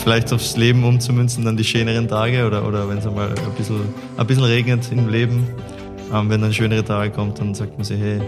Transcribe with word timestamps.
vielleicht 0.00 0.32
aufs 0.32 0.56
Leben 0.56 0.84
umzumünzen, 0.84 1.44
dann 1.44 1.56
die 1.56 1.64
schöneren 1.64 2.08
Tage 2.08 2.46
oder, 2.46 2.66
oder 2.66 2.88
wenn 2.88 2.98
es 2.98 3.06
einmal 3.06 3.28
ein 3.28 3.52
bisschen, 3.56 3.80
ein 4.16 4.26
bisschen 4.26 4.44
regnet 4.44 4.90
im 4.90 5.08
Leben, 5.08 5.46
ähm, 6.12 6.30
wenn 6.30 6.40
dann 6.40 6.52
schönere 6.52 6.84
Tage 6.84 7.10
kommt, 7.10 7.38
dann 7.38 7.54
sagt 7.54 7.76
man 7.76 7.84
sich, 7.84 8.00
hey, 8.00 8.20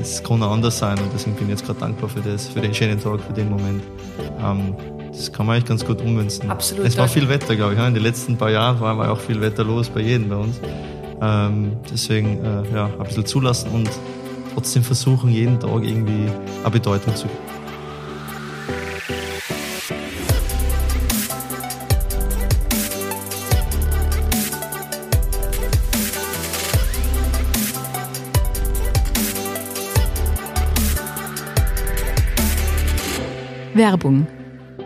es 0.00 0.22
kann 0.22 0.42
auch 0.42 0.52
anders 0.52 0.78
sein 0.78 0.98
und 0.98 1.10
deswegen 1.14 1.36
bin 1.36 1.46
ich 1.46 1.52
jetzt 1.52 1.66
gerade 1.66 1.80
dankbar 1.80 2.08
für 2.08 2.20
das, 2.20 2.48
für 2.48 2.60
den 2.60 2.74
schönen 2.74 3.00
Tag, 3.00 3.20
für 3.20 3.32
den 3.32 3.48
Moment. 3.48 3.82
Ähm, 4.42 4.74
das 5.08 5.32
kann 5.32 5.46
man 5.46 5.56
eigentlich 5.56 5.68
ganz 5.68 5.84
gut 5.84 6.02
ummünzen. 6.02 6.50
Absolut. 6.50 6.84
Es 6.84 6.98
war 6.98 7.08
viel 7.08 7.28
Wetter, 7.28 7.56
glaube 7.56 7.72
ich. 7.72 7.80
In 7.80 7.94
den 7.94 8.02
letzten 8.02 8.36
paar 8.36 8.50
Jahren 8.50 8.78
war 8.80 9.10
auch 9.10 9.20
viel 9.20 9.40
Wetter 9.40 9.64
los 9.64 9.88
bei 9.88 10.00
jedem 10.00 10.28
bei 10.28 10.36
uns. 10.36 10.60
Ähm, 11.22 11.72
deswegen 11.90 12.44
äh, 12.44 12.74
ja, 12.74 12.86
ein 12.86 13.04
bisschen 13.04 13.24
zulassen 13.24 13.70
und 13.70 13.88
trotzdem 14.52 14.82
versuchen, 14.82 15.30
jeden 15.30 15.58
Tag 15.58 15.82
irgendwie 15.82 16.30
eine 16.62 16.70
Bedeutung 16.70 17.16
zu 17.16 17.26
geben. 17.26 17.45
Werbung. 33.76 34.26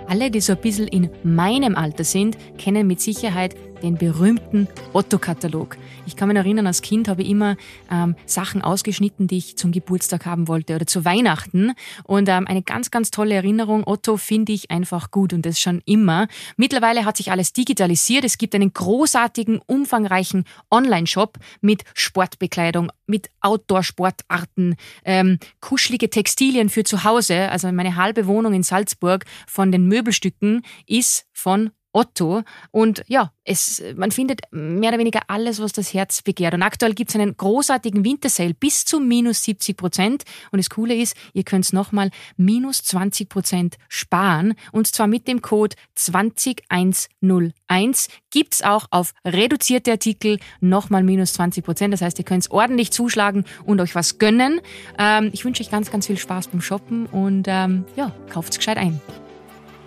Alle, 0.09 0.31
die 0.31 0.41
so 0.41 0.55
ein 0.55 0.61
bisschen 0.61 0.89
in 0.89 1.11
meinem 1.23 1.77
Alter 1.77 2.05
sind, 2.05 2.37
kennen 2.59 2.87
mit 2.87 3.01
Sicherheit 3.01 3.55
den 3.83 3.97
berühmten 3.97 4.69
Otto-Katalog. 4.93 5.77
Ich 6.07 6.17
kann 6.17 6.29
mich 6.29 6.37
erinnern, 6.37 6.67
als 6.67 6.83
Kind 6.83 7.09
habe 7.09 7.23
ich 7.23 7.31
immer 7.31 7.57
ähm, 7.91 8.17
Sachen 8.27 8.63
ausgeschnitten, 8.63 9.27
die 9.27 9.39
ich 9.39 9.57
zum 9.57 9.73
Geburtstag 9.73 10.27
haben 10.27 10.49
wollte 10.49 10.75
oder 10.75 10.87
zu 10.87 11.05
Weihnachten. 11.05 11.73
Und 12.05 12.29
ähm, 12.29 12.47
eine 12.47 12.63
ganz, 12.63 12.91
ganz 12.91 13.11
tolle 13.11 13.35
Erinnerung. 13.35 13.87
Otto 13.87 14.17
finde 14.17 14.53
ich 14.53 14.71
einfach 14.71 15.11
gut 15.11 15.33
und 15.33 15.47
das 15.47 15.61
schon 15.61 15.83
immer. 15.85 16.27
Mittlerweile 16.57 17.05
hat 17.05 17.17
sich 17.17 17.31
alles 17.31 17.53
digitalisiert. 17.53 18.25
Es 18.25 18.39
gibt 18.39 18.55
einen 18.55 18.73
großartigen, 18.73 19.61
umfangreichen 19.67 20.45
Online-Shop 20.71 21.39
mit 21.61 21.85
Sportbekleidung, 21.95 22.91
mit 23.07 23.31
Outdoor-Sportarten, 23.41 24.77
ähm, 25.05 25.39
kuschelige 25.61 26.11
Textilien 26.11 26.69
für 26.69 26.85
zu 26.85 27.05
Hause. 27.05 27.51
Also 27.51 27.71
meine 27.73 27.97
halbe 27.97 28.27
Wohnung 28.27 28.53
in 28.53 28.63
Salzburg 28.63 29.25
von 29.47 29.73
den 29.73 29.87
Möbelstücken 29.87 30.63
ist 30.87 31.27
von 31.33 31.71
Otto. 31.93 32.43
Und 32.71 33.03
ja, 33.09 33.33
es, 33.45 33.83
man 33.97 34.11
findet 34.11 34.41
mehr 34.51 34.91
oder 34.91 34.99
weniger 34.99 35.23
alles, 35.29 35.61
was 35.61 35.73
das 35.73 35.95
Herz 35.95 36.23
begehrt. 36.23 36.55
Und 36.55 36.63
aktuell 36.63 36.95
gibt 36.95 37.11
es 37.11 37.17
einen 37.17 37.37
großartigen 37.37 38.05
Wintersale 38.05 38.55
bis 38.55 38.85
zu 38.85 39.01
minus 39.01 39.43
70 39.45 39.77
Prozent. 39.77 40.25
Und 40.53 40.59
das 40.59 40.71
Coole 40.71 40.95
ist, 40.95 41.17
ihr 41.33 41.45
könnt 41.45 41.73
nochmal 41.73 42.11
minus 42.37 42.83
20 42.85 43.29
Prozent 43.29 43.77
sparen. 43.89 44.55
Und 44.73 44.87
zwar 44.87 45.07
mit 45.07 45.29
dem 45.29 45.43
Code 45.43 45.77
20101 45.95 48.09
gibt 48.31 48.55
es 48.55 48.63
auch 48.63 48.87
auf 48.91 49.13
reduzierte 49.25 49.91
Artikel 49.91 50.39
nochmal 50.61 51.03
minus 51.03 51.35
20 51.35 51.65
Prozent. 51.65 51.93
Das 51.93 52.03
heißt, 52.03 52.19
ihr 52.19 52.25
könnt 52.25 52.51
ordentlich 52.51 52.91
zuschlagen 52.91 53.45
und 53.65 53.81
euch 53.81 53.95
was 53.95 54.19
gönnen. 54.19 54.61
Ähm, 54.99 55.31
ich 55.33 55.45
wünsche 55.45 55.63
euch 55.63 55.71
ganz, 55.71 55.91
ganz 55.91 56.07
viel 56.07 56.19
Spaß 56.19 56.49
beim 56.49 56.61
Shoppen 56.61 57.07
und 57.07 57.47
ähm, 57.49 57.85
ja, 57.97 58.13
kauft's 58.31 58.57
gescheit 58.57 58.79
ein. 58.79 59.01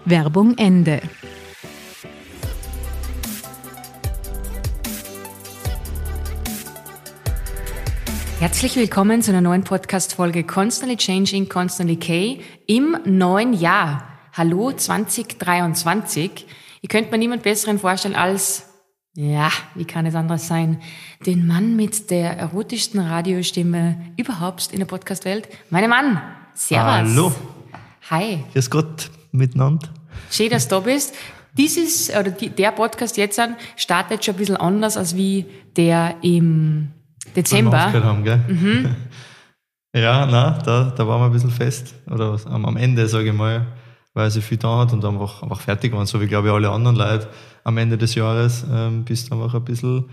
Werbung 0.06 0.58
Ende. 0.58 1.02
Herzlich 8.44 8.76
willkommen 8.76 9.22
zu 9.22 9.32
einer 9.32 9.40
neuen 9.40 9.64
Podcast-Folge 9.64 10.44
Constantly 10.44 10.98
Changing, 10.98 11.48
Constantly 11.48 11.96
K 11.96 12.42
im 12.68 12.98
neuen 13.06 13.54
Jahr. 13.54 14.04
Hallo 14.34 14.74
2023. 14.74 16.46
Ihr 16.82 16.90
könnt 16.90 17.10
mir 17.10 17.18
niemand 17.18 17.44
besseren 17.44 17.80
vorstellen 17.80 18.16
als, 18.16 18.66
ja, 19.16 19.50
wie 19.76 19.86
kann 19.86 20.06
es 20.06 20.14
anders 20.14 20.46
sein, 20.50 20.82
den 21.26 21.48
Mann 21.48 21.78
mit 21.78 22.12
der 22.12 22.38
erotischsten 22.38 23.00
Radiostimme 23.00 24.12
überhaupt 24.18 24.74
in 24.74 24.80
der 24.80 24.88
Podcast-Welt. 24.88 25.48
Meine 25.70 25.88
Mann, 25.88 26.22
Servus. 26.54 27.16
Hallo. 27.16 27.32
Hi. 28.10 28.44
Grüß 28.52 28.70
Gott 28.70 29.10
miteinander. 29.32 29.88
Schön, 30.30 30.50
dass 30.50 30.68
du 30.68 30.76
da 30.76 30.82
bist. 30.82 31.16
Dieses, 31.58 32.10
oder 32.10 32.32
die, 32.32 32.50
der 32.50 32.72
Podcast 32.72 33.16
jetzt 33.16 33.40
an, 33.40 33.56
startet 33.78 34.26
schon 34.26 34.36
ein 34.36 34.38
bisschen 34.38 34.58
anders 34.58 34.98
als 34.98 35.16
wie 35.16 35.46
der 35.78 36.18
im 36.22 36.92
Dezember. 37.36 37.92
Haben, 37.94 38.24
gell? 38.24 38.42
Mhm. 38.48 38.96
Ja, 39.96 40.26
na, 40.26 40.58
da, 40.58 40.90
da 40.90 41.08
waren 41.08 41.22
wir 41.22 41.26
ein 41.28 41.32
bisschen 41.32 41.52
fest. 41.52 41.94
Oder 42.10 42.40
am, 42.46 42.66
am 42.66 42.78
Ende, 42.78 43.08
sage 43.08 43.30
ich 43.30 43.34
mal, 43.34 43.68
weil 44.16 44.32
sie 44.32 44.42
viel 44.42 44.58
da 44.58 44.80
hat 44.80 44.92
und 44.92 45.06
einfach, 45.06 45.44
einfach 45.44 45.62
fertig 45.62 45.94
waren, 45.94 46.08
so 46.08 46.20
wie 46.20 46.26
glaube 46.26 46.48
ich 46.48 46.54
alle 46.54 46.72
anderen 46.72 46.96
Leute 46.96 47.30
am 47.64 47.78
Ende 47.78 47.96
des 47.98 48.16
Jahres, 48.16 48.66
ähm, 48.72 49.06
bist 49.06 49.30
du 49.30 49.36
einfach 49.36 49.54
ein 49.54 49.64
bisschen, 49.64 50.10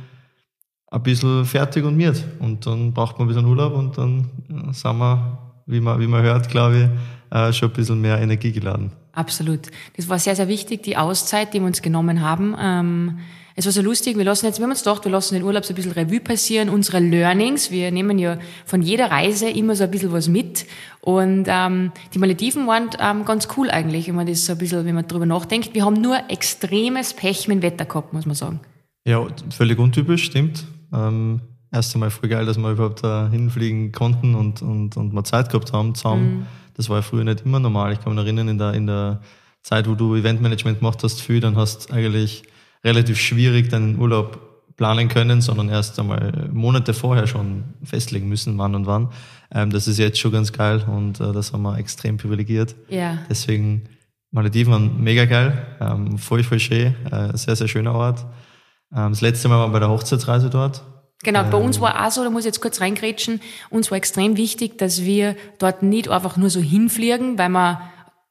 ein 0.91 1.03
bisschen 1.03 1.47
fertig 1.47 1.85
und 1.85 1.97
miert. 1.97 2.23
Und 2.41 2.67
dann 2.67 2.93
braucht 2.93 3.19
man 3.19 3.27
ein 3.27 3.35
bisschen 3.35 3.47
Urlaub 3.47 3.73
und 3.75 3.97
dann 3.97 4.29
sind 4.73 4.99
wir, 4.99 5.39
wie 5.65 5.81
man, 5.81 5.99
wie 5.99 6.07
man 6.07 6.23
hört, 6.23 6.51
glaube 6.51 6.91
ich, 7.31 7.37
äh, 7.37 7.51
schon 7.53 7.71
ein 7.71 7.75
bisschen 7.75 8.03
mehr 8.03 8.21
Energie 8.21 8.53
geladen. 8.53 8.93
Absolut. 9.13 9.71
Das 9.97 10.09
war 10.09 10.19
sehr, 10.19 10.37
sehr 10.37 10.49
wichtig, 10.49 10.83
die 10.83 10.99
Auszeit, 10.99 11.55
die 11.55 11.61
wir 11.61 11.67
uns 11.67 11.81
genommen 11.81 12.21
haben. 12.21 12.55
Ähm, 12.61 13.19
es 13.57 13.65
war 13.65 13.73
so 13.73 13.83
lustig, 13.83 14.17
wir 14.17 14.25
lassen 14.25 14.47
jetzt, 14.47 14.59
wir 14.59 14.65
haben 14.65 14.71
uns 14.71 14.83
gedacht, 14.83 15.05
wir 15.05 15.13
lassen 15.13 15.35
den 15.35 15.43
Urlaub 15.43 15.65
so 15.65 15.73
ein 15.73 15.77
bisschen 15.77 15.93
Revue 15.93 16.21
passieren, 16.21 16.69
unsere 16.69 17.01
Learnings. 17.01 17.71
Wir 17.71 17.91
nehmen 17.91 18.19
ja 18.19 18.39
von 18.65 18.83
jeder 18.83 19.11
Reise 19.11 19.49
immer 19.49 19.75
so 19.75 19.85
ein 19.85 19.91
bisschen 19.91 20.13
was 20.13 20.29
mit. 20.29 20.67
Und 21.01 21.47
ähm, 21.49 21.93
die 22.15 22.19
Malediven 22.19 22.67
waren 22.67 22.91
ähm, 22.99 23.25
ganz 23.25 23.49
cool 23.57 23.71
eigentlich, 23.71 24.09
wenn 24.09 24.15
man 24.15 24.27
das 24.27 24.47
so 24.47 24.53
ein 24.53 24.59
bisschen, 24.59 24.85
wenn 24.85 24.95
man 24.95 25.09
drüber 25.09 25.27
nachdenkt. 25.27 25.75
Wir 25.75 25.85
haben 25.85 26.01
nur 26.01 26.19
extremes 26.29 27.15
Pech 27.15 27.49
mit 27.49 27.59
dem 27.59 27.63
Wetter 27.63 27.85
gehabt, 27.85 28.13
muss 28.13 28.27
man 28.27 28.35
sagen. 28.35 28.61
Ja, 29.07 29.27
völlig 29.51 29.79
untypisch, 29.79 30.25
stimmt. 30.25 30.65
Ähm, 30.93 31.41
erst 31.73 31.95
einmal 31.95 32.11
voll 32.11 32.29
geil, 32.29 32.47
dass 32.47 32.59
wir 32.59 32.71
überhaupt 32.71 33.03
da 33.03 33.29
hinfliegen 33.31 33.93
konnten 33.93 34.35
und, 34.35 34.63
und, 34.63 34.97
und 34.97 35.13
mal 35.13 35.25
Zeit 35.25 35.49
gehabt 35.51 35.73
haben 35.73 35.95
zusammen. 35.95 36.41
Mhm. 36.41 36.47
Das 36.75 36.89
war 36.89 36.97
ja 36.97 37.03
früher 37.03 37.25
nicht 37.25 37.43
immer 37.45 37.61
normal. 37.61 37.93
Ich 37.93 38.01
kann 38.01 38.15
mich 38.15 38.25
erinnern, 38.25 38.49
in 38.49 38.59
der, 38.59 38.75
in 38.75 38.87
der 38.87 39.21
Zeit, 39.63 39.89
wo 39.89 39.95
du 39.95 40.15
Eventmanagement 40.17 40.79
gemacht 40.79 41.03
hast, 41.03 41.21
viel, 41.21 41.41
dann 41.41 41.57
hast 41.57 41.93
eigentlich 41.93 42.45
relativ 42.85 43.19
schwierig 43.19 43.69
deinen 43.69 43.99
Urlaub 43.99 44.51
planen 44.77 45.09
können, 45.09 45.43
sondern 45.43 45.69
erst 45.69 46.01
einmal 46.01 46.49
Monate 46.53 46.95
vorher 46.95 47.27
schon 47.27 47.65
festlegen 47.83 48.29
müssen, 48.29 48.57
wann 48.57 48.75
und 48.75 48.87
wann. 48.87 49.11
Ähm, 49.53 49.71
das 49.71 49.87
ist 49.87 49.99
jetzt 49.99 50.19
schon 50.19 50.33
ganz 50.33 50.53
geil 50.53 50.83
und 50.87 51.21
äh, 51.21 51.33
das 51.33 51.53
haben 51.53 51.63
wir 51.63 51.77
extrem 51.77 52.17
privilegiert. 52.17 52.75
Ja. 52.89 53.19
Deswegen 53.29 53.89
Malediven 54.31 54.73
waren 54.73 55.03
mega 55.03 55.27
geil, 55.27 55.53
ähm, 55.81 56.17
voll, 56.17 56.43
voll 56.43 56.61
schön, 56.61 56.95
äh, 57.11 57.37
sehr, 57.37 57.57
sehr 57.57 57.69
schöner 57.69 57.95
Ort. 57.95 58.25
Ähm, 58.95 59.11
das 59.11 59.21
letzte 59.21 59.49
Mal 59.49 59.59
waren 59.59 59.71
wir 59.71 59.75
bei 59.75 59.81
der 59.81 59.91
Hochzeitsreise 59.91 60.49
dort. 60.49 60.83
Genau, 61.23 61.45
bei 61.45 61.59
uns 61.59 61.79
war 61.83 62.07
auch 62.07 62.11
so, 62.11 62.25
da 62.25 62.31
muss 62.31 62.43
ich 62.43 62.47
jetzt 62.47 62.63
kurz 62.63 62.81
reingrätschen, 62.81 63.43
uns 63.69 63.91
war 63.91 63.99
extrem 63.99 64.39
wichtig, 64.39 64.79
dass 64.79 65.03
wir 65.03 65.37
dort 65.59 65.83
nicht 65.83 66.09
einfach 66.09 66.39
nur 66.39 66.49
so 66.49 66.61
hinfliegen, 66.61 67.37
weil 67.37 67.51
wir 67.51 67.83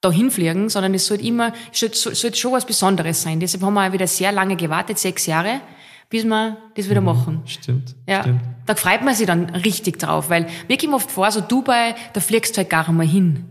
dahin 0.02 0.32
fliegen, 0.32 0.70
sondern 0.70 0.94
es 0.94 1.06
sollte 1.08 1.26
immer, 1.26 1.54
es 1.72 1.80
sollte, 1.80 2.16
sollte 2.16 2.38
schon 2.38 2.54
was 2.54 2.66
Besonderes 2.66 3.22
sein. 3.22 3.40
Deshalb 3.40 3.64
haben 3.64 3.74
wir 3.74 3.88
auch 3.88 3.92
wieder 3.92 4.08
sehr 4.08 4.32
lange 4.32 4.56
gewartet, 4.56 4.98
sechs 4.98 5.26
Jahre, 5.26 5.62
bis 6.10 6.24
wir 6.24 6.58
das 6.76 6.90
wieder 6.90 7.02
mhm, 7.02 7.06
machen. 7.06 7.42
Stimmt. 7.46 7.96
Ja. 8.08 8.22
Stimmt. 8.22 8.42
Da 8.66 8.76
freut 8.76 9.04
man 9.04 9.16
sich 9.16 9.28
dann 9.28 9.50
richtig 9.50 10.00
drauf, 10.00 10.30
weil 10.30 10.48
wir 10.68 10.78
kommen 10.78 10.94
oft 10.94 11.12
vor, 11.12 11.30
so 11.32 11.42
Dubai, 11.42 11.96
da 12.14 12.22
fliegst 12.22 12.56
du 12.56 12.60
halt 12.60 12.70
gar 12.70 12.88
einmal 12.88 13.08
hin. 13.08 13.46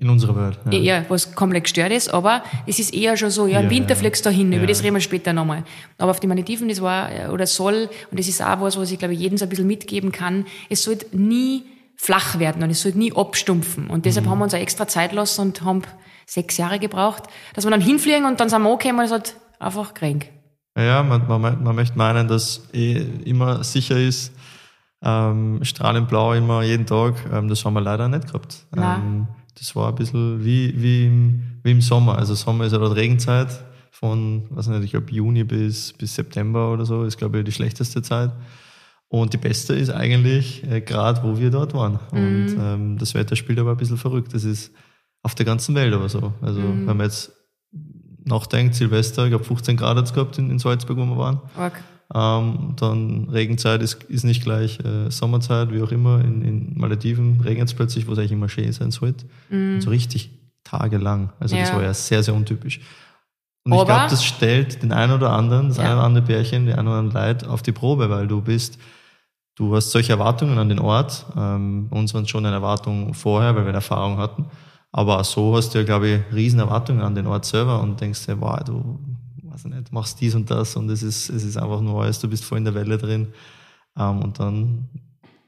In 0.00 0.10
unserer 0.10 0.36
Welt. 0.36 0.60
Ja. 0.70 0.78
ja, 0.78 1.04
was 1.08 1.34
komplett 1.34 1.64
gestört 1.64 1.90
ist, 1.90 2.14
aber 2.14 2.44
es 2.66 2.78
ist 2.78 2.94
eher 2.94 3.16
schon 3.16 3.30
so, 3.30 3.48
ja, 3.48 3.58
im 3.58 3.64
ja, 3.64 3.70
Winter 3.70 3.90
ja. 3.90 3.96
fliegst 3.96 4.24
du 4.24 4.30
da 4.30 4.34
hin, 4.34 4.52
über 4.52 4.66
das 4.66 4.84
reden 4.84 4.94
wir 4.94 5.00
später 5.00 5.32
nochmal. 5.32 5.64
Aber 5.96 6.12
auf 6.12 6.20
die 6.20 6.28
Malediven, 6.28 6.68
das 6.68 6.80
war, 6.80 7.10
oder 7.32 7.48
soll, 7.48 7.88
und 8.10 8.18
das 8.18 8.28
ist 8.28 8.40
auch 8.40 8.60
was, 8.60 8.76
was 8.76 8.92
ich 8.92 8.98
glaube, 9.00 9.14
jedem 9.14 9.38
so 9.38 9.44
ein 9.44 9.48
bisschen 9.48 9.66
mitgeben 9.66 10.12
kann, 10.12 10.46
es 10.68 10.84
sollte 10.84 11.16
nie 11.16 11.64
flach 12.00 12.38
werden 12.38 12.62
und 12.62 12.70
es 12.70 12.82
sollte 12.82 12.98
nie 12.98 13.12
abstumpfen. 13.12 13.88
Und 13.88 14.06
deshalb 14.06 14.26
mhm. 14.26 14.30
haben 14.30 14.38
wir 14.38 14.44
uns 14.44 14.54
auch 14.54 14.58
extra 14.58 14.86
Zeit 14.86 15.12
lassen 15.12 15.40
und 15.42 15.62
haben 15.62 15.82
sechs 16.26 16.56
Jahre 16.56 16.78
gebraucht, 16.78 17.24
dass 17.54 17.64
wir 17.64 17.70
dann 17.70 17.80
hinfliegen 17.80 18.24
und 18.24 18.40
dann 18.40 18.48
sind 18.48 18.62
wir 18.62 18.70
okay 18.70 18.92
und 18.92 19.00
es 19.00 19.10
hat 19.10 19.34
einfach 19.58 19.94
krank. 19.94 20.30
Ja, 20.76 21.02
man, 21.02 21.26
man, 21.26 21.62
man 21.62 21.74
möchte 21.74 21.98
meinen, 21.98 22.28
dass 22.28 22.68
eh 22.72 23.04
immer 23.24 23.64
sicher 23.64 23.98
ist, 23.98 24.32
ähm, 25.02 25.58
strahlend 25.62 26.08
blau 26.08 26.34
immer 26.34 26.62
jeden 26.62 26.86
Tag. 26.86 27.14
Ähm, 27.32 27.48
das 27.48 27.64
haben 27.64 27.74
wir 27.74 27.80
leider 27.80 28.08
nicht 28.08 28.28
gehabt. 28.28 28.64
Ähm, 28.76 29.26
das 29.58 29.74
war 29.74 29.88
ein 29.88 29.94
bisschen 29.96 30.44
wie, 30.44 30.80
wie, 30.80 31.06
im, 31.06 31.60
wie 31.64 31.72
im 31.72 31.80
Sommer. 31.80 32.16
Also 32.16 32.34
Sommer 32.34 32.64
ist 32.64 32.72
ja 32.72 32.78
dort 32.78 32.94
Regenzeit 32.94 33.48
von, 33.90 34.44
was 34.50 34.68
nicht, 34.68 34.84
ich 34.84 34.90
glaube 34.92 35.10
Juni 35.10 35.42
bis, 35.42 35.92
bis 35.94 36.14
September 36.14 36.72
oder 36.72 36.84
so, 36.84 37.02
ist 37.02 37.18
glaube 37.18 37.38
ich 37.40 37.44
die 37.44 37.52
schlechteste 37.52 38.02
Zeit. 38.02 38.30
Und 39.08 39.32
die 39.32 39.38
beste 39.38 39.74
ist 39.74 39.90
eigentlich 39.90 40.62
äh, 40.70 40.80
gerade, 40.80 41.22
wo 41.22 41.38
wir 41.38 41.50
dort 41.50 41.72
waren. 41.74 41.98
Mhm. 42.12 42.18
Und 42.18 42.56
ähm, 42.60 42.98
das 42.98 43.14
Wetter 43.14 43.36
spielt 43.36 43.58
aber 43.58 43.70
ein 43.70 43.76
bisschen 43.76 43.96
verrückt. 43.96 44.34
Das 44.34 44.44
ist 44.44 44.72
auf 45.22 45.34
der 45.34 45.46
ganzen 45.46 45.74
Welt 45.74 45.94
aber 45.94 46.08
so. 46.08 46.32
Also 46.42 46.60
mhm. 46.60 46.86
wenn 46.86 46.96
man 46.96 47.06
jetzt 47.06 47.32
nachdenkt, 48.24 48.74
Silvester, 48.74 49.24
ich 49.24 49.30
glaube 49.30 49.44
15 49.44 49.76
Grad 49.76 49.96
hat 49.96 50.04
es 50.04 50.12
gehabt 50.12 50.36
in, 50.38 50.50
in, 50.50 50.58
Salzburg, 50.58 50.98
wo 50.98 51.04
wir 51.06 51.16
waren. 51.16 51.40
Okay. 51.56 51.80
Ähm, 52.14 52.74
dann 52.76 53.28
Regenzeit 53.30 53.82
ist, 53.82 54.04
ist 54.04 54.24
nicht 54.24 54.42
gleich 54.42 54.78
äh, 54.80 55.10
Sommerzeit, 55.10 55.72
wie 55.72 55.82
auch 55.82 55.90
immer. 55.90 56.20
In, 56.20 56.42
in 56.42 56.78
Malediven 56.78 57.40
regnet 57.40 57.68
es 57.68 57.74
plötzlich, 57.74 58.06
wo 58.06 58.12
es 58.12 58.18
eigentlich 58.18 58.32
immer 58.32 58.48
schön 58.48 58.70
sein 58.72 58.90
sollte. 58.90 59.26
Mhm. 59.48 59.80
So 59.80 59.90
richtig 59.90 60.30
tagelang. 60.64 61.32
Also 61.40 61.56
ja. 61.56 61.62
das 61.62 61.72
war 61.72 61.82
ja 61.82 61.94
sehr, 61.94 62.22
sehr 62.22 62.34
untypisch. 62.34 62.80
Und 63.64 63.72
ich 63.72 63.84
glaube, 63.84 64.06
das 64.08 64.24
stellt 64.24 64.82
den 64.82 64.92
einen 64.92 65.12
oder 65.12 65.30
anderen, 65.30 65.68
das 65.68 65.78
ja. 65.78 65.84
eine 65.84 65.94
oder 65.94 66.04
andere 66.04 66.24
Pärchen, 66.24 66.66
die 66.66 66.72
ein 66.72 66.86
oder 66.86 66.96
andere 66.96 67.18
Leid 67.18 67.44
auf 67.44 67.62
die 67.62 67.72
Probe, 67.72 68.08
weil 68.08 68.26
du 68.26 68.40
bist, 68.40 68.78
du 69.58 69.74
hast 69.74 69.90
solche 69.90 70.12
Erwartungen 70.12 70.56
an 70.58 70.68
den 70.68 70.78
Ort. 70.78 71.26
Ähm, 71.36 71.88
uns 71.90 72.14
waren 72.14 72.26
schon 72.26 72.46
eine 72.46 72.54
Erwartung 72.54 73.12
vorher, 73.12 73.54
weil 73.54 73.64
wir 73.64 73.70
eine 73.70 73.78
Erfahrung 73.78 74.16
hatten. 74.16 74.46
Aber 74.92 75.22
so 75.24 75.56
hast 75.56 75.74
du 75.74 75.78
ja, 75.78 75.84
glaube 75.84 76.08
ich, 76.08 76.34
riesen 76.34 76.60
Erwartungen 76.60 77.02
an 77.02 77.14
den 77.14 77.26
Ort 77.26 77.44
selber 77.44 77.82
und 77.82 78.00
denkst 78.00 78.26
dir, 78.26 78.40
wow, 78.40 78.58
du 78.64 78.98
weiß 79.42 79.64
ich 79.64 79.70
nicht, 79.74 79.92
machst 79.92 80.20
dies 80.20 80.34
und 80.34 80.50
das 80.50 80.76
und 80.76 80.88
es 80.90 81.02
ist, 81.02 81.28
es 81.28 81.42
ist 81.42 81.56
einfach 81.56 81.80
nur 81.80 82.02
alles, 82.02 82.20
du 82.20 82.28
bist 82.28 82.44
voll 82.44 82.58
in 82.58 82.64
der 82.64 82.74
Welle 82.74 82.98
drin. 82.98 83.28
Ähm, 83.98 84.22
und 84.22 84.38
dann 84.38 84.88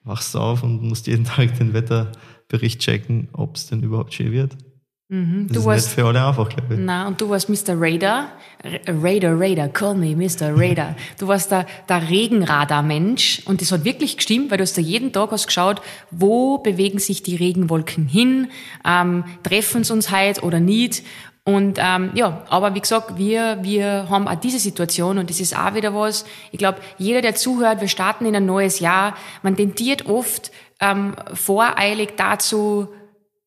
wachst 0.02 0.34
du 0.34 0.40
auf 0.40 0.62
und 0.64 0.82
musst 0.82 1.06
jeden 1.06 1.24
Tag 1.26 1.56
den 1.58 1.72
Wetterbericht 1.72 2.80
checken, 2.80 3.28
ob 3.32 3.56
es 3.56 3.68
denn 3.68 3.82
überhaupt 3.82 4.12
schön 4.12 4.32
wird. 4.32 4.56
Mhm. 5.12 5.48
Das 5.48 5.54
du 5.54 5.60
ist 5.60 5.66
warst, 5.66 5.86
nicht 5.86 5.94
für 5.96 6.06
alle 6.06 6.24
einfach, 6.24 6.48
glaube 6.48 6.74
ich. 6.74 6.80
Nein, 6.80 7.06
und 7.08 7.20
du 7.20 7.28
warst 7.28 7.48
Mr. 7.48 7.74
Radar. 7.76 8.28
Radar, 8.86 9.40
Radar, 9.40 9.68
call 9.68 9.96
me 9.96 10.14
Mr. 10.14 10.56
Radar. 10.56 10.94
Du 11.18 11.26
warst 11.26 11.50
der, 11.50 11.66
der 11.88 12.08
Regenradar-Mensch 12.08 13.42
und 13.46 13.60
das 13.60 13.72
hat 13.72 13.84
wirklich 13.84 14.18
gestimmt, 14.18 14.50
weil 14.50 14.58
du 14.58 14.62
hast 14.62 14.78
da 14.78 14.80
jeden 14.80 15.12
Tag 15.12 15.32
hast 15.32 15.48
geschaut, 15.48 15.82
wo 16.12 16.58
bewegen 16.58 17.00
sich 17.00 17.24
die 17.24 17.34
Regenwolken 17.34 18.06
hin, 18.06 18.50
ähm, 18.86 19.24
treffen 19.42 19.82
sie 19.82 19.92
uns 19.92 20.12
heute 20.12 20.42
oder 20.42 20.60
nicht. 20.60 21.02
Und 21.42 21.78
ähm, 21.80 22.10
ja, 22.14 22.44
aber 22.48 22.76
wie 22.76 22.80
gesagt, 22.80 23.18
wir, 23.18 23.58
wir 23.62 24.08
haben 24.08 24.28
auch 24.28 24.36
diese 24.36 24.60
Situation 24.60 25.18
und 25.18 25.28
das 25.28 25.40
ist 25.40 25.58
auch 25.58 25.74
wieder 25.74 25.92
was. 25.92 26.24
Ich 26.52 26.58
glaube, 26.58 26.78
jeder, 26.98 27.20
der 27.20 27.34
zuhört, 27.34 27.80
wir 27.80 27.88
starten 27.88 28.26
in 28.26 28.36
ein 28.36 28.46
neues 28.46 28.78
Jahr, 28.78 29.16
man 29.42 29.56
tendiert 29.56 30.06
oft 30.06 30.52
ähm, 30.80 31.14
voreilig 31.34 32.10
dazu, 32.16 32.88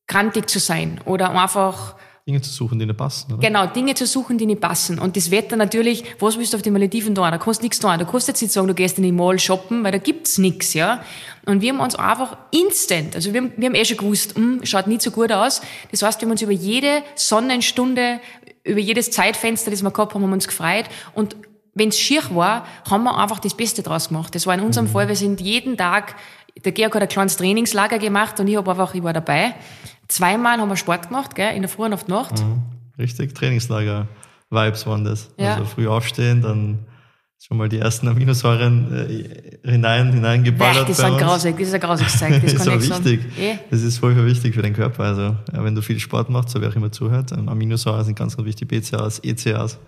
grantig 0.08 0.50
zu 0.50 0.60
sein 0.60 1.00
oder 1.06 1.32
einfach 1.32 1.96
Dinge 2.26 2.42
zu 2.42 2.52
suchen, 2.52 2.80
die 2.80 2.86
nicht 2.86 2.98
passen. 2.98 3.34
Oder? 3.34 3.42
Genau, 3.42 3.66
Dinge 3.66 3.96
zu 3.96 4.06
suchen, 4.06 4.38
die 4.38 4.46
nicht 4.46 4.62
passen. 4.62 4.98
Und 4.98 5.18
das 5.18 5.30
Wetter 5.30 5.58
natürlich, 5.58 6.06
was 6.20 6.38
willst 6.38 6.54
du 6.54 6.58
auf 6.58 6.62
den 6.62 6.72
Malediven 6.72 7.14
tun? 7.14 7.30
Da 7.30 7.38
kannst 7.38 7.60
du 7.60 7.66
nichts 7.66 7.80
tun. 7.80 8.00
Da 8.00 8.06
kannst 8.06 8.30
du 8.30 8.32
jetzt 8.32 8.42
nicht 8.42 8.54
sagen, 8.54 8.68
du 8.68 8.74
gehst 8.74 8.98
in 8.98 9.04
die 9.04 9.12
Mall 9.12 9.40
shoppen, 9.40 9.84
weil 9.84 9.92
da 9.92 9.98
gibt's 9.98 10.38
nichts, 10.38 10.74
ja. 10.74 11.04
Und 11.46 11.62
wir 11.62 11.74
haben 11.74 11.82
uns 11.82 11.96
einfach 11.96 12.38
instant, 12.52 13.16
also 13.16 13.34
wir 13.34 13.42
haben, 13.42 13.52
wir 13.58 13.66
haben 13.66 13.76
eh 13.76 13.84
schon 13.84 13.98
gewusst, 13.98 14.36
hm, 14.36 14.62
schaut 14.64 14.88
nicht 14.88 15.02
so 15.02 15.12
gut 15.12 15.34
aus. 15.34 15.62
Das 15.92 16.02
heißt, 16.02 16.22
wir 16.22 16.28
haben 16.28 16.32
uns 16.32 16.42
über 16.42 16.54
jede 16.54 17.04
Sonnenstunde, 17.16 18.22
über 18.64 18.80
jedes 18.80 19.12
Zeitfenster, 19.12 19.70
das 19.70 19.84
wir 19.84 19.92
gehabt 19.92 20.14
haben, 20.14 20.24
haben 20.24 20.30
wir 20.30 20.36
uns 20.36 20.48
gefreut. 20.48 20.86
Und 21.14 21.36
wenn 21.74 21.90
es 21.90 22.00
schier 22.00 22.24
war, 22.30 22.66
haben 22.90 23.04
wir 23.04 23.18
einfach 23.18 23.40
das 23.40 23.54
Beste 23.54 23.84
draus 23.84 24.08
gemacht. 24.08 24.34
Das 24.34 24.48
war 24.48 24.54
in 24.54 24.62
unserem 24.62 24.88
mhm. 24.88 24.92
Fall, 24.92 25.08
wir 25.10 25.18
sind 25.18 25.42
jeden 25.42 25.76
Tag, 25.76 26.16
der 26.64 26.72
Georg 26.72 26.96
hat 26.96 27.02
ein 27.02 27.08
kleines 27.08 27.38
Trainingslager 27.38 28.00
gemacht 28.00 28.40
und 28.40 28.48
ich 28.48 28.56
habe 28.56 28.70
einfach, 28.70 28.94
ich 28.94 29.04
war 29.04 29.14
dabei. 29.14 29.56
Zweimal 30.08 30.60
haben 30.60 30.70
wir 30.70 30.76
Sport 30.76 31.08
gemacht, 31.08 31.36
gell, 31.36 31.56
in 31.56 31.62
der 31.62 31.70
Früh 31.70 31.86
und 31.86 31.94
auf 31.94 32.04
die 32.04 32.12
Nacht. 32.12 32.40
Mhm. 32.40 32.62
Richtig, 32.98 33.34
Trainingslager-Vibes 33.34 34.86
waren 34.86 35.04
das. 35.04 35.32
Ja. 35.38 35.54
Also 35.54 35.66
früh 35.66 35.88
aufstehen, 35.88 36.42
dann 36.42 36.86
schon 37.40 37.58
mal 37.58 37.68
die 37.68 37.80
ersten 37.80 38.08
Aminosäuren 38.08 38.94
äh, 38.94 39.70
hinein, 39.70 40.14
hineingeballert. 40.14 40.88
das, 40.88 41.00
ist 41.00 41.04
ein 41.04 41.18
grausig, 41.18 41.58
das 41.58 41.68
ist 41.70 41.74
ein 41.74 41.82
grausiges 41.82 42.18
Zeug. 42.18 42.42
Das, 42.42 42.54
ist 42.54 42.64
so 42.64 42.74
wichtig. 42.74 43.22
Yeah. 43.38 43.60
Das 43.70 43.82
ist 43.82 43.98
voll, 43.98 44.14
voll 44.14 44.28
wichtig 44.28 44.54
für 44.54 44.62
den 44.62 44.74
Körper. 44.74 45.04
Also, 45.04 45.36
wenn 45.52 45.76
du 45.76 45.82
viel 45.82 46.00
Sport 46.00 46.30
machst, 46.30 46.52
so 46.52 46.62
wer 46.62 46.70
auch 46.70 46.76
immer 46.76 46.92
zuhört, 46.92 47.32
ähm, 47.32 47.50
Aminosäuren 47.50 48.06
sind 48.06 48.18
ganz, 48.18 48.38
ganz 48.38 48.48
wichtig, 48.48 48.68
BCAAs, 48.70 49.20
ECAs. 49.20 49.80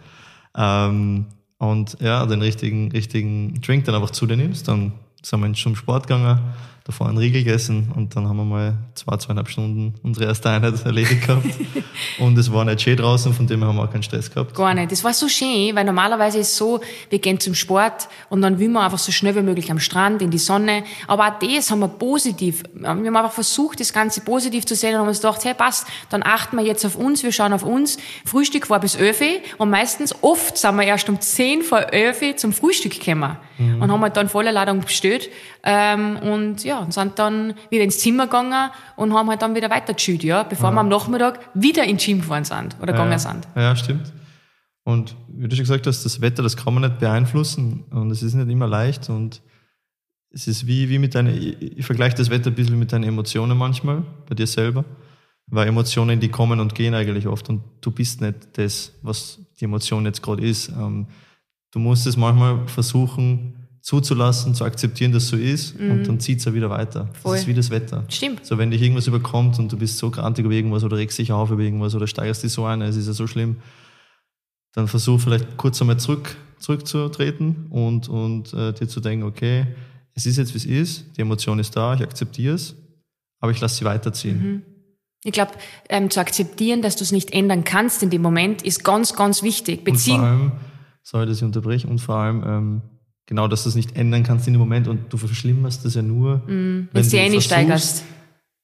Ähm, 0.57 1.27
und 1.57 1.97
ja, 2.01 2.25
den 2.25 2.41
richtigen, 2.41 2.91
richtigen 2.91 3.61
Drink 3.61 3.85
dann 3.85 3.95
einfach 3.95 4.11
zu 4.11 4.25
dir 4.25 4.35
nimmst, 4.35 4.67
dann 4.67 4.93
sind 5.25 5.41
wir 5.41 5.53
zum 5.53 5.75
Sport 5.75 6.07
gegangen, 6.07 6.39
davor 6.85 7.07
einen 7.07 7.17
Riegel 7.17 7.43
gegessen 7.43 7.91
und 7.95 8.15
dann 8.15 8.29
haben 8.29 8.37
wir 8.37 8.45
mal 8.45 8.77
zwei, 8.93 9.17
zweieinhalb 9.17 9.49
Stunden 9.49 9.95
unsere 10.03 10.27
erste 10.27 10.51
Einheit 10.51 10.85
erledigt 10.85 11.25
gehabt. 11.25 11.47
und 12.19 12.37
es 12.37 12.53
war 12.53 12.63
nicht 12.63 12.81
schön 12.81 12.95
draußen, 12.95 13.33
von 13.33 13.47
dem 13.47 13.63
haben 13.63 13.75
wir 13.75 13.85
auch 13.85 13.91
keinen 13.91 14.03
Stress 14.03 14.29
gehabt. 14.29 14.53
Gar 14.53 14.75
nicht. 14.75 14.91
Das 14.91 15.03
war 15.03 15.11
so 15.11 15.27
schön, 15.27 15.75
weil 15.75 15.83
normalerweise 15.83 16.37
ist 16.37 16.51
es 16.51 16.57
so, 16.57 16.81
wir 17.09 17.17
gehen 17.17 17.39
zum 17.39 17.55
Sport 17.55 18.07
und 18.29 18.43
dann 18.43 18.59
will 18.59 18.69
man 18.69 18.83
einfach 18.83 18.99
so 18.99 19.11
schnell 19.11 19.35
wie 19.35 19.41
möglich 19.41 19.71
am 19.71 19.79
Strand, 19.79 20.21
in 20.21 20.29
die 20.29 20.37
Sonne. 20.37 20.83
Aber 21.07 21.27
auch 21.27 21.39
das 21.39 21.71
haben 21.71 21.79
wir 21.79 21.87
positiv. 21.87 22.61
Wir 22.75 22.87
haben 22.87 23.15
einfach 23.15 23.31
versucht, 23.31 23.79
das 23.79 23.91
Ganze 23.91 24.21
positiv 24.21 24.67
zu 24.67 24.75
sehen 24.75 24.93
und 24.93 25.01
haben 25.01 25.07
uns 25.07 25.21
gedacht, 25.21 25.43
hey, 25.43 25.55
passt, 25.55 25.87
dann 26.11 26.21
achten 26.21 26.55
wir 26.55 26.63
jetzt 26.63 26.85
auf 26.85 26.95
uns, 26.95 27.23
wir 27.23 27.31
schauen 27.31 27.53
auf 27.53 27.63
uns. 27.63 27.97
Frühstück 28.25 28.69
war 28.69 28.79
bis 28.79 28.93
11 28.93 29.23
und 29.57 29.71
meistens, 29.71 30.13
oft 30.21 30.55
sind 30.55 30.75
wir 30.75 30.83
erst 30.83 31.09
um 31.09 31.19
10 31.19 31.63
vor 31.63 31.91
11 31.91 32.35
zum 32.35 32.53
Frühstück 32.53 32.99
gekommen 32.99 33.37
mhm. 33.57 33.81
und 33.81 33.91
haben 33.91 34.01
halt 34.01 34.15
dann 34.17 34.29
voller 34.29 34.51
Ladung 34.51 34.81
bestellt 34.81 35.31
ähm, 35.67 36.17
und 36.17 36.63
ja, 36.63 36.74
und 36.79 36.93
sind 36.93 37.19
dann 37.19 37.53
wieder 37.69 37.83
ins 37.83 37.99
Zimmer 37.99 38.25
gegangen 38.25 38.71
und 38.95 39.13
haben 39.13 39.29
halt 39.29 39.41
dann 39.41 39.55
wieder 39.55 39.69
weiter 39.69 39.93
gechillt, 39.93 40.23
ja, 40.23 40.43
bevor 40.43 40.69
ja. 40.69 40.75
wir 40.75 40.79
am 40.81 40.89
Nachmittag 40.89 41.39
wieder 41.53 41.83
in 41.83 41.97
Gym 41.97 42.19
gefahren 42.19 42.43
sind 42.43 42.75
oder 42.81 42.93
ja, 42.93 42.97
gegangen 42.97 43.19
sind. 43.19 43.47
Ja, 43.55 43.75
stimmt. 43.75 44.13
Und 44.83 45.15
wie 45.27 45.47
du 45.47 45.55
schon 45.55 45.63
gesagt 45.63 45.87
hast, 45.87 46.05
das 46.05 46.21
Wetter, 46.21 46.43
das 46.43 46.55
kann 46.55 46.73
man 46.73 46.83
nicht 46.83 46.99
beeinflussen 46.99 47.85
und 47.89 48.11
es 48.11 48.21
ist 48.21 48.35
nicht 48.35 48.49
immer 48.49 48.67
leicht 48.67 49.09
und 49.09 49.41
es 50.29 50.47
ist 50.47 50.67
wie, 50.67 50.89
wie 50.89 50.99
mit 50.99 51.15
deinen, 51.15 51.35
ich, 51.35 51.79
ich 51.79 51.85
vergleiche 51.85 52.15
das 52.15 52.29
Wetter 52.29 52.51
ein 52.51 52.55
bisschen 52.55 52.77
mit 52.77 52.91
deinen 52.91 53.03
Emotionen 53.03 53.57
manchmal, 53.57 54.03
bei 54.29 54.35
dir 54.35 54.45
selber, 54.45 54.85
weil 55.47 55.67
Emotionen, 55.67 56.19
die 56.19 56.29
kommen 56.29 56.59
und 56.59 56.75
gehen 56.75 56.93
eigentlich 56.93 57.27
oft 57.27 57.49
und 57.49 57.63
du 57.81 57.89
bist 57.89 58.21
nicht 58.21 58.57
das, 58.57 58.93
was 59.01 59.39
die 59.59 59.65
Emotion 59.65 60.05
jetzt 60.05 60.21
gerade 60.21 60.45
ist. 60.45 60.69
Ähm, 60.69 61.07
du 61.71 61.79
musst 61.79 62.05
es 62.05 62.17
manchmal 62.17 62.67
versuchen, 62.67 63.64
zuzulassen, 63.85 64.55
zu 64.55 64.65
akzeptieren, 64.65 65.11
dass 65.11 65.27
so 65.27 65.37
ist 65.37 65.79
mhm. 65.79 65.91
und 65.91 66.07
dann 66.07 66.19
zieht 66.19 66.39
es 66.39 66.45
ja 66.45 66.55
wieder 66.55 66.71
weiter. 66.71 67.07
Voll. 67.21 67.33
Das 67.33 67.41
ist 67.41 67.47
wie 67.47 67.53
das 67.53 67.69
Wetter. 67.69 68.03
Stimmt. 68.09 68.43
So, 68.43 68.57
wenn 68.57 68.71
dich 68.71 68.81
irgendwas 68.81 69.05
überkommt 69.05 69.59
und 69.59 69.71
du 69.71 69.77
bist 69.77 69.99
so 69.99 70.09
grantig 70.09 70.43
über 70.43 70.55
irgendwas 70.55 70.83
oder 70.83 70.97
regst 70.97 71.19
dich 71.19 71.31
auf 71.31 71.51
über 71.51 71.61
irgendwas 71.61 71.93
oder 71.93 72.07
steigerst 72.07 72.41
dich 72.41 72.51
so 72.51 72.65
ein, 72.65 72.81
es 72.81 72.95
ist 72.95 73.05
ja 73.05 73.13
so 73.13 73.27
schlimm, 73.27 73.57
dann 74.73 74.87
versuch 74.87 75.21
vielleicht 75.21 75.55
kurz 75.57 75.79
einmal 75.81 75.99
zurück, 75.99 76.35
zurückzutreten 76.57 77.67
und, 77.69 78.09
und 78.09 78.55
äh, 78.55 78.73
dir 78.73 78.87
zu 78.87 79.01
denken, 79.01 79.23
okay, 79.23 79.67
es 80.15 80.25
ist 80.25 80.37
jetzt, 80.37 80.55
wie 80.55 80.57
es 80.57 80.65
ist, 80.65 81.05
die 81.15 81.21
Emotion 81.21 81.59
ist 81.59 81.75
da, 81.75 81.93
ich 81.93 82.01
akzeptiere 82.01 82.55
es, 82.55 82.75
aber 83.39 83.51
ich 83.51 83.61
lasse 83.61 83.75
sie 83.75 83.85
weiterziehen. 83.85 84.41
Mhm. 84.41 84.61
Ich 85.23 85.31
glaube, 85.31 85.51
ähm, 85.89 86.09
zu 86.09 86.19
akzeptieren, 86.19 86.81
dass 86.81 86.95
du 86.95 87.03
es 87.03 87.11
nicht 87.11 87.33
ändern 87.33 87.63
kannst 87.63 88.01
in 88.01 88.09
dem 88.09 88.23
Moment, 88.23 88.63
ist 88.63 88.83
ganz, 88.83 89.13
ganz 89.15 89.43
wichtig. 89.43 89.83
Beziehung 89.83 90.21
und 90.21 90.23
vor 90.23 90.29
allem, 90.29 90.51
sorry, 91.03 91.25
dass 91.27 91.37
ich 91.37 91.43
unterbreche, 91.43 91.87
und 91.87 91.99
vor 91.99 92.15
allem, 92.15 92.43
ähm, 92.47 92.81
genau, 93.25 93.47
dass 93.47 93.63
du 93.63 93.69
es 93.69 93.75
nicht 93.75 93.95
ändern 93.95 94.23
kannst 94.23 94.47
in 94.47 94.53
dem 94.53 94.59
Moment 94.59 94.87
und 94.87 95.11
du 95.11 95.17
verschlimmerst 95.17 95.85
das 95.85 95.95
ja 95.95 96.01
nur, 96.01 96.37
mm, 96.37 96.89
wenn 96.91 97.09
du 97.09 97.17
eh 97.17 97.41
steigerst. 97.41 98.03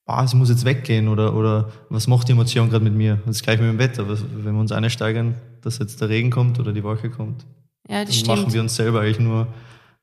Ah, 0.06 0.28
sie 0.28 0.36
muss 0.36 0.50
jetzt 0.50 0.66
weggehen 0.66 1.08
oder, 1.08 1.36
oder 1.36 1.72
was 1.90 2.08
macht 2.08 2.28
die 2.28 2.34
Emotion 2.34 2.70
gerade 2.70 2.84
mit 2.84 2.94
mir? 2.94 3.22
Das 3.26 3.38
ist 3.38 3.44
gleich 3.44 3.60
mit 3.60 3.70
dem 3.70 3.78
Wetter. 3.78 4.08
Wenn 4.10 4.54
wir 4.54 4.60
uns 4.60 4.72
einsteigern, 4.72 5.36
dass 5.62 5.78
jetzt 5.78 6.02
der 6.02 6.10
Regen 6.10 6.32
kommt 6.32 6.60
oder 6.60 6.74
die 6.74 6.84
Wolke 6.84 7.10
kommt, 7.10 7.46
ja, 7.88 8.04
das 8.04 8.10
dann 8.10 8.14
stimmt. 8.14 8.28
machen 8.40 8.54
wir 8.54 8.62
uns 8.62 8.76
selber 8.76 9.02
eigentlich 9.02 9.20
nur, 9.20 9.48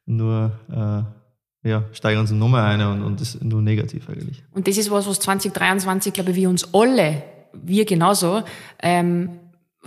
nur 0.06 0.52
äh, 0.70 1.68
ja, 1.68 1.84
steigern 1.92 2.22
uns 2.22 2.30
Nummer 2.30 2.62
ein 2.64 2.80
und, 2.80 3.02
und 3.02 3.20
ist 3.20 3.42
nur 3.42 3.60
negativ 3.60 4.08
eigentlich. 4.08 4.42
Und 4.52 4.68
das 4.68 4.78
ist 4.78 4.90
was, 4.90 5.06
was 5.06 5.20
2023, 5.20 6.12
glaube 6.12 6.30
ich, 6.30 6.36
wir 6.36 6.48
uns 6.48 6.72
alle, 6.72 7.22
wir 7.52 7.84
genauso, 7.84 8.42
ähm, 8.82 9.30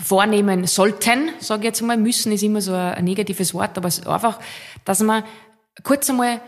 vornehmen 0.03 0.67
sollten, 0.67 1.29
sage 1.39 1.61
ich 1.61 1.65
jetzt 1.65 1.81
einmal, 1.81 1.97
müssen 1.97 2.31
ist 2.31 2.43
immer 2.43 2.61
so 2.61 2.73
ein, 2.73 3.03
negatives 3.03 3.53
Wort, 3.53 3.77
aber 3.77 3.87
einfach, 3.87 4.39
dass 4.85 5.01
man 5.01 5.23
kurz 5.83 6.09
einmal 6.09 6.41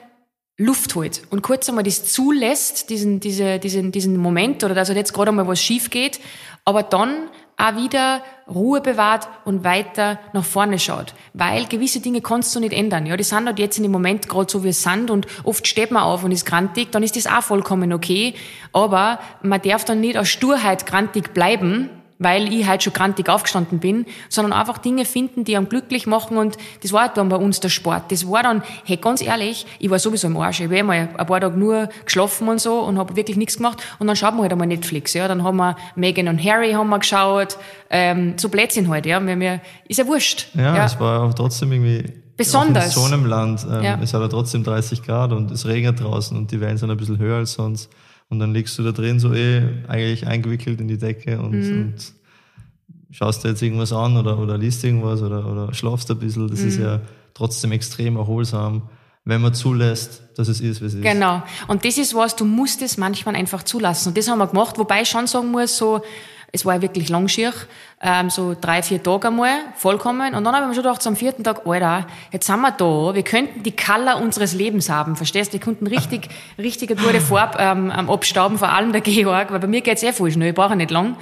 Luft 0.57 0.93
holt 0.95 1.23
und 1.31 1.41
kurz 1.41 1.67
einmal 1.67 1.83
das 1.83 2.05
zulässt, 2.05 2.89
diesen, 2.89 3.19
diese, 3.19 3.59
diesen, 3.59 3.91
diesen 3.91 4.17
Moment 4.17 4.63
oder 4.63 4.75
dass 4.75 4.89
halt 4.89 4.97
jetzt 4.97 5.13
gerade 5.13 5.29
einmal 5.29 5.47
was 5.47 5.61
schief 5.61 5.89
geht, 5.89 6.19
aber 6.63 6.83
dann 6.83 7.29
auch 7.57 7.75
wieder 7.75 8.21
Ruhe 8.47 8.81
bewahrt 8.81 9.27
und 9.45 9.63
weiter 9.63 10.19
nach 10.33 10.43
vorne 10.43 10.79
schaut. 10.79 11.13
Weil 11.33 11.65
gewisse 11.65 12.01
Dinge 12.01 12.21
kannst 12.21 12.55
du 12.55 12.59
nicht 12.59 12.73
ändern. 12.73 13.05
Ja, 13.05 13.15
die 13.15 13.23
sind 13.23 13.45
halt 13.45 13.59
jetzt 13.59 13.77
in 13.77 13.83
dem 13.83 13.91
Moment 13.91 14.27
gerade 14.27 14.51
so, 14.51 14.63
wie 14.63 14.69
es 14.69 14.83
sind 14.83 15.09
und 15.09 15.27
oft 15.43 15.67
steht 15.67 15.91
man 15.91 16.03
auf 16.03 16.23
und 16.23 16.31
ist 16.31 16.45
grantig, 16.45 16.91
dann 16.91 17.03
ist 17.03 17.15
das 17.15 17.27
auch 17.27 17.41
vollkommen 17.43 17.93
okay. 17.93 18.33
Aber 18.73 19.19
man 19.41 19.61
darf 19.61 19.85
dann 19.85 20.01
nicht 20.01 20.17
aus 20.17 20.29
Sturheit 20.29 20.85
grantig 20.85 21.33
bleiben, 21.33 21.89
weil 22.23 22.51
ich 22.51 22.67
halt 22.67 22.83
schon 22.83 22.93
grantig 22.93 23.29
aufgestanden 23.29 23.79
bin, 23.79 24.05
sondern 24.29 24.53
einfach 24.53 24.77
Dinge 24.77 25.05
finden, 25.05 25.43
die 25.43 25.57
einem 25.57 25.69
glücklich 25.69 26.07
machen 26.07 26.37
und 26.37 26.57
das 26.81 26.93
war 26.93 27.09
dann 27.09 27.29
bei 27.29 27.35
uns 27.35 27.59
der 27.59 27.69
Sport. 27.69 28.11
Das 28.11 28.29
war 28.29 28.43
dann, 28.43 28.63
hey, 28.85 28.97
ganz 28.97 29.21
ehrlich, 29.21 29.65
ich 29.79 29.89
war 29.89 29.99
sowieso 29.99 30.27
im 30.27 30.37
Arsch. 30.37 30.59
Ich 30.59 30.65
habe 30.65 30.83
mal 30.83 31.09
ein 31.15 31.27
paar 31.27 31.39
Tage 31.39 31.57
nur 31.57 31.89
geschlafen 32.05 32.47
und 32.47 32.59
so 32.59 32.79
und 32.79 32.97
habe 32.97 33.15
wirklich 33.15 33.37
nichts 33.37 33.57
gemacht 33.57 33.81
und 33.99 34.07
dann 34.07 34.15
schaut 34.15 34.33
man 34.33 34.43
halt 34.43 34.51
einmal 34.51 34.67
Netflix, 34.67 35.13
ja, 35.13 35.27
dann 35.27 35.43
haben 35.43 35.57
wir 35.57 35.75
Megan 35.95 36.27
und 36.27 36.43
Harry 36.43 36.71
haben 36.71 36.89
wir 36.89 36.99
geschaut, 36.99 37.57
ähm, 37.89 38.33
so 38.37 38.49
Plätzchen 38.49 38.89
halt, 38.89 39.05
ja, 39.05 39.23
weil 39.25 39.35
mir, 39.35 39.61
ist 39.87 39.97
ja 39.97 40.07
wurscht. 40.07 40.47
Ja, 40.53 40.75
ja. 40.75 40.85
es 40.85 40.99
war 40.99 41.23
auch 41.23 41.33
trotzdem 41.33 41.71
irgendwie 41.71 42.23
Besonders. 42.35 42.85
in 42.85 42.91
so 42.91 43.03
einem 43.03 43.25
Land, 43.25 43.65
ähm, 43.69 43.83
ja. 43.83 43.99
es 44.01 44.13
hat 44.13 44.21
ja 44.21 44.27
trotzdem 44.27 44.63
30 44.63 45.03
Grad 45.03 45.31
und 45.31 45.51
es 45.51 45.65
regnet 45.65 45.99
draußen 45.99 46.35
und 46.35 46.51
die 46.51 46.59
Wellen 46.59 46.77
sind 46.77 46.89
ein 46.89 46.97
bisschen 46.97 47.19
höher 47.19 47.37
als 47.37 47.53
sonst. 47.53 47.89
Und 48.29 48.39
dann 48.39 48.53
liegst 48.53 48.77
du 48.77 48.83
da 48.83 48.91
drin 48.91 49.19
so 49.19 49.33
eh 49.33 49.61
eigentlich 49.87 50.25
eingewickelt 50.25 50.81
in 50.81 50.87
die 50.87 50.97
Decke 50.97 51.39
und, 51.39 51.51
mhm. 51.51 51.81
und 51.81 52.13
schaust 53.11 53.43
dir 53.43 53.49
jetzt 53.49 53.61
irgendwas 53.61 53.93
an 53.93 54.17
oder, 54.17 54.39
oder 54.39 54.57
liest 54.57 54.83
irgendwas 54.83 55.21
oder, 55.21 55.45
oder 55.49 55.73
schlafst 55.73 56.09
ein 56.09 56.17
bisschen. 56.17 56.47
Das 56.47 56.61
mhm. 56.61 56.67
ist 56.67 56.79
ja 56.79 57.01
trotzdem 57.33 57.71
extrem 57.71 58.15
erholsam, 58.15 58.89
wenn 59.25 59.41
man 59.41 59.53
zulässt, 59.53 60.23
dass 60.35 60.47
es 60.47 60.59
ist, 60.59 60.81
wie 60.81 60.85
es 60.85 60.93
ist. 60.95 61.03
Genau. 61.03 61.43
Und 61.67 61.85
das 61.85 61.97
ist 61.97 62.13
was, 62.15 62.35
du 62.35 62.45
musst 62.45 62.81
es 62.81 62.97
manchmal 62.97 63.35
einfach 63.35 63.63
zulassen. 63.63 64.09
Und 64.09 64.17
das 64.17 64.27
haben 64.27 64.39
wir 64.39 64.47
gemacht, 64.47 64.77
wobei 64.77 65.03
ich 65.03 65.09
schon 65.09 65.27
sagen 65.27 65.51
muss, 65.51 65.77
so, 65.77 66.01
es 66.51 66.65
war 66.65 66.75
ja 66.75 66.81
wirklich 66.81 67.09
langschier, 67.09 67.53
ähm, 68.03 68.29
so 68.29 68.53
drei, 68.59 68.83
vier 68.83 69.01
Tage 69.01 69.29
einmal, 69.29 69.59
vollkommen. 69.75 70.35
Und 70.35 70.43
dann 70.43 70.53
habe 70.53 70.65
ich 70.65 70.69
mir 70.69 70.75
schon 70.75 70.83
gedacht, 70.83 71.01
so 71.01 71.09
am 71.09 71.15
vierten 71.15 71.43
Tag, 71.43 71.65
Alter, 71.65 72.05
jetzt 72.31 72.45
sind 72.45 72.59
wir 72.59 72.71
da, 72.71 73.15
wir 73.15 73.23
könnten 73.23 73.63
die 73.63 73.71
Color 73.71 74.21
unseres 74.21 74.53
Lebens 74.53 74.89
haben, 74.89 75.15
verstehst 75.15 75.51
du? 75.51 75.53
Wir 75.53 75.61
könnten 75.61 75.87
richtig, 75.87 76.27
richtig 76.57 76.91
eine 76.91 76.99
gute 76.99 77.21
Farbe 77.21 77.57
ähm, 77.59 77.91
abstauben, 77.91 78.57
vor 78.57 78.69
allem 78.69 78.91
der 78.91 78.99
Georg, 78.99 79.51
weil 79.51 79.59
bei 79.59 79.67
mir 79.67 79.79
geht's 79.79 80.03
eh 80.03 80.11
voll 80.11 80.31
schnell, 80.31 80.49
ich 80.49 80.55
brauche 80.55 80.75
nicht 80.75 80.91
lang. 80.91 81.15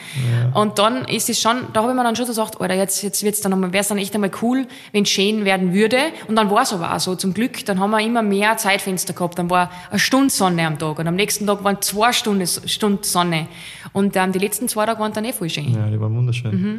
Ja. 0.53 0.59
Und 0.59 0.79
dann 0.79 1.05
ist 1.05 1.29
es 1.29 1.39
schon, 1.39 1.67
da 1.71 1.83
habe 1.83 1.91
ich 1.91 1.95
mir 1.95 2.03
dann 2.03 2.15
schon 2.15 2.25
gesagt, 2.25 2.59
Alter, 2.59 2.73
jetzt, 2.73 3.03
jetzt 3.03 3.23
wird's 3.23 3.41
dann 3.41 3.51
nochmal, 3.51 3.71
wäre 3.71 3.81
es 3.81 3.87
dann 3.87 3.99
echt 3.99 4.15
einmal 4.15 4.31
cool, 4.41 4.65
wenn 4.91 5.03
es 5.03 5.09
schön 5.09 5.45
werden 5.45 5.73
würde. 5.73 5.97
Und 6.27 6.35
dann 6.35 6.49
war 6.49 6.63
es 6.63 6.73
aber 6.73 6.95
auch 6.95 6.99
so, 6.99 7.13
zum 7.15 7.35
Glück, 7.35 7.63
dann 7.65 7.79
haben 7.79 7.91
wir 7.91 7.99
immer 7.99 8.23
mehr 8.23 8.57
Zeitfenster 8.57 9.13
gehabt, 9.13 9.37
dann 9.37 9.51
war 9.51 9.69
eine 9.91 9.99
Stunde 9.99 10.31
Sonne 10.31 10.65
am 10.65 10.79
Tag 10.79 10.97
und 10.97 11.07
am 11.07 11.15
nächsten 11.15 11.45
Tag 11.45 11.63
waren 11.63 11.79
zwei 11.81 12.11
Stunden, 12.11 12.47
Stunden 12.47 13.03
Sonne. 13.03 13.47
Und 13.93 14.15
ähm, 14.15 14.31
die 14.31 14.39
letzten 14.39 14.67
zwei 14.67 14.85
Tage 14.85 14.99
waren 14.99 15.13
dann 15.13 15.25
eh 15.25 15.33
voll 15.33 15.49
schön. 15.49 15.73
Ja, 15.73 15.87
die 15.87 15.99
waren 15.99 16.15
wunderschön. 16.15 16.51
Mhm. 16.51 16.70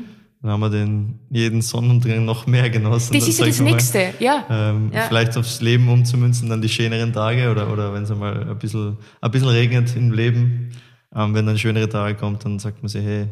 Dann 0.42 0.50
haben 0.50 0.60
wir 0.60 0.70
den 0.70 1.20
jeden 1.30 1.62
Sonnenuntergang 1.62 2.24
noch 2.24 2.48
mehr 2.48 2.68
genossen. 2.68 3.14
Das 3.14 3.28
ist 3.28 3.38
ja 3.38 3.46
das 3.46 3.60
Nächste, 3.60 4.12
ja. 4.18 4.44
Ähm, 4.50 4.90
ja. 4.92 5.02
Vielleicht 5.02 5.36
aufs 5.36 5.60
Leben 5.60 5.88
umzumünzen, 5.88 6.48
dann 6.48 6.60
die 6.60 6.68
schöneren 6.68 7.12
Tage 7.12 7.48
oder, 7.50 7.72
oder 7.72 7.94
wenn 7.94 8.02
es 8.02 8.10
einmal 8.10 8.50
ein 8.50 8.58
bisschen, 8.58 8.96
ein 9.20 9.30
bisschen 9.30 9.48
regnet 9.48 9.94
im 9.94 10.10
Leben, 10.10 10.70
ähm, 11.14 11.34
wenn 11.34 11.46
dann 11.46 11.56
schönere 11.58 11.88
Tage 11.88 12.16
kommt, 12.16 12.44
dann 12.44 12.58
sagt 12.58 12.82
man 12.82 12.88
sich, 12.88 13.04
hey, 13.04 13.28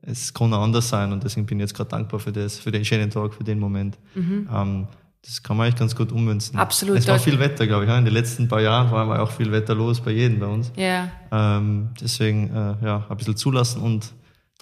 es 0.00 0.32
kann 0.32 0.54
anders 0.54 0.88
sein 0.88 1.12
und 1.12 1.22
deswegen 1.22 1.44
bin 1.44 1.58
ich 1.58 1.64
jetzt 1.64 1.74
gerade 1.74 1.90
dankbar 1.90 2.18
für 2.18 2.32
das, 2.32 2.58
für 2.58 2.70
den 2.70 2.84
schönen 2.84 3.10
Tag, 3.10 3.34
für 3.34 3.44
den 3.44 3.58
Moment. 3.58 3.98
Mhm. 4.14 4.48
Ähm, 4.52 4.86
das 5.22 5.42
kann 5.42 5.56
man 5.56 5.66
eigentlich 5.66 5.78
ganz 5.78 5.96
gut 5.96 6.12
ummünzen. 6.12 6.58
Absolut. 6.58 6.96
Es 6.96 7.08
war 7.08 7.18
viel 7.18 7.38
Wetter, 7.38 7.66
glaube 7.66 7.84
ich. 7.84 7.90
In 7.90 8.04
den 8.04 8.12
letzten 8.12 8.46
paar 8.46 8.60
Jahren 8.60 8.90
war 8.90 9.22
auch 9.22 9.30
viel 9.30 9.50
Wetter 9.50 9.74
los 9.74 10.00
bei 10.00 10.10
jedem 10.10 10.38
bei 10.38 10.46
uns. 10.46 10.70
Ja. 10.76 11.10
Ähm, 11.32 11.90
deswegen 12.00 12.50
äh, 12.50 12.74
ja, 12.84 13.06
ein 13.08 13.16
bisschen 13.16 13.36
zulassen 13.36 13.80
und 13.80 14.12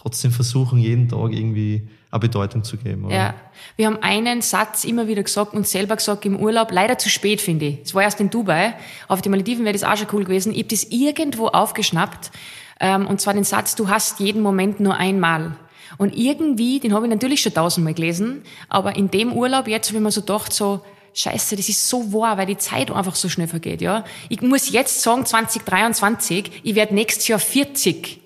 trotzdem 0.02 0.32
versuchen, 0.32 0.78
jeden 0.78 1.08
Tag 1.08 1.32
irgendwie 1.32 1.88
eine 2.10 2.20
Bedeutung 2.20 2.64
zu 2.64 2.76
geben. 2.76 3.04
Oder? 3.04 3.14
Ja, 3.14 3.34
wir 3.76 3.86
haben 3.86 3.98
einen 4.02 4.42
Satz 4.42 4.84
immer 4.84 5.06
wieder 5.06 5.22
gesagt 5.22 5.54
und 5.54 5.66
selber 5.66 5.96
gesagt 5.96 6.26
im 6.26 6.38
Urlaub, 6.38 6.72
leider 6.72 6.98
zu 6.98 7.08
spät, 7.08 7.40
finde 7.40 7.66
ich. 7.66 7.78
Es 7.84 7.94
war 7.94 8.02
erst 8.02 8.20
in 8.20 8.28
Dubai. 8.28 8.74
Auf 9.06 9.22
den 9.22 9.30
Malediven 9.30 9.64
wäre 9.64 9.72
das 9.72 9.84
auch 9.84 9.96
schon 9.96 10.08
cool 10.12 10.24
gewesen. 10.24 10.52
Ich 10.52 10.58
habe 10.58 10.68
das 10.68 10.84
irgendwo 10.84 11.46
aufgeschnappt. 11.48 12.32
Ähm, 12.80 13.06
und 13.06 13.20
zwar 13.20 13.34
den 13.34 13.44
Satz, 13.44 13.76
du 13.76 13.88
hast 13.88 14.18
jeden 14.18 14.42
Moment 14.42 14.80
nur 14.80 14.96
einmal. 14.96 15.56
Und 15.98 16.16
irgendwie, 16.16 16.80
den 16.80 16.94
habe 16.94 17.06
ich 17.06 17.10
natürlich 17.10 17.42
schon 17.42 17.54
tausendmal 17.54 17.94
gelesen, 17.94 18.42
aber 18.68 18.96
in 18.96 19.10
dem 19.10 19.32
Urlaub 19.32 19.68
jetzt 19.68 19.88
habe 19.88 19.98
ich 19.98 20.02
mir 20.02 20.10
so 20.10 20.22
gedacht, 20.22 20.52
so, 20.52 20.80
Scheiße, 21.14 21.56
das 21.56 21.68
ist 21.68 21.88
so 21.88 22.12
wahr, 22.14 22.38
weil 22.38 22.46
die 22.46 22.56
Zeit 22.56 22.90
einfach 22.90 23.14
so 23.14 23.28
schnell 23.28 23.46
vergeht, 23.46 23.82
ja. 23.82 24.04
Ich 24.30 24.40
muss 24.40 24.72
jetzt 24.72 25.02
sagen, 25.02 25.26
2023, 25.26 26.62
ich 26.62 26.74
werde 26.74 26.94
nächstes 26.94 27.28
Jahr 27.28 27.38
40. 27.38 28.21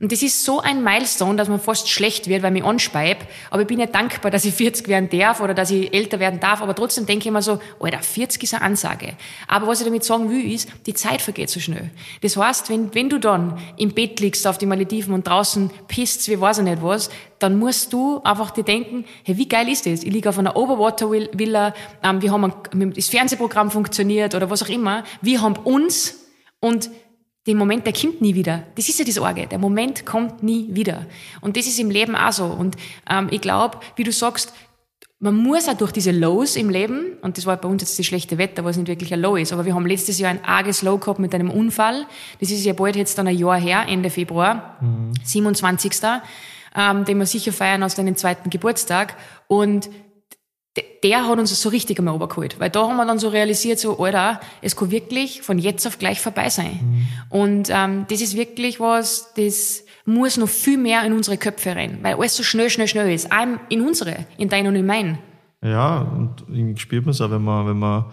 Und 0.00 0.12
das 0.12 0.22
ist 0.22 0.44
so 0.46 0.60
ein 0.60 0.82
Milestone, 0.82 1.36
dass 1.36 1.48
man 1.48 1.60
fast 1.60 1.90
schlecht 1.90 2.26
wird, 2.26 2.42
weil 2.42 2.56
ich 2.56 2.62
mich 2.62 2.68
anspeibe. 2.68 3.20
Aber 3.50 3.62
ich 3.62 3.68
bin 3.68 3.78
ja 3.78 3.86
dankbar, 3.86 4.30
dass 4.30 4.46
ich 4.46 4.54
40 4.60 4.88
werden 4.88 5.10
darf 5.10 5.40
oder 5.40 5.52
dass 5.52 5.70
ich 5.70 5.92
älter 5.92 6.18
werden 6.18 6.40
darf. 6.40 6.62
Aber 6.62 6.74
trotzdem 6.74 7.04
denke 7.04 7.24
ich 7.24 7.26
immer 7.26 7.42
so, 7.42 7.60
Alter, 7.78 8.00
40 8.00 8.42
ist 8.42 8.54
eine 8.54 8.64
Ansage. 8.64 9.14
Aber 9.46 9.66
was 9.66 9.80
ich 9.80 9.86
damit 9.86 10.02
sagen 10.02 10.30
will, 10.30 10.50
ist, 10.50 10.70
die 10.86 10.94
Zeit 10.94 11.20
vergeht 11.20 11.50
so 11.50 11.60
schnell. 11.60 11.90
Das 12.22 12.34
heißt, 12.36 12.70
wenn, 12.70 12.94
wenn 12.94 13.10
du 13.10 13.20
dann 13.20 13.58
im 13.76 13.92
Bett 13.92 14.20
liegst 14.20 14.46
auf 14.46 14.56
die 14.56 14.64
Malediven 14.64 15.12
und 15.12 15.26
draußen 15.26 15.70
pisst, 15.86 16.26
wie 16.28 16.40
weiß 16.40 16.58
ich 16.58 16.64
nicht 16.64 16.82
was, 16.82 17.10
dann 17.38 17.58
musst 17.58 17.92
du 17.92 18.22
einfach 18.22 18.52
dir 18.52 18.64
denken, 18.64 19.04
hey, 19.24 19.36
wie 19.36 19.48
geil 19.48 19.68
ist 19.68 19.84
das? 19.84 20.02
Ich 20.02 20.12
liege 20.12 20.30
auf 20.30 20.38
einer 20.38 20.56
Overwater-Villa, 20.56 21.74
ähm, 22.02 22.22
wir 22.22 22.32
haben 22.32 22.44
ein, 22.44 22.92
das 22.94 23.08
Fernsehprogramm 23.08 23.70
funktioniert 23.70 24.34
oder 24.34 24.48
was 24.48 24.62
auch 24.62 24.68
immer. 24.68 25.04
Wir 25.20 25.42
haben 25.42 25.56
uns 25.56 26.20
und 26.60 26.90
den 27.46 27.56
Moment, 27.56 27.86
der 27.86 27.94
kommt 27.94 28.20
nie 28.20 28.34
wieder. 28.34 28.64
Das 28.74 28.88
ist 28.88 28.98
ja 28.98 29.04
die 29.04 29.12
Sorge. 29.12 29.46
Der 29.46 29.58
Moment 29.58 30.04
kommt 30.04 30.42
nie 30.42 30.68
wieder. 30.70 31.06
Und 31.40 31.56
das 31.56 31.66
ist 31.66 31.78
im 31.78 31.90
Leben 31.90 32.14
auch 32.14 32.32
so. 32.32 32.44
Und 32.44 32.76
ähm, 33.08 33.28
ich 33.30 33.40
glaube, 33.40 33.78
wie 33.96 34.04
du 34.04 34.12
sagst, 34.12 34.52
man 35.22 35.36
muss 35.36 35.68
auch 35.68 35.76
durch 35.76 35.92
diese 35.92 36.12
Lows 36.12 36.56
im 36.56 36.70
Leben, 36.70 37.18
und 37.20 37.36
das 37.36 37.44
war 37.44 37.58
bei 37.58 37.68
uns 37.68 37.82
jetzt 37.82 37.98
das 37.98 38.06
schlechte 38.06 38.38
Wetter, 38.38 38.64
was 38.64 38.78
nicht 38.78 38.88
wirklich 38.88 39.12
ein 39.12 39.20
Low 39.20 39.36
ist, 39.36 39.52
aber 39.52 39.66
wir 39.66 39.74
haben 39.74 39.86
letztes 39.86 40.18
Jahr 40.18 40.30
ein 40.30 40.42
arges 40.44 40.80
Low 40.80 40.96
gehabt 40.96 41.18
mit 41.18 41.34
einem 41.34 41.50
Unfall. 41.50 42.06
Das 42.40 42.50
ist 42.50 42.64
ja 42.64 42.72
bald 42.72 42.96
jetzt 42.96 43.18
dann 43.18 43.28
ein 43.28 43.36
Jahr 43.36 43.60
her, 43.60 43.84
Ende 43.86 44.08
Februar, 44.08 44.78
mhm. 44.80 45.12
27. 45.22 45.92
Ähm, 46.76 47.04
den 47.04 47.18
wir 47.18 47.26
sicher 47.26 47.52
feiern 47.52 47.82
aus 47.82 47.96
deinem 47.96 48.16
zweiten 48.16 48.48
Geburtstag. 48.48 49.16
Und 49.48 49.90
der 51.02 51.26
hat 51.26 51.38
uns 51.38 51.60
so 51.60 51.68
richtig 51.68 51.98
einmal 51.98 52.14
übergeholt. 52.14 52.60
Weil 52.60 52.70
da 52.70 52.86
haben 52.86 52.96
wir 52.96 53.06
dann 53.06 53.18
so 53.18 53.28
realisiert, 53.28 53.78
so, 53.78 53.98
Alter, 53.98 54.40
es 54.62 54.76
kann 54.76 54.90
wirklich 54.90 55.42
von 55.42 55.58
jetzt 55.58 55.86
auf 55.86 55.98
gleich 55.98 56.20
vorbei 56.20 56.48
sein. 56.48 56.80
Mhm. 56.82 57.08
Und 57.30 57.70
ähm, 57.70 58.06
das 58.08 58.20
ist 58.20 58.36
wirklich 58.36 58.78
was, 58.80 59.32
das 59.34 59.84
muss 60.04 60.36
noch 60.36 60.48
viel 60.48 60.78
mehr 60.78 61.04
in 61.04 61.12
unsere 61.12 61.36
Köpfe 61.36 61.74
rein. 61.74 61.98
Weil 62.02 62.14
alles 62.14 62.36
so 62.36 62.42
schnell, 62.42 62.70
schnell, 62.70 62.88
schnell 62.88 63.12
ist. 63.12 63.32
Auch 63.32 63.46
in 63.68 63.80
unsere, 63.80 64.26
in 64.38 64.48
dein 64.48 64.66
und 64.66 64.76
in 64.76 64.86
mein. 64.86 65.18
Ja, 65.62 65.98
und 66.00 66.44
irgendwie 66.48 66.80
spürt 66.80 67.04
man 67.04 67.10
es 67.10 67.20
auch, 67.20 67.30
wenn 67.30 67.42
man, 67.42 67.66
wenn 67.66 67.78
man 67.78 68.04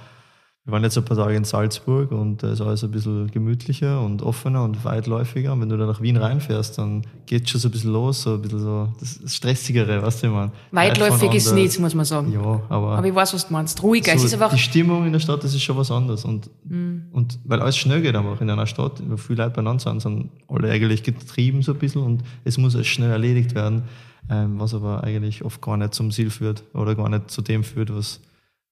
wir 0.68 0.74
waren 0.74 0.84
jetzt 0.84 0.98
ein 0.98 1.06
paar 1.06 1.16
Tage 1.16 1.34
in 1.34 1.46
Salzburg 1.46 2.12
und 2.12 2.44
da 2.44 2.52
ist 2.52 2.60
alles 2.60 2.84
ein 2.84 2.92
bisschen 2.92 3.32
gemütlicher 3.32 4.02
und 4.02 4.22
offener 4.22 4.66
und 4.66 4.84
weitläufiger. 4.84 5.54
Und 5.54 5.62
wenn 5.62 5.70
du 5.70 5.78
dann 5.78 5.88
nach 5.88 6.02
Wien 6.02 6.18
reinfährst, 6.18 6.78
dann 6.78 7.08
geht 7.26 7.50
schon 7.50 7.62
so 7.62 7.70
ein 7.70 7.72
bisschen 7.72 7.94
los, 7.94 8.24
so 8.24 8.34
ein 8.34 8.42
bisschen 8.42 8.60
so 8.60 8.90
das 9.00 9.34
Stressigere, 9.34 10.04
weißt 10.04 10.24
du, 10.24 10.28
man. 10.28 10.52
Weitläufig 10.72 11.34
ist 11.36 11.54
nichts, 11.54 11.80
muss 11.80 11.96
man 11.96 12.04
sagen. 12.04 12.34
Ja, 12.34 12.62
aber. 12.68 12.98
Aber 12.98 13.08
ich 13.08 13.16
weiß, 13.16 13.34
was 13.34 13.48
du 13.48 13.54
meinst. 13.54 13.82
Ruhiger. 13.82 14.12
So 14.12 14.18
es 14.18 14.24
ist 14.26 14.34
einfach 14.34 14.52
die 14.52 14.60
Stimmung 14.60 15.06
in 15.06 15.14
der 15.14 15.22
Stadt, 15.22 15.42
das 15.42 15.54
ist 15.54 15.62
schon 15.62 15.78
was 15.78 15.90
anderes. 15.90 16.26
Und, 16.26 16.50
mhm. 16.66 17.04
und 17.14 17.40
weil 17.46 17.62
alles 17.62 17.78
schnell 17.78 18.02
geht 18.02 18.18
einfach 18.18 18.42
in 18.42 18.50
einer 18.50 18.68
Stadt, 18.68 19.02
wo 19.08 19.16
viele 19.16 19.44
Leute 19.44 19.56
beieinander 19.56 19.82
sind, 19.82 20.02
sind 20.02 20.32
alle 20.50 20.70
eigentlich 20.70 21.02
getrieben 21.02 21.62
so 21.62 21.72
ein 21.72 21.80
bisschen 21.80 22.02
und 22.02 22.24
es 22.44 22.58
muss 22.58 22.76
alles 22.76 22.88
schnell 22.88 23.12
erledigt 23.12 23.56
werden, 23.56 23.84
ähm, 24.30 24.60
was 24.60 24.74
aber 24.74 25.02
eigentlich 25.02 25.46
oft 25.46 25.62
gar 25.62 25.78
nicht 25.78 25.94
zum 25.94 26.12
Ziel 26.12 26.30
führt 26.30 26.66
oder 26.74 26.94
gar 26.94 27.08
nicht 27.08 27.32
zu 27.32 27.42
dem 27.42 27.64
führt, 27.64 27.96
was 27.96 28.20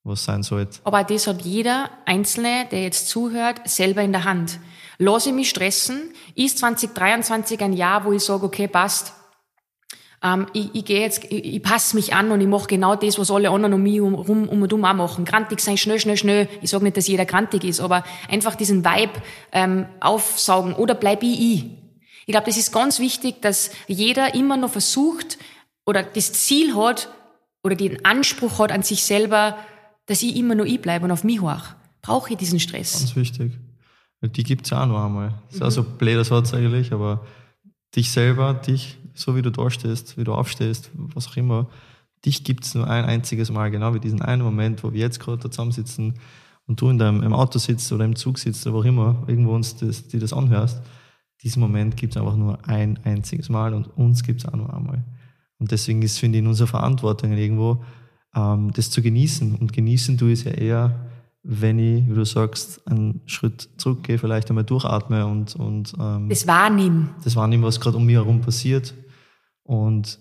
was 0.06 0.24
sein 0.24 0.44
sollte. 0.44 0.80
Aber 0.84 1.04
das 1.04 1.28
hat 1.28 1.42
jeder 1.42 1.90
Einzelne, 2.06 2.68
der 2.72 2.84
jetzt 2.84 3.10
zuhört, 3.10 3.68
selber 3.68 4.02
in 4.02 4.14
der 4.14 4.24
Hand. 4.24 4.60
Lass 4.98 5.26
ich 5.26 5.34
mich 5.34 5.50
stressen? 5.50 6.14
Ist 6.36 6.60
2023 6.60 7.60
ein 7.62 7.74
Jahr, 7.74 8.06
wo 8.06 8.14
ich 8.14 8.24
sage, 8.24 8.46
okay, 8.46 8.68
passt, 8.68 9.14
ähm, 10.24 10.48
ich, 10.54 10.74
ich 10.74 10.86
gehe 10.86 11.02
jetzt, 11.02 11.26
ich, 11.26 11.56
ich 11.56 11.64
passe 11.64 11.96
mich 11.96 12.14
an 12.14 12.32
und 12.32 12.40
ich 12.40 12.48
mache 12.48 12.68
genau 12.68 12.96
das, 12.96 13.20
was 13.20 13.32
alle 13.32 13.50
anderen 13.50 13.74
um 13.74 13.84
mich 13.84 14.00
um, 14.00 14.16
um, 14.16 14.48
und 14.48 14.72
um 14.72 14.86
auch 14.86 14.94
machen. 14.94 15.26
Grantig 15.26 15.60
sein, 15.60 15.78
schnell, 15.78 16.00
schnell, 16.00 16.18
schnell. 16.18 16.50
Ich 16.62 16.70
sage 16.70 16.84
nicht, 16.84 16.98
dass 16.98 17.08
jeder 17.08 17.26
grantig 17.26 17.64
ist, 17.64 17.82
aber 17.82 18.04
einfach 18.30 18.56
diesen 18.56 18.86
Vibe 18.86 19.22
ähm, 19.52 19.88
aufsaugen 20.00 20.74
oder 20.74 20.96
bleib 20.96 21.24
ich 21.24 21.40
ich. 21.40 21.66
Ich 22.28 22.32
glaube, 22.32 22.46
das 22.46 22.58
ist 22.58 22.72
ganz 22.72 23.00
wichtig, 23.00 23.42
dass 23.42 23.72
jeder 23.88 24.34
immer 24.34 24.58
noch 24.58 24.72
versucht 24.72 25.38
oder 25.86 26.02
das 26.02 26.34
Ziel 26.34 26.76
hat 26.76 27.10
oder 27.64 27.76
den 27.76 28.04
Anspruch 28.06 28.60
hat 28.60 28.72
an 28.72 28.82
sich 28.84 29.04
selber, 29.04 29.58
dass 30.06 30.22
ich 30.22 30.36
immer 30.36 30.56
nur 30.56 30.66
ich 30.66 30.82
bleibe 30.82 31.06
und 31.06 31.12
auf 31.12 31.24
mich 31.24 31.42
hoch. 31.42 31.64
Brauche 32.02 32.32
ich 32.32 32.38
diesen 32.38 32.60
Stress? 32.60 33.00
Ganz 33.00 33.16
wichtig. 33.16 33.54
Die 34.22 34.44
gibt's 34.44 34.70
ja 34.70 34.84
auch 34.84 34.88
noch 34.88 35.04
einmal. 35.04 35.34
Das 35.48 35.56
ist 35.56 35.60
mhm. 35.62 35.68
auch 35.68 35.72
so 35.72 35.82
ein 35.82 35.98
blöder 35.98 36.24
Satz 36.24 36.54
eigentlich, 36.54 36.92
aber 36.92 37.26
dich 37.96 38.12
selber, 38.12 38.54
dich, 38.54 38.98
so 39.14 39.36
wie 39.36 39.42
du 39.42 39.52
da 39.52 39.70
stehst, 39.70 40.18
wie 40.18 40.24
du 40.24 40.34
aufstehst, 40.34 40.90
was 40.94 41.28
auch 41.28 41.38
immer, 41.38 41.68
dich 42.26 42.44
gibt's 42.44 42.74
nur 42.74 42.88
ein 42.88 43.06
einziges 43.06 43.52
Mal, 43.52 43.70
genau 43.72 43.94
wie 43.94 44.00
diesen 44.00 44.22
einen 44.22 44.42
Moment, 44.42 44.84
wo 44.84 44.94
wir 44.94 45.00
jetzt 45.00 45.20
gerade 45.20 45.38
da 45.38 45.52
zusammensitzen 45.52 46.16
und 46.68 46.82
du 46.82 46.90
in 46.90 46.98
deinem 46.98 47.22
im 47.22 47.34
Auto 47.34 47.60
sitzt 47.60 47.92
oder 47.92 48.06
im 48.06 48.16
Zug 48.16 48.40
sitzt 48.40 48.66
oder 48.66 48.76
wo 48.76 48.80
auch 48.80 48.86
immer, 48.86 49.24
irgendwo 49.28 49.54
uns 49.54 49.76
das, 49.76 50.08
die 50.08 50.20
das 50.20 50.34
anhörst. 50.34 50.82
Diesen 51.44 51.60
Moment 51.60 51.96
gibt's 51.96 52.18
einfach 52.18 52.36
nur 52.36 52.58
ein 52.68 53.00
einziges 53.04 53.50
Mal 53.50 53.74
und 53.74 53.88
uns 53.98 54.24
gibt's 54.24 54.46
auch 54.46 54.56
nur 54.56 54.74
einmal. 54.74 55.04
Und 55.60 55.72
deswegen 55.72 56.02
ist, 56.02 56.18
finde 56.18 56.38
ich, 56.38 56.44
in 56.44 56.48
unserer 56.48 56.68
Verantwortung 56.68 57.34
irgendwo, 57.34 57.84
ähm, 58.36 58.72
das 58.74 58.92
zu 58.92 59.02
genießen. 59.02 59.56
Und 59.56 59.74
genießen 59.74 60.18
tue 60.18 60.32
ich 60.32 60.40
es 60.40 60.46
ja 60.46 60.52
eher, 60.52 61.10
wenn 61.44 61.80
ich, 61.80 62.08
wie 62.10 62.14
du 62.14 62.26
sagst, 62.26 62.86
einen 62.88 63.22
Schritt 63.26 63.70
zurückgehe, 63.78 64.18
vielleicht 64.18 64.50
einmal 64.50 64.64
durchatme 64.64 65.26
und, 65.26 65.56
und 65.56 65.94
ähm, 66.00 66.28
das 66.30 66.48
wahrnehmen. 66.48 67.12
Das 67.24 67.36
wahrnehmen, 67.36 67.64
was 67.64 67.80
gerade 67.80 67.98
um 67.98 68.06
mich 68.06 68.16
herum 68.16 68.42
passiert. 68.42 68.94
Und 69.64 70.20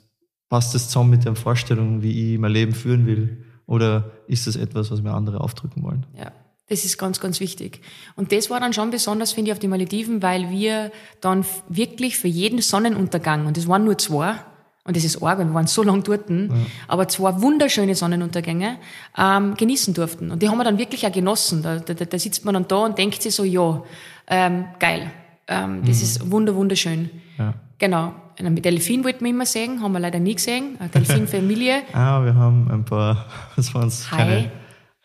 passt 0.48 0.74
das 0.74 0.88
zusammen 0.88 1.10
mit 1.10 1.24
der 1.24 1.34
Vorstellung, 1.34 2.02
wie 2.02 2.34
ich 2.34 2.38
mein 2.38 2.52
Leben 2.52 2.72
führen 2.72 3.06
will? 3.06 3.44
Oder 3.66 4.12
ist 4.28 4.46
das 4.46 4.56
etwas, 4.56 4.90
was 4.90 5.02
mir 5.02 5.12
andere 5.12 5.40
aufdrücken 5.40 5.82
wollen? 5.82 6.06
Ja. 6.16 6.32
Das 6.66 6.86
ist 6.86 6.96
ganz, 6.96 7.20
ganz 7.20 7.40
wichtig. 7.40 7.82
Und 8.16 8.32
das 8.32 8.48
war 8.48 8.58
dann 8.58 8.72
schon 8.72 8.90
besonders, 8.90 9.32
finde 9.32 9.50
ich, 9.50 9.52
auf 9.52 9.58
die 9.58 9.68
Malediven, 9.68 10.22
weil 10.22 10.48
wir 10.48 10.92
dann 11.20 11.44
wirklich 11.68 12.16
für 12.16 12.28
jeden 12.28 12.62
Sonnenuntergang, 12.62 13.46
und 13.46 13.58
es 13.58 13.68
waren 13.68 13.84
nur 13.84 13.98
zwei, 13.98 14.36
und 14.86 14.96
das 14.96 15.04
ist 15.04 15.22
arg, 15.22 15.38
wir 15.38 15.54
waren 15.54 15.66
so 15.66 15.82
lange 15.82 16.02
dort, 16.02 16.28
ja. 16.28 16.46
aber 16.88 17.08
zwei 17.08 17.40
wunderschöne 17.40 17.94
Sonnenuntergänge 17.94 18.76
ähm, 19.16 19.54
genießen 19.54 19.94
durften. 19.94 20.30
Und 20.30 20.42
die 20.42 20.48
haben 20.50 20.58
wir 20.58 20.64
dann 20.64 20.76
wirklich 20.76 21.06
auch 21.06 21.12
genossen. 21.12 21.62
Da, 21.62 21.78
da, 21.78 21.94
da 21.94 22.18
sitzt 22.18 22.44
man 22.44 22.52
dann 22.52 22.68
da 22.68 22.76
und 22.76 22.98
denkt 22.98 23.22
sich 23.22 23.34
so, 23.34 23.44
ja, 23.44 23.82
ähm, 24.26 24.66
geil, 24.78 25.10
ähm, 25.48 25.80
das 25.86 25.98
mhm. 25.98 26.02
ist 26.02 26.30
wunder, 26.30 26.54
wunderschön. 26.54 27.10
Ja. 27.38 27.54
Genau. 27.78 28.14
Einen 28.38 28.60
Delfin 28.60 29.04
wollten 29.04 29.24
wir 29.24 29.30
immer 29.30 29.46
sehen, 29.46 29.80
haben 29.80 29.92
wir 29.92 30.00
leider 30.00 30.18
nie 30.18 30.34
gesehen. 30.34 30.76
Eine 30.78 30.88
Delfinfamilie. 30.90 31.82
ah, 31.92 32.22
wir 32.22 32.34
haben 32.34 32.70
ein 32.70 32.84
paar, 32.84 33.26
was 33.56 33.72
waren 33.74 33.88
es? 33.88 34.08
Kleine, 34.08 34.50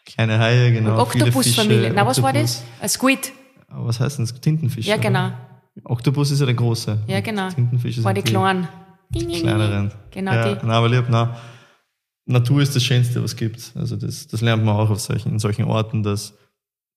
kleine 0.06 0.40
Haie, 0.40 0.74
genau. 0.74 1.00
Oktopusfamilie. 1.00 1.92
Na, 1.94 2.06
was 2.06 2.22
war 2.22 2.34
das? 2.34 2.64
Ein 2.82 2.90
Squid. 2.90 3.32
Was 3.70 4.00
heißt 4.00 4.18
denn 4.18 4.26
das? 4.26 4.42
Tintenfisch? 4.42 4.88
Ja, 4.88 4.98
genau. 4.98 5.32
Oktopus 5.86 6.32
ist 6.32 6.40
ja 6.40 6.48
der 6.48 6.56
große. 6.56 7.00
Ja, 7.08 7.22
genau. 7.22 7.50
Tintenfisch 7.50 8.00
ist 8.00 8.04
war 8.04 8.14
die 8.14 8.24
kleinen. 8.24 8.68
Die 9.10 9.26
kleineren. 9.26 9.92
Genau 10.12 10.34
ja, 10.34 10.56
die. 10.56 10.66
Nein, 10.66 10.72
aber 10.72 10.90
lieb, 10.90 11.10
nein. 11.10 11.30
Natur 12.26 12.62
ist 12.62 12.76
das 12.76 12.84
Schönste, 12.84 13.24
was 13.24 13.32
es 13.32 13.38
gibt. 13.38 13.72
Also 13.76 13.96
das, 13.96 14.28
das 14.28 14.42
lernt 14.42 14.64
man 14.64 14.76
auch 14.76 14.90
auf 14.90 15.00
solchen, 15.00 15.32
in 15.32 15.40
solchen 15.40 15.66
Orten, 15.66 16.04
dass, 16.04 16.38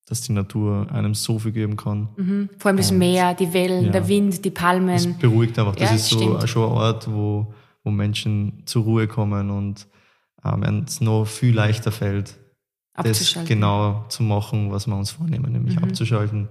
dass 0.06 0.20
die 0.20 0.32
Natur 0.32 0.86
einem 0.92 1.14
so 1.14 1.38
viel 1.38 1.52
geben 1.52 1.76
kann. 1.76 2.10
Mhm. 2.16 2.50
Vor 2.58 2.68
allem 2.68 2.76
das 2.76 2.90
Und, 2.90 2.98
Meer, 2.98 3.34
die 3.34 3.52
Wellen, 3.54 3.86
ja, 3.86 3.92
der 3.92 4.08
Wind, 4.08 4.44
die 4.44 4.50
Palmen. 4.50 4.94
Das 4.94 5.06
beruhigt 5.06 5.58
einfach. 5.58 5.74
Das 5.74 5.88
ja, 5.88 5.96
ist 5.96 6.08
so 6.10 6.18
stimmt. 6.18 6.48
schon 6.48 6.64
ein 6.64 6.76
Ort, 6.76 7.10
wo, 7.10 7.54
wo 7.82 7.90
Menschen 7.90 8.62
zur 8.66 8.84
Ruhe 8.84 9.08
kommen 9.08 9.48
und 9.50 9.86
ähm, 10.44 10.84
es 10.86 11.00
noch 11.00 11.24
viel 11.24 11.54
leichter 11.54 11.92
fällt, 11.92 12.38
das 12.94 13.38
genau 13.46 14.04
zu 14.08 14.22
machen, 14.22 14.70
was 14.70 14.86
wir 14.86 14.96
uns 14.96 15.12
vornehmen, 15.12 15.50
nämlich 15.50 15.76
mhm. 15.76 15.84
abzuschalten, 15.84 16.48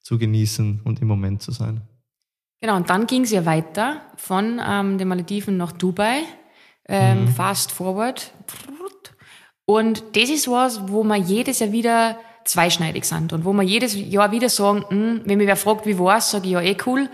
zu 0.00 0.16
genießen 0.16 0.80
und 0.84 1.02
im 1.02 1.08
Moment 1.08 1.42
zu 1.42 1.52
sein. 1.52 1.82
Genau, 2.62 2.76
und 2.76 2.88
dann 2.90 3.08
ging 3.08 3.24
es 3.24 3.32
ja 3.32 3.44
weiter 3.44 4.02
von 4.14 4.60
ähm, 4.64 4.96
den 4.96 5.08
Malediven 5.08 5.56
nach 5.56 5.72
Dubai, 5.72 6.20
ähm, 6.88 7.24
mhm. 7.24 7.28
fast 7.28 7.72
forward. 7.72 8.30
Und 9.64 10.04
das 10.14 10.30
ist 10.30 10.46
was, 10.46 10.88
wo 10.88 11.02
wir 11.02 11.16
jedes 11.16 11.58
Jahr 11.58 11.72
wieder 11.72 12.20
zweischneidig 12.44 13.04
sind 13.04 13.32
und 13.32 13.44
wo 13.44 13.52
wir 13.52 13.64
jedes 13.64 13.96
Jahr 13.96 14.30
wieder 14.30 14.48
sagen, 14.48 14.84
hm, 14.88 15.22
wenn 15.24 15.38
mich 15.38 15.48
wer 15.48 15.56
fragt, 15.56 15.86
wie 15.86 15.98
war's, 15.98 16.30
sage 16.30 16.46
ich 16.46 16.52
ja 16.52 16.60
eh 16.60 16.76
cool, 16.86 17.08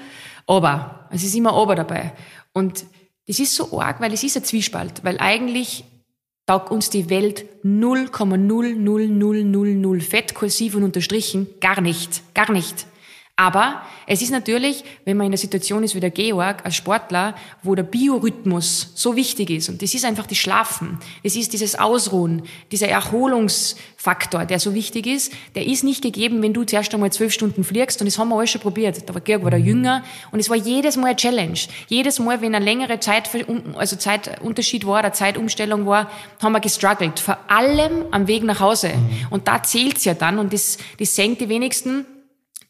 aber 0.47 1.09
es 1.11 1.25
ist 1.25 1.35
immer 1.35 1.55
aber 1.55 1.77
dabei. 1.77 2.13
Und 2.53 2.85
das 3.27 3.39
ist 3.39 3.55
so 3.55 3.81
arg, 3.81 4.03
weil 4.03 4.13
es 4.13 4.23
ist 4.23 4.37
ein 4.37 4.45
Zwiespalt, 4.45 5.03
weil 5.03 5.17
eigentlich 5.19 5.83
taugt 6.45 6.71
uns 6.71 6.91
die 6.91 7.09
Welt 7.09 7.47
0,00000 7.65 10.03
fett, 10.03 10.35
kursiv 10.35 10.75
und 10.75 10.83
unterstrichen 10.83 11.47
gar 11.59 11.81
nicht, 11.81 12.35
gar 12.35 12.53
nicht. 12.53 12.87
Aber 13.41 13.83
es 14.09 14.21
ist 14.21 14.33
natürlich, 14.33 14.83
wenn 15.05 15.17
man 15.17 15.27
in 15.27 15.31
der 15.31 15.39
Situation 15.39 15.85
ist 15.85 15.95
wie 15.95 16.01
der 16.01 16.11
Georg, 16.11 16.65
als 16.65 16.75
Sportler, 16.75 17.37
wo 17.63 17.77
der 17.77 17.85
Biorhythmus 17.85 18.91
so 18.97 19.15
wichtig 19.15 19.51
ist, 19.51 19.69
und 19.69 19.81
das 19.81 19.95
ist 19.95 20.05
einfach 20.05 20.27
das 20.27 20.39
Schlafen, 20.39 20.99
es 21.23 21.37
ist 21.37 21.53
dieses 21.53 21.79
Ausruhen, 21.79 22.43
dieser 22.73 22.89
Erholungsfaktor, 22.89 24.45
der 24.45 24.59
so 24.59 24.75
wichtig 24.75 25.07
ist, 25.07 25.33
der 25.55 25.65
ist 25.67 25.85
nicht 25.85 26.03
gegeben, 26.03 26.43
wenn 26.43 26.53
du 26.53 26.65
zuerst 26.65 26.93
einmal 26.93 27.13
zwölf 27.13 27.33
Stunden 27.33 27.63
fliegst, 27.63 28.01
und 28.01 28.07
das 28.07 28.19
haben 28.19 28.29
wir 28.31 28.37
alles 28.39 28.51
schon 28.51 28.61
probiert. 28.61 29.09
Der 29.09 29.21
Georg 29.21 29.45
war 29.45 29.53
der 29.53 29.61
Jünger, 29.61 30.03
und 30.33 30.41
es 30.41 30.51
war 30.51 30.57
jedes 30.57 30.97
Mal 30.97 31.07
eine 31.07 31.17
Challenge. 31.17 31.61
Jedes 31.87 32.19
Mal, 32.19 32.41
wenn 32.41 32.57
eine 32.57 32.65
längere 32.65 32.99
Zeit, 32.99 33.31
also 33.77 33.95
Zeitunterschied 33.95 34.85
war, 34.85 34.99
oder 34.99 35.13
Zeitumstellung 35.13 35.87
war, 35.87 36.11
haben 36.43 36.51
wir 36.51 36.61
gestruggelt. 36.61 37.21
Vor 37.21 37.39
allem 37.47 38.07
am 38.11 38.27
Weg 38.27 38.43
nach 38.43 38.59
Hause. 38.59 38.89
Mhm. 38.89 39.27
Und 39.31 39.47
da 39.47 39.63
zählt's 39.63 40.05
ja 40.05 40.15
dann, 40.15 40.41
und 40.41 40.53
das, 40.53 40.79
das 40.99 41.15
senkt 41.15 41.41
die 41.41 41.49
wenigsten, 41.49 42.05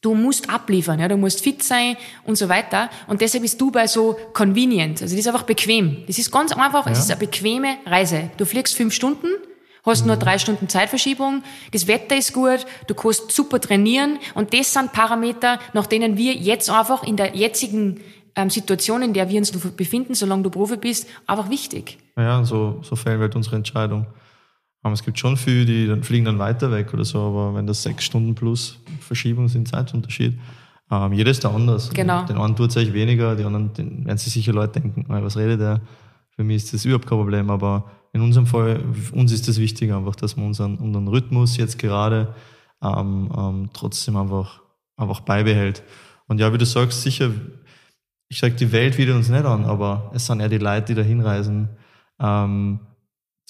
Du 0.01 0.15
musst 0.15 0.49
abliefern, 0.49 1.01
ja, 1.01 1.09
du 1.09 1.17
musst 1.17 1.43
fit 1.43 1.63
sein 1.63 1.97
und 2.25 2.37
so 2.37 2.49
weiter. 2.49 2.89
Und 3.09 3.21
deshalb 3.21 3.43
ist 3.43 3.61
Dubai 3.61 3.89
so 3.89 4.17
convenient. 4.33 5.03
Also 5.03 5.17
das 5.17 5.25
ist 5.25 5.27
einfach 5.27 5.43
bequem. 5.43 6.05
Das 6.07 6.19
ist 6.19 6.31
ganz 6.31 6.53
einfach, 6.53 6.87
ja. 6.87 6.93
es 6.93 7.01
ist 7.01 7.11
eine 7.11 7.19
bequeme 7.19 7.79
Reise. 7.85 8.31
Du 8.37 8.45
fliegst 8.45 8.77
fünf 8.77 8.95
Stunden, 8.95 9.27
hast 9.85 10.03
mhm. 10.03 10.09
nur 10.09 10.17
drei 10.17 10.39
Stunden 10.39 10.69
Zeitverschiebung, 10.69 11.43
das 11.73 11.89
Wetter 11.89 12.17
ist 12.17 12.33
gut, 12.33 12.65
du 12.87 12.95
kannst 12.95 13.33
super 13.33 13.61
trainieren 13.61 14.19
und 14.35 14.55
das 14.55 14.73
sind 14.73 14.93
Parameter, 14.93 15.59
nach 15.73 15.87
denen 15.87 16.17
wir 16.17 16.35
jetzt 16.35 16.71
einfach 16.71 17.03
in 17.03 17.17
der 17.17 17.35
jetzigen 17.35 18.01
ähm, 18.37 18.51
Situation, 18.51 19.03
in 19.03 19.15
der 19.15 19.29
wir 19.29 19.39
uns 19.39 19.51
befinden, 19.51 20.15
solange 20.15 20.45
du 20.45 20.51
Profi 20.51 20.77
bist, 20.77 21.09
einfach 21.27 21.51
wichtig. 21.51 21.99
Ja, 22.17 22.45
so, 22.45 22.81
so 22.83 22.95
fällt 22.95 23.21
halt 23.21 23.35
unsere 23.35 23.57
Entscheidung. 23.57 24.07
Aber 24.89 24.95
es 24.95 25.03
gibt 25.03 25.19
schon 25.19 25.37
viele, 25.37 25.67
die 25.67 25.87
dann 25.87 26.03
fliegen 26.03 26.25
dann 26.25 26.39
weiter 26.39 26.71
weg 26.71 26.95
oder 26.95 27.05
so, 27.05 27.21
aber 27.21 27.55
wenn 27.55 27.67
das 27.67 27.83
sechs 27.83 28.05
Stunden 28.05 28.35
plus 28.35 28.79
Verschiebung 29.01 29.49
sind, 29.49 29.69
Zeitunterschied, 29.69 30.39
ähm, 30.91 31.13
jeder 31.13 31.31
ist 31.31 31.45
da 31.45 31.51
anders. 31.51 31.91
Genau. 31.91 32.25
Den 32.25 32.39
einen 32.39 32.57
tut 32.57 32.71
es 32.71 32.79
eigentlich 32.79 32.95
weniger, 32.95 33.37
die 33.37 33.45
anderen 33.45 33.75
den, 33.75 34.07
werden 34.07 34.17
sich 34.17 34.33
sicher 34.33 34.55
Leute 34.55 34.81
denken, 34.81 35.05
was 35.09 35.37
redet 35.37 35.61
der? 35.61 35.83
Für 36.31 36.43
mich 36.43 36.57
ist 36.57 36.73
das 36.73 36.87
überhaupt 36.87 37.07
kein 37.07 37.19
Problem, 37.19 37.51
aber 37.51 37.91
in 38.15 38.23
unserem 38.23 38.47
Fall, 38.47 38.83
uns 39.13 39.31
ist 39.31 39.47
das 39.47 39.59
wichtig 39.59 39.93
einfach, 39.93 40.17
dass 40.17 40.39
man 40.39 40.47
unseren, 40.47 40.77
unseren 40.77 41.07
Rhythmus 41.09 41.59
jetzt 41.59 41.79
gerade 41.79 42.35
ähm, 42.83 43.31
ähm, 43.37 43.71
trotzdem 43.75 44.17
einfach, 44.17 44.63
einfach 44.97 45.21
beibehält. 45.21 45.83
Und 46.29 46.41
ja, 46.41 46.51
wie 46.51 46.57
du 46.59 46.65
sagst, 46.65 47.03
sicher, 47.03 47.31
ich 48.31 48.39
sage, 48.39 48.55
die 48.55 48.73
Welt 48.73 48.97
wieder 48.97 49.15
uns 49.15 49.29
nicht 49.29 49.45
an, 49.45 49.67
aber 49.67 50.11
es 50.15 50.25
sind 50.25 50.41
eher 50.41 50.49
die 50.49 50.57
Leute, 50.57 50.87
die 50.87 50.95
da 50.95 51.03
hinreisen. 51.03 51.69
Ähm, 52.19 52.81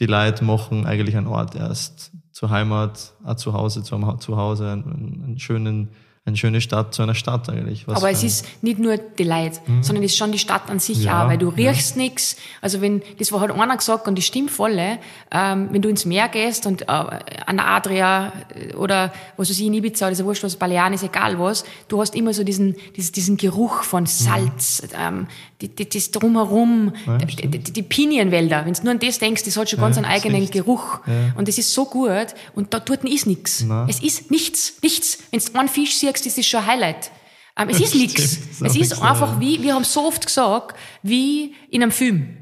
die 0.00 0.06
Leute 0.06 0.44
machen 0.44 0.87
eigentlich 0.87 1.16
einen 1.16 1.26
Ort 1.26 1.54
erst 1.54 2.12
zur 2.32 2.50
Heimat, 2.50 3.14
auch 3.24 3.34
zu 3.34 3.52
Hause, 3.52 3.82
zu 3.82 3.96
Zuhause, 4.18 4.70
einen, 4.70 5.22
einen 5.24 5.38
schönen 5.38 5.88
eine 6.28 6.36
schöne 6.36 6.60
Stadt 6.60 6.94
zu 6.94 7.02
einer 7.02 7.14
Stadt 7.14 7.48
eigentlich. 7.48 7.86
Aber 7.88 8.10
es 8.10 8.22
ist 8.22 8.46
nicht 8.62 8.78
nur 8.78 8.96
die 8.96 9.24
Leute, 9.24 9.58
mhm. 9.66 9.82
sondern 9.82 10.04
es 10.04 10.12
ist 10.12 10.18
schon 10.18 10.32
die 10.32 10.38
Stadt 10.38 10.70
an 10.70 10.78
sich 10.78 11.04
ja, 11.04 11.24
auch, 11.24 11.28
weil 11.28 11.38
du 11.38 11.48
riechst 11.48 11.96
ja. 11.96 12.02
nichts. 12.02 12.36
Also 12.60 12.80
wenn, 12.80 13.02
das 13.18 13.32
war 13.32 13.40
halt 13.40 13.50
einer 13.50 13.76
gesagt 13.76 14.06
und 14.06 14.14
die 14.14 14.22
stimmt 14.22 14.50
voll, 14.50 14.78
ähm, 14.78 15.68
wenn 15.70 15.82
du 15.82 15.88
ins 15.88 16.04
Meer 16.04 16.28
gehst 16.28 16.66
und 16.66 16.82
äh, 16.82 16.86
an 16.86 17.56
der 17.56 17.66
Adria 17.66 18.32
äh, 18.54 18.74
oder 18.74 19.12
was 19.36 19.50
weiß 19.50 19.58
ich, 19.58 19.66
in 19.66 19.74
Ibiza 19.74 20.06
oder 20.06 20.14
so 20.14 20.24
wurscht 20.24 20.44
was, 20.44 20.56
Balearen 20.56 20.92
ist 20.92 21.02
egal 21.02 21.38
was, 21.38 21.64
du 21.88 22.00
hast 22.00 22.14
immer 22.14 22.32
so 22.32 22.44
diesen, 22.44 22.76
diesen, 22.96 23.12
diesen 23.12 23.36
Geruch 23.36 23.82
von 23.82 24.06
Salz, 24.06 24.82
mhm. 24.82 24.88
ähm, 24.98 25.26
die, 25.60 25.68
die, 25.68 25.88
das 25.88 26.10
Drumherum, 26.12 26.92
ja, 27.06 27.18
die, 27.18 27.48
die, 27.48 27.58
die 27.58 27.82
Pinienwälder, 27.82 28.64
wenn 28.64 28.74
du 28.74 28.82
nur 28.82 28.92
an 28.92 28.98
das 29.00 29.18
denkst, 29.18 29.42
das 29.44 29.56
hat 29.56 29.70
schon 29.70 29.80
ganz 29.80 29.96
einen 29.96 30.06
eigenen 30.06 30.48
Geruch. 30.50 31.00
Und 31.36 31.48
das 31.48 31.58
ist 31.58 31.72
so 31.72 31.84
gut 31.86 32.34
und 32.54 32.72
da 32.72 32.80
dort 32.80 33.04
ist 33.04 33.26
nichts. 33.26 33.64
Es 33.88 34.00
ist 34.00 34.30
nichts, 34.30 34.74
nichts. 34.82 35.18
Wenn 35.30 35.40
du 35.40 35.58
einen 35.58 35.68
Fisch 35.68 35.96
siehst, 35.96 36.17
das 36.26 36.38
ist 36.38 36.46
schon 36.46 36.61
ein 36.61 36.66
Highlight. 36.66 37.11
Ähm, 37.57 37.68
es 37.70 37.81
ist 37.81 37.94
nichts. 37.94 38.38
Es 38.61 38.76
ist 38.76 39.02
einfach 39.02 39.40
wie, 39.40 39.62
wir 39.62 39.74
haben 39.74 39.85
so 39.85 40.07
oft 40.07 40.24
gesagt, 40.24 40.76
wie 41.02 41.54
in 41.70 41.83
einem 41.83 41.92
Film. 41.92 42.37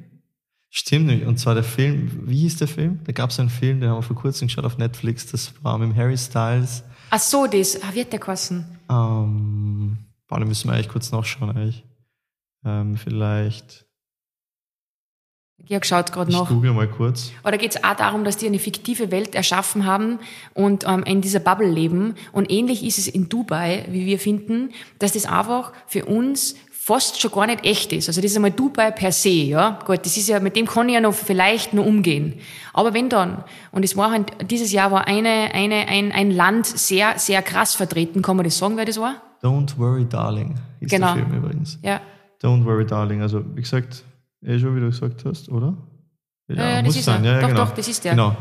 Stimmt 0.68 1.06
nicht. 1.06 1.24
Und 1.24 1.38
zwar 1.38 1.54
der 1.54 1.64
Film, 1.64 2.28
wie 2.28 2.40
hieß 2.40 2.58
der 2.58 2.68
Film? 2.68 3.00
Da 3.04 3.12
gab 3.12 3.30
es 3.30 3.40
einen 3.40 3.48
Film, 3.48 3.80
den 3.80 3.88
haben 3.88 3.98
wir 3.98 4.02
vor 4.02 4.16
kurzem 4.16 4.48
geschaut 4.48 4.66
auf 4.66 4.76
Netflix, 4.76 5.26
das 5.26 5.52
war 5.62 5.78
mit 5.78 5.96
Harry 5.96 6.18
Styles. 6.18 6.84
Ach 7.08 7.18
so, 7.18 7.46
das, 7.46 7.82
ah, 7.82 7.94
wird 7.94 8.12
der 8.12 8.20
kosten? 8.20 8.78
Ähm, 8.90 9.96
boah, 10.28 10.38
da 10.38 10.44
müssen 10.44 10.68
wir 10.68 10.74
eigentlich 10.74 10.90
kurz 10.90 11.12
nachschauen, 11.12 11.50
eigentlich. 11.50 11.84
Ähm, 12.64 12.96
vielleicht 12.96 13.85
Georg 15.64 15.84
schaut 15.84 16.12
gerade 16.12 16.30
nach. 16.30 16.42
Ich 16.42 16.48
google 16.48 16.72
mal 16.72 16.88
kurz. 16.88 17.32
Oder 17.44 17.58
geht 17.58 17.74
es 17.74 17.82
auch 17.82 17.94
darum, 17.94 18.22
dass 18.22 18.36
die 18.36 18.46
eine 18.46 18.60
fiktive 18.60 19.10
Welt 19.10 19.34
erschaffen 19.34 19.84
haben 19.84 20.20
und 20.54 20.84
ähm, 20.86 21.02
in 21.02 21.20
dieser 21.20 21.40
Bubble 21.40 21.68
leben? 21.68 22.14
Und 22.32 22.50
ähnlich 22.52 22.84
ist 22.84 22.98
es 22.98 23.08
in 23.08 23.28
Dubai, 23.28 23.84
wie 23.90 24.06
wir 24.06 24.20
finden, 24.20 24.70
dass 25.00 25.12
das 25.12 25.26
einfach 25.26 25.72
für 25.88 26.04
uns 26.04 26.54
fast 26.70 27.20
schon 27.20 27.32
gar 27.32 27.48
nicht 27.48 27.64
echt 27.64 27.92
ist. 27.92 28.08
Also 28.08 28.20
das 28.20 28.30
ist 28.30 28.36
einmal 28.36 28.52
Dubai 28.52 28.92
per 28.92 29.10
se, 29.10 29.30
ja. 29.30 29.80
Gut, 29.84 30.06
das 30.06 30.16
ist 30.16 30.28
ja, 30.28 30.38
mit 30.38 30.54
dem 30.54 30.66
kann 30.66 30.88
ich 30.88 30.94
ja 30.94 31.00
noch 31.00 31.14
vielleicht 31.14 31.74
noch 31.74 31.84
umgehen. 31.84 32.34
Aber 32.72 32.94
wenn 32.94 33.08
dann, 33.08 33.42
und 33.72 33.84
es 33.84 33.96
war 33.96 34.12
halt, 34.12 34.30
dieses 34.48 34.70
Jahr 34.70 34.92
war 34.92 35.08
eine, 35.08 35.50
eine, 35.52 35.88
ein, 35.88 36.12
ein 36.12 36.30
Land 36.30 36.66
sehr, 36.66 37.18
sehr 37.18 37.42
krass 37.42 37.74
vertreten, 37.74 38.22
kann 38.22 38.36
man 38.36 38.44
das 38.44 38.56
sagen, 38.56 38.76
wer 38.76 38.84
das 38.84 39.00
war? 39.00 39.16
Don't 39.42 39.76
Worry 39.78 40.04
Darling 40.08 40.54
ist 40.78 40.90
genau. 40.90 41.14
der 41.14 41.26
Film 41.26 41.36
übrigens. 41.36 41.76
Ja. 41.82 42.00
Don't 42.40 42.64
Worry 42.64 42.86
Darling. 42.86 43.20
Also, 43.20 43.42
wie 43.56 43.62
gesagt, 43.62 44.04
Eh 44.42 44.58
schon, 44.58 44.76
wie 44.76 44.80
du 44.80 44.86
gesagt 44.86 45.24
hast, 45.24 45.48
oder? 45.48 45.76
Ja, 46.48 46.56
ja, 46.56 46.76
ja 46.76 46.82
muss 46.82 47.04
sein. 47.04 47.24
Ja, 47.24 47.40
doch, 47.40 47.48
genau. 47.48 47.64
doch, 47.64 47.74
das 47.74 47.88
ist 47.88 48.04
der. 48.04 48.12
Genau. 48.12 48.36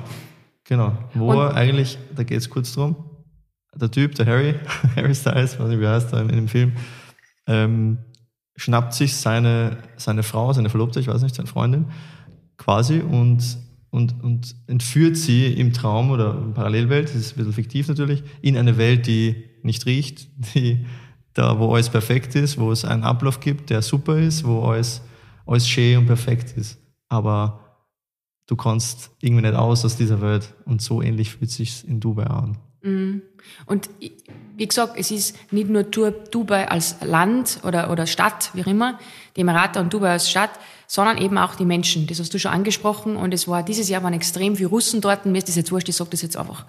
Genau. 0.65 0.97
Wo 1.13 1.31
und 1.31 1.37
er 1.37 1.53
eigentlich, 1.55 1.97
da 2.15 2.23
geht 2.23 2.39
es 2.39 2.49
kurz 2.49 2.73
drum, 2.73 2.95
der 3.75 3.91
Typ, 3.91 4.15
der 4.15 4.25
Harry, 4.25 4.55
Harry 4.95 5.13
Styles, 5.13 5.59
weiß 5.59 5.69
nicht, 5.69 5.79
wie 5.79 5.87
heißt 5.87 6.13
er 6.13 6.21
in 6.21 6.27
dem 6.29 6.47
Film, 6.47 6.73
ähm, 7.47 7.99
schnappt 8.55 8.93
sich 8.93 9.15
seine, 9.15 9.77
seine 9.97 10.23
Frau, 10.23 10.53
seine 10.53 10.69
Verlobte, 10.69 10.99
ich 10.99 11.07
weiß 11.07 11.21
nicht, 11.21 11.35
seine 11.35 11.47
Freundin, 11.47 11.85
quasi 12.57 12.99
und, 12.99 13.57
und, 13.91 14.23
und 14.23 14.55
entführt 14.67 15.17
sie 15.17 15.53
im 15.53 15.73
Traum 15.73 16.09
oder 16.09 16.35
in 16.35 16.53
Parallelwelt, 16.53 17.09
das 17.09 17.15
ist 17.15 17.33
ein 17.33 17.37
bisschen 17.37 17.53
fiktiv 17.53 17.87
natürlich, 17.87 18.23
in 18.41 18.57
eine 18.57 18.77
Welt, 18.77 19.07
die 19.07 19.43
nicht 19.61 19.85
riecht, 19.85 20.27
die, 20.55 20.85
da, 21.33 21.59
wo 21.59 21.73
alles 21.73 21.89
perfekt 21.89 22.33
ist, 22.35 22.57
wo 22.57 22.71
es 22.71 22.85
einen 22.85 23.03
Ablauf 23.03 23.39
gibt, 23.39 23.69
der 23.69 23.81
super 23.81 24.17
ist, 24.17 24.45
wo 24.45 24.63
alles 24.63 25.01
alles 25.45 25.67
schön 25.67 25.99
und 25.99 26.05
perfekt 26.05 26.57
ist. 26.57 26.77
Aber 27.09 27.59
du 28.47 28.55
kannst 28.55 29.11
irgendwie 29.21 29.43
nicht 29.43 29.55
aus 29.55 29.85
aus 29.85 29.97
dieser 29.97 30.21
Welt. 30.21 30.53
Und 30.65 30.81
so 30.81 31.01
ähnlich 31.01 31.31
fühlt 31.31 31.49
es 31.49 31.57
sich 31.57 31.87
in 31.87 31.99
Dubai 31.99 32.25
an. 32.25 32.57
Mhm. 32.81 33.23
Und 33.65 33.89
wie 34.57 34.67
gesagt, 34.67 34.93
es 34.97 35.11
ist 35.11 35.35
nicht 35.51 35.69
nur 35.69 35.83
Dubai 35.83 36.67
als 36.67 36.97
Land 37.01 37.59
oder, 37.63 37.91
oder 37.91 38.05
Stadt, 38.07 38.51
wie 38.53 38.61
auch 38.61 38.67
immer, 38.67 38.99
die 39.35 39.41
Emirate 39.41 39.79
und 39.79 39.93
Dubai 39.93 40.11
als 40.11 40.29
Stadt, 40.29 40.51
sondern 40.87 41.17
eben 41.17 41.37
auch 41.37 41.55
die 41.55 41.65
Menschen. 41.65 42.07
Das 42.07 42.19
hast 42.19 42.33
du 42.33 42.39
schon 42.39 42.51
angesprochen. 42.51 43.15
Und 43.15 43.33
es 43.33 43.47
war, 43.47 43.63
dieses 43.63 43.89
Jahr 43.89 44.03
waren 44.03 44.13
extrem 44.13 44.55
viele 44.55 44.69
Russen 44.69 45.01
dort. 45.01 45.25
Mir 45.25 45.39
ist 45.39 45.47
das 45.47 45.55
jetzt 45.55 45.71
wurscht, 45.71 45.89
ich 45.89 45.95
sage 45.95 46.11
das 46.11 46.21
jetzt 46.21 46.37
einfach. 46.37 46.65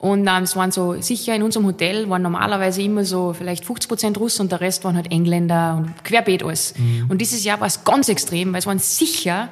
Und 0.00 0.26
ähm, 0.26 0.44
es 0.44 0.56
waren 0.56 0.72
so, 0.72 0.98
sicher 1.02 1.36
in 1.36 1.42
unserem 1.42 1.66
Hotel 1.66 2.08
waren 2.08 2.22
normalerweise 2.22 2.80
immer 2.80 3.04
so 3.04 3.34
vielleicht 3.34 3.66
50 3.66 3.86
Prozent 3.86 4.18
Russen 4.18 4.42
und 4.44 4.50
der 4.50 4.62
Rest 4.62 4.82
waren 4.82 4.96
halt 4.96 5.12
Engländer 5.12 5.76
und 5.76 6.04
querbeet 6.04 6.42
alles. 6.42 6.72
Mhm. 6.78 7.10
Und 7.10 7.20
dieses 7.20 7.44
Jahr 7.44 7.60
war 7.60 7.66
es 7.66 7.84
ganz 7.84 8.08
extrem, 8.08 8.50
weil 8.52 8.60
es 8.60 8.66
waren 8.66 8.78
sicher, 8.78 9.50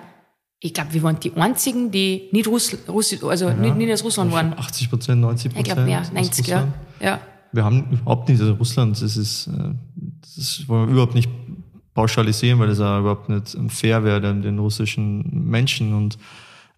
ich 0.61 0.73
glaube, 0.73 0.95
wir 0.95 1.03
waren 1.03 1.21
die 1.21 1.35
einzigen, 1.35 1.91
die 1.91 2.31
nicht 2.33 2.49
Russ, 2.49 2.75
Russ 2.89 3.23
also 3.23 3.49
ja. 3.49 3.55
nicht, 3.55 3.77
nicht 3.77 3.93
aus 3.93 4.03
Russland 4.03 4.33
waren. 4.33 4.59
80 4.59 4.89
Prozent, 4.89 5.21
90 5.21 5.53
Prozent. 5.53 5.69
Ich 5.69 5.75
glaube 5.75 5.87
mehr, 5.87 6.03
90, 6.15 6.47
ja. 6.47 6.69
ja. 6.99 7.21
Wir 7.53 7.65
haben 7.67 7.87
überhaupt 7.91 8.31
nicht, 8.31 8.41
also 8.41 8.55
Russland, 8.55 9.03
das 9.03 9.19
ist, 9.19 9.49
äh, 9.49 9.75
das 10.35 10.67
wollen 10.67 10.87
wir 10.87 10.93
überhaupt 10.95 11.15
nicht 11.15 11.29
pauschalisieren, 11.93 12.59
weil 12.59 12.69
das 12.69 12.81
auch 12.81 13.01
überhaupt 13.01 13.29
nicht 13.29 13.55
fair 13.69 14.03
wäre 14.03 14.23
den, 14.23 14.41
den 14.41 14.59
russischen 14.59 15.45
Menschen. 15.45 15.93
Und 15.93 16.17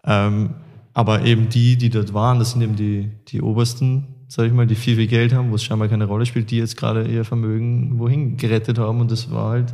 ähm, 0.03 0.55
aber 0.93 1.25
eben 1.25 1.49
die, 1.49 1.77
die 1.77 1.89
dort 1.89 2.13
waren, 2.13 2.39
das 2.39 2.51
sind 2.51 2.61
eben 2.61 2.75
die, 2.75 3.09
die 3.29 3.41
Obersten, 3.41 4.07
sage 4.27 4.49
ich 4.49 4.53
mal, 4.53 4.67
die 4.67 4.75
viel, 4.75 4.95
viel 4.95 5.07
Geld 5.07 5.33
haben, 5.33 5.51
wo 5.51 5.55
es 5.55 5.63
scheinbar 5.63 5.87
keine 5.87 6.05
Rolle 6.05 6.25
spielt, 6.25 6.51
die 6.51 6.57
jetzt 6.57 6.77
gerade 6.77 7.07
ihr 7.07 7.25
Vermögen 7.25 7.99
wohin 7.99 8.37
gerettet 8.37 8.77
haben. 8.77 8.99
Und 8.99 9.11
das 9.11 9.31
war 9.31 9.51
halt, 9.51 9.73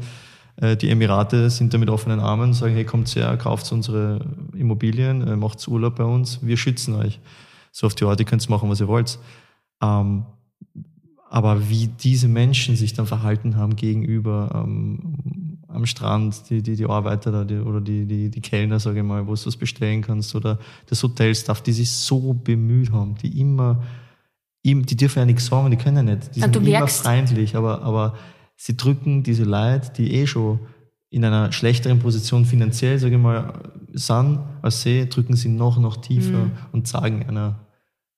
äh, 0.57 0.75
die 0.75 0.89
Emirate 0.89 1.49
sind 1.49 1.73
da 1.73 1.77
mit 1.77 1.89
offenen 1.89 2.19
Armen, 2.19 2.53
sagen, 2.53 2.73
hey, 2.73 2.85
kommt 2.85 3.15
her, 3.15 3.35
kauft 3.37 3.71
unsere 3.71 4.19
Immobilien, 4.55 5.27
äh, 5.27 5.35
macht 5.35 5.67
Urlaub 5.67 5.95
bei 5.95 6.03
uns, 6.03 6.39
wir 6.41 6.57
schützen 6.57 6.95
euch. 6.95 7.19
So 7.71 7.87
auf 7.87 7.95
die 7.95 8.05
Art, 8.05 8.19
ihr 8.19 8.25
könnt 8.25 8.47
machen, 8.49 8.69
was 8.69 8.79
ihr 8.79 8.87
wollt. 8.87 9.19
Ähm, 9.81 10.25
aber 11.29 11.69
wie 11.69 11.87
diese 11.87 12.27
Menschen 12.27 12.75
sich 12.75 12.93
dann 12.93 13.05
verhalten 13.05 13.57
haben 13.57 13.75
gegenüber 13.75 14.63
ähm, 14.65 15.46
am 15.77 15.85
Strand, 15.85 16.49
die, 16.49 16.61
die, 16.61 16.75
die 16.75 16.85
Arbeiter 16.85 17.31
da, 17.31 17.43
die, 17.43 17.59
oder 17.59 17.79
die, 17.79 18.05
die, 18.05 18.29
die 18.29 18.41
Kellner, 18.41 18.79
sage 18.79 18.99
ich 18.99 19.05
mal, 19.05 19.25
wo 19.27 19.35
du 19.35 19.45
was 19.45 19.55
bestellen 19.55 20.01
kannst, 20.01 20.35
oder 20.35 20.59
das 20.87 21.01
Hotelstaff, 21.03 21.61
die 21.61 21.71
sich 21.71 21.89
so 21.89 22.33
bemüht 22.33 22.91
haben, 22.91 23.15
die 23.15 23.39
immer, 23.39 23.81
die 24.65 24.97
dürfen 24.97 25.19
ja 25.19 25.25
nichts 25.25 25.45
sagen, 25.45 25.71
die 25.71 25.77
können 25.77 25.97
ja 25.97 26.15
nicht. 26.15 26.35
Die 26.35 26.41
sind 26.41 26.55
immer 26.55 26.65
merkst, 26.65 27.03
freundlich, 27.03 27.55
aber, 27.55 27.81
aber 27.83 28.15
sie 28.55 28.75
drücken 28.75 29.23
diese 29.23 29.43
Leute, 29.43 29.91
die 29.95 30.13
eh 30.15 30.27
schon 30.27 30.59
in 31.09 31.23
einer 31.23 31.51
schlechteren 31.53 31.99
Position 31.99 32.43
finanziell, 32.43 32.99
sage 32.99 33.15
ich 33.15 33.21
mal, 33.21 33.53
sind 33.93 34.39
als 34.61 34.81
sie, 34.81 35.07
drücken 35.07 35.35
sie 35.35 35.49
noch, 35.49 35.79
noch 35.79 35.97
tiefer 35.97 36.45
mhm. 36.45 36.51
und 36.73 36.87
sagen 36.87 37.25
einer, 37.29 37.66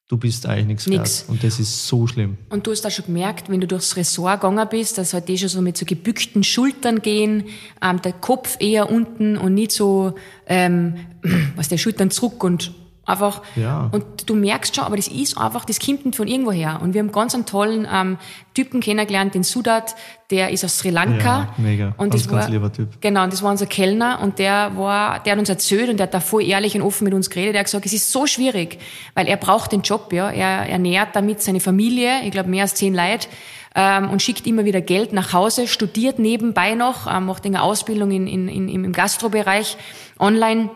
du 0.09 0.17
bist 0.17 0.45
eigentlich 0.47 0.65
nichts 0.65 0.87
Nix. 0.87 1.21
Wert. 1.21 1.29
Und 1.29 1.43
das 1.43 1.59
ist 1.59 1.87
so 1.87 2.07
schlimm. 2.07 2.37
Und 2.49 2.67
du 2.67 2.71
hast 2.71 2.81
da 2.81 2.91
schon 2.91 3.05
gemerkt, 3.05 3.47
wenn 3.47 3.61
du 3.61 3.67
durchs 3.67 3.95
Ressort 3.95 4.41
gegangen 4.41 4.67
bist, 4.69 4.97
dass 4.97 5.13
halt 5.13 5.29
die 5.29 5.37
schon 5.37 5.49
so 5.49 5.61
mit 5.61 5.77
so 5.77 5.85
gebückten 5.85 6.43
Schultern 6.43 7.01
gehen, 7.01 7.45
ähm, 7.81 8.01
der 8.01 8.13
Kopf 8.13 8.57
eher 8.59 8.91
unten 8.91 9.37
und 9.37 9.53
nicht 9.53 9.71
so, 9.71 10.15
ähm, 10.47 10.95
was 11.55 11.69
der 11.69 11.77
Schultern 11.77 12.11
zurück 12.11 12.43
und 12.43 12.73
Einfach. 13.09 13.41
Ja. 13.55 13.89
Und 13.91 14.29
du 14.29 14.35
merkst 14.35 14.75
schon, 14.75 14.85
aber 14.85 14.95
das 14.95 15.07
ist 15.07 15.35
einfach, 15.35 15.65
das 15.65 15.79
kommt 15.79 16.05
nicht 16.05 16.15
von 16.15 16.27
irgendwoher. 16.27 16.79
Und 16.81 16.93
wir 16.93 17.01
haben 17.01 17.11
ganz 17.11 17.33
einen 17.33 17.47
tollen 17.47 17.87
ähm, 17.91 18.17
Typen 18.53 18.81
kennengelernt, 18.81 19.33
den 19.33 19.41
Sudat, 19.41 19.95
der 20.29 20.51
ist 20.51 20.63
aus 20.63 20.77
Sri 20.77 20.91
Lanka. 20.91 21.23
Ja, 21.23 21.53
mega. 21.57 21.93
Und 21.97 22.11
ganz, 22.11 22.23
das 22.23 22.31
war, 22.31 22.39
ganz 22.41 22.51
lieber 22.51 22.71
Typ. 22.71 23.01
Genau, 23.01 23.23
und 23.23 23.33
das 23.33 23.41
war 23.41 23.49
unser 23.49 23.65
Kellner 23.65 24.19
und 24.21 24.37
der 24.37 24.77
war, 24.77 25.23
der 25.23 25.31
hat 25.31 25.39
uns 25.39 25.49
erzählt 25.49 25.89
und 25.89 25.97
der 25.97 26.03
hat 26.03 26.13
da 26.13 26.19
voll 26.19 26.43
ehrlich 26.43 26.75
und 26.75 26.83
offen 26.83 27.05
mit 27.05 27.15
uns 27.15 27.31
geredet. 27.31 27.55
Er 27.55 27.61
hat 27.61 27.65
gesagt, 27.65 27.87
es 27.87 27.93
ist 27.93 28.11
so 28.11 28.27
schwierig, 28.27 28.77
weil 29.15 29.27
er 29.27 29.37
braucht 29.37 29.71
den 29.71 29.81
Job, 29.81 30.13
ja. 30.13 30.29
Er 30.29 30.69
ernährt 30.69 31.15
damit 31.15 31.41
seine 31.41 31.59
Familie, 31.59 32.21
ich 32.25 32.31
glaube 32.31 32.49
mehr 32.49 32.63
als 32.63 32.75
zehn 32.75 32.93
Leute. 32.93 33.27
Ähm, 33.75 34.09
und 34.09 34.21
schickt 34.21 34.47
immer 34.47 34.65
wieder 34.65 34.81
Geld 34.81 35.13
nach 35.13 35.31
Hause, 35.31 35.67
studiert 35.67 36.17
nebenbei 36.19 36.73
noch, 36.73 37.05
ähm, 37.11 37.25
macht 37.27 37.45
eine 37.45 37.61
Ausbildung 37.61 38.09
in, 38.11 38.27
in, 38.27 38.47
in, 38.47 38.67
im 38.67 38.91
Gastrobereich 38.91 39.77
online 40.19 40.69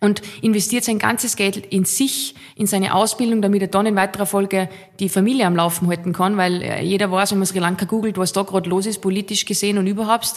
und 0.00 0.20
investiert 0.42 0.84
sein 0.84 0.98
ganzes 0.98 1.36
Geld 1.36 1.56
in 1.56 1.84
sich, 1.84 2.34
in 2.54 2.66
seine 2.66 2.94
Ausbildung, 2.94 3.40
damit 3.40 3.62
er 3.62 3.68
dann 3.68 3.86
in 3.86 3.96
weiterer 3.96 4.26
Folge 4.26 4.68
die 5.00 5.08
Familie 5.08 5.46
am 5.46 5.56
Laufen 5.56 5.88
halten 5.88 6.12
kann, 6.12 6.36
weil 6.36 6.62
äh, 6.62 6.82
jeder 6.82 7.10
weiß, 7.10 7.32
wenn 7.32 7.38
man 7.38 7.46
Sri 7.46 7.58
Lanka 7.58 7.86
googelt, 7.86 8.18
was 8.18 8.32
da 8.32 8.42
gerade 8.42 8.68
los 8.68 8.86
ist, 8.86 9.00
politisch 9.00 9.46
gesehen 9.46 9.78
und 9.78 9.86
überhaupt. 9.86 10.34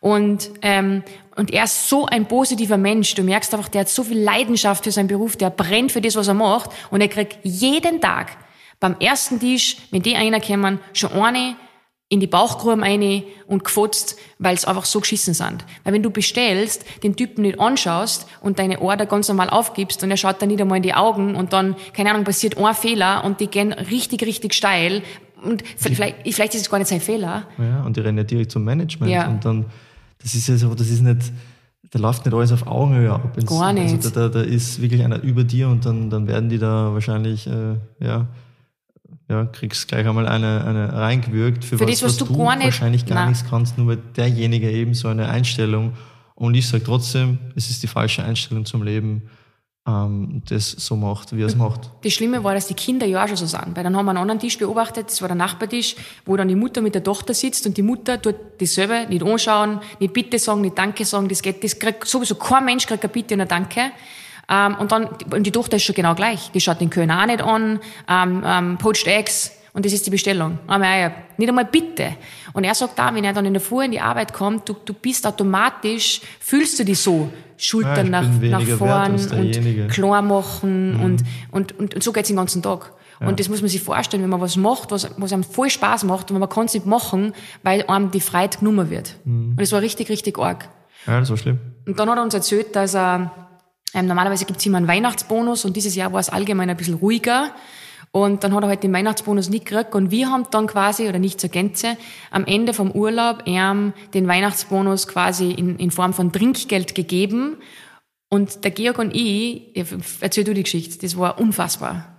Und, 0.00 0.50
ähm, 0.62 1.02
und 1.36 1.52
er 1.52 1.64
ist 1.64 1.88
so 1.88 2.06
ein 2.06 2.26
positiver 2.26 2.76
Mensch. 2.76 3.14
Du 3.14 3.22
merkst 3.22 3.52
einfach, 3.54 3.68
der 3.68 3.82
hat 3.82 3.88
so 3.88 4.04
viel 4.04 4.18
Leidenschaft 4.18 4.84
für 4.84 4.92
seinen 4.92 5.08
Beruf, 5.08 5.36
der 5.36 5.50
brennt 5.50 5.90
für 5.90 6.00
das, 6.00 6.14
was 6.14 6.28
er 6.28 6.34
macht. 6.34 6.70
Und 6.90 7.00
er 7.00 7.08
kriegt 7.08 7.38
jeden 7.42 8.00
Tag 8.00 8.36
beim 8.78 8.96
ersten 9.00 9.40
Tisch, 9.40 9.78
wenn 9.90 10.02
die 10.02 10.14
einer 10.16 10.40
kommen, 10.40 10.78
schon 10.92 11.12
eine 11.12 11.56
in 12.10 12.20
die 12.20 12.26
Bauchgrube 12.26 12.80
rein 12.80 13.22
und 13.46 13.64
gefotzt, 13.64 14.16
weil 14.38 14.54
es 14.54 14.64
einfach 14.64 14.86
so 14.86 15.00
geschissen 15.00 15.34
sind. 15.34 15.64
Weil 15.84 15.92
wenn 15.92 16.02
du 16.02 16.10
bestellst, 16.10 16.84
den 17.02 17.16
Typen 17.16 17.42
nicht 17.42 17.60
anschaust 17.60 18.26
und 18.40 18.58
deine 18.58 18.80
Order 18.80 19.04
ganz 19.04 19.28
normal 19.28 19.50
aufgibst 19.50 20.02
und 20.02 20.10
er 20.10 20.16
schaut 20.16 20.40
dann 20.40 20.48
nicht 20.48 20.60
einmal 20.60 20.78
in 20.78 20.82
die 20.82 20.94
Augen 20.94 21.34
und 21.34 21.52
dann, 21.52 21.76
keine 21.92 22.10
Ahnung, 22.10 22.24
passiert 22.24 22.56
ein 22.56 22.74
Fehler 22.74 23.24
und 23.24 23.40
die 23.40 23.48
gehen 23.48 23.72
richtig, 23.72 24.22
richtig 24.22 24.54
steil 24.54 25.02
und 25.42 25.62
vielleicht, 25.76 26.16
vielleicht 26.24 26.54
ist 26.54 26.62
es 26.62 26.70
gar 26.70 26.78
nicht 26.78 26.88
sein 26.88 27.00
Fehler. 27.00 27.44
Ja, 27.58 27.82
und 27.82 27.96
die 27.96 28.00
rennen 28.00 28.18
ja 28.18 28.24
direkt 28.24 28.52
zum 28.52 28.64
Management 28.64 29.12
ja. 29.12 29.28
und 29.28 29.44
dann, 29.44 29.66
das 30.22 30.34
ist 30.34 30.48
ja 30.48 30.56
so, 30.56 30.74
das 30.74 30.88
ist 30.88 31.02
nicht, 31.02 31.30
da 31.90 31.98
läuft 31.98 32.24
nicht 32.24 32.34
alles 32.34 32.52
auf 32.52 32.66
Augenhöhe 32.66 33.12
ab. 33.12 33.36
Gar 33.46 33.62
also 33.62 33.82
nicht. 33.82 33.94
Also 33.94 34.10
da, 34.10 34.28
da, 34.28 34.40
da 34.40 34.40
ist 34.40 34.80
wirklich 34.80 35.04
einer 35.04 35.22
über 35.22 35.44
dir 35.44 35.68
und 35.68 35.84
dann, 35.84 36.08
dann 36.08 36.26
werden 36.26 36.48
die 36.48 36.58
da 36.58 36.92
wahrscheinlich, 36.94 37.46
äh, 37.46 37.76
ja, 38.00 38.26
ja, 39.28 39.44
kriegst 39.44 39.88
gleich 39.88 40.06
einmal 40.06 40.26
eine, 40.26 40.64
eine 40.64 40.92
reingewürgt, 40.92 41.64
für, 41.64 41.78
für 41.78 41.84
was, 41.84 42.00
das, 42.00 42.02
was, 42.02 42.20
was 42.20 42.28
du, 42.28 42.36
gar 42.36 42.56
nicht, 42.56 42.64
wahrscheinlich 42.64 43.06
gar 43.06 43.16
nein. 43.16 43.28
nichts 43.28 43.48
kannst, 43.48 43.76
nur 43.76 43.88
weil 43.88 43.98
derjenige 44.16 44.70
eben 44.70 44.94
so 44.94 45.08
eine 45.08 45.28
Einstellung. 45.28 45.92
Und 46.34 46.54
ich 46.54 46.68
sage 46.68 46.84
trotzdem, 46.84 47.38
es 47.54 47.68
ist 47.68 47.82
die 47.82 47.88
falsche 47.88 48.22
Einstellung 48.22 48.64
zum 48.64 48.82
Leben, 48.82 49.28
ähm, 49.86 50.42
das 50.48 50.70
so 50.70 50.96
macht, 50.96 51.36
wie 51.36 51.42
er 51.42 51.46
es 51.46 51.56
macht. 51.56 51.90
Das 52.02 52.12
Schlimme 52.12 52.42
war, 52.44 52.54
dass 52.54 52.68
die 52.68 52.74
Kinder 52.74 53.06
ja 53.06 53.24
auch 53.24 53.28
schon 53.28 53.36
so 53.36 53.46
sind. 53.46 53.74
Weil 53.74 53.84
dann 53.84 53.96
haben 53.96 54.06
wir 54.06 54.10
einen 54.10 54.18
anderen 54.18 54.40
Tisch 54.40 54.58
beobachtet, 54.58 55.08
das 55.08 55.20
war 55.20 55.28
der 55.28 55.36
Nachbartisch, 55.36 55.96
wo 56.24 56.36
dann 56.36 56.48
die 56.48 56.54
Mutter 56.54 56.80
mit 56.80 56.94
der 56.94 57.02
Tochter 57.02 57.34
sitzt 57.34 57.66
und 57.66 57.76
die 57.76 57.82
Mutter 57.82 58.20
tut 58.20 58.36
dasselbe, 58.58 59.06
nicht 59.08 59.22
anschauen, 59.22 59.80
nicht 59.98 60.12
Bitte 60.12 60.38
sagen, 60.38 60.60
nicht 60.60 60.78
Danke 60.78 61.04
sagen, 61.04 61.28
das 61.28 61.42
geht, 61.42 61.62
das 61.64 61.78
kriegt 61.78 62.06
sowieso 62.06 62.34
kein 62.36 62.64
Mensch 62.64 62.86
kriegt 62.86 63.04
ein 63.04 63.10
Bitte 63.10 63.34
und 63.34 63.42
ein 63.42 63.48
Danke. 63.48 63.90
Ähm, 64.50 64.76
und 64.76 64.92
dann, 64.92 65.08
und 65.30 65.44
die 65.44 65.52
Tochter 65.52 65.76
ist 65.76 65.84
schon 65.84 65.94
genau 65.94 66.14
gleich. 66.14 66.50
Die 66.52 66.60
schaut 66.60 66.80
den 66.80 66.90
Kölner 66.90 67.22
auch 67.22 67.26
nicht 67.26 67.42
an, 67.42 67.80
ähm, 68.08 68.42
ähm, 68.46 68.78
poached 68.78 69.06
Eggs, 69.06 69.52
und 69.78 69.84
das 69.84 69.92
ist 69.92 70.04
die 70.06 70.10
Bestellung. 70.10 70.58
Aber 70.66 71.12
nicht 71.36 71.48
einmal 71.48 71.66
bitte. 71.66 72.16
Und 72.52 72.64
er 72.64 72.74
sagt 72.74 72.98
da, 72.98 73.14
wenn 73.14 73.22
er 73.22 73.32
dann 73.32 73.46
in 73.46 73.52
der 73.52 73.60
Früh 73.60 73.84
in 73.84 73.92
die 73.92 74.00
Arbeit 74.00 74.32
kommt, 74.32 74.68
du, 74.68 74.74
du 74.84 74.92
bist 74.92 75.24
automatisch, 75.24 76.20
fühlst 76.40 76.80
du 76.80 76.84
dich 76.84 76.98
so, 76.98 77.30
Schultern 77.56 78.12
ja, 78.12 78.22
nach, 78.22 78.28
nach 78.40 78.76
vorn 78.76 79.14
und 79.14 79.88
klar 79.90 80.22
machen 80.22 80.96
mhm. 80.96 81.04
und, 81.04 81.24
und, 81.52 81.78
und, 81.78 81.94
und 81.94 82.02
so 82.02 82.12
geht's 82.12 82.26
den 82.26 82.36
ganzen 82.36 82.60
Tag. 82.60 82.92
Ja. 83.20 83.28
Und 83.28 83.38
das 83.38 83.48
muss 83.48 83.60
man 83.60 83.68
sich 83.68 83.80
vorstellen, 83.80 84.22
wenn 84.22 84.30
man 84.30 84.40
was 84.40 84.56
macht, 84.56 84.90
was, 84.90 85.10
was 85.16 85.32
einem 85.32 85.44
voll 85.44 85.70
Spaß 85.70 86.04
macht, 86.04 86.30
und 86.30 86.38
man 86.38 86.48
kann 86.48 86.66
es 86.66 86.74
nicht 86.74 86.86
machen, 86.86 87.32
weil 87.62 87.84
einem 87.86 88.10
die 88.10 88.20
Freiheit 88.20 88.58
genommen 88.58 88.90
wird. 88.90 89.16
Mhm. 89.24 89.50
Und 89.50 89.60
das 89.60 89.70
war 89.70 89.80
richtig, 89.80 90.08
richtig 90.08 90.38
arg. 90.38 90.68
Ja, 91.06 91.20
das 91.20 91.30
war 91.30 91.36
schlimm. 91.36 91.58
Und 91.86 91.98
dann 91.98 92.10
hat 92.10 92.18
er 92.18 92.22
uns 92.24 92.34
erzählt, 92.34 92.74
dass 92.74 92.94
er 92.94 93.47
ähm, 93.94 94.06
normalerweise 94.06 94.44
gibt's 94.44 94.66
immer 94.66 94.78
einen 94.78 94.88
Weihnachtsbonus 94.88 95.64
und 95.64 95.76
dieses 95.76 95.94
Jahr 95.94 96.12
war 96.12 96.20
es 96.20 96.28
allgemein 96.28 96.70
ein 96.70 96.76
bisschen 96.76 96.94
ruhiger. 96.94 97.54
Und 98.10 98.42
dann 98.42 98.54
hat 98.54 98.62
er 98.62 98.68
halt 98.68 98.82
den 98.82 98.92
Weihnachtsbonus 98.92 99.50
nicht 99.50 99.66
gekriegt 99.66 99.94
und 99.94 100.10
wir 100.10 100.30
haben 100.30 100.46
dann 100.50 100.66
quasi, 100.66 101.08
oder 101.08 101.18
nicht 101.18 101.40
zur 101.40 101.50
Gänze, 101.50 101.96
am 102.30 102.46
Ende 102.46 102.72
vom 102.72 102.90
Urlaub 102.90 103.42
ihm 103.46 103.92
den 104.14 104.26
Weihnachtsbonus 104.26 105.08
quasi 105.08 105.50
in, 105.50 105.76
in 105.76 105.90
Form 105.90 106.14
von 106.14 106.32
Trinkgeld 106.32 106.94
gegeben. 106.94 107.58
Und 108.30 108.64
der 108.64 108.70
Georg 108.70 108.98
und 108.98 109.14
ich, 109.14 109.74
erzähl 110.20 110.44
du 110.44 110.54
die 110.54 110.62
Geschichte, 110.62 110.98
das 110.98 111.18
war 111.18 111.38
unfassbar. 111.38 112.17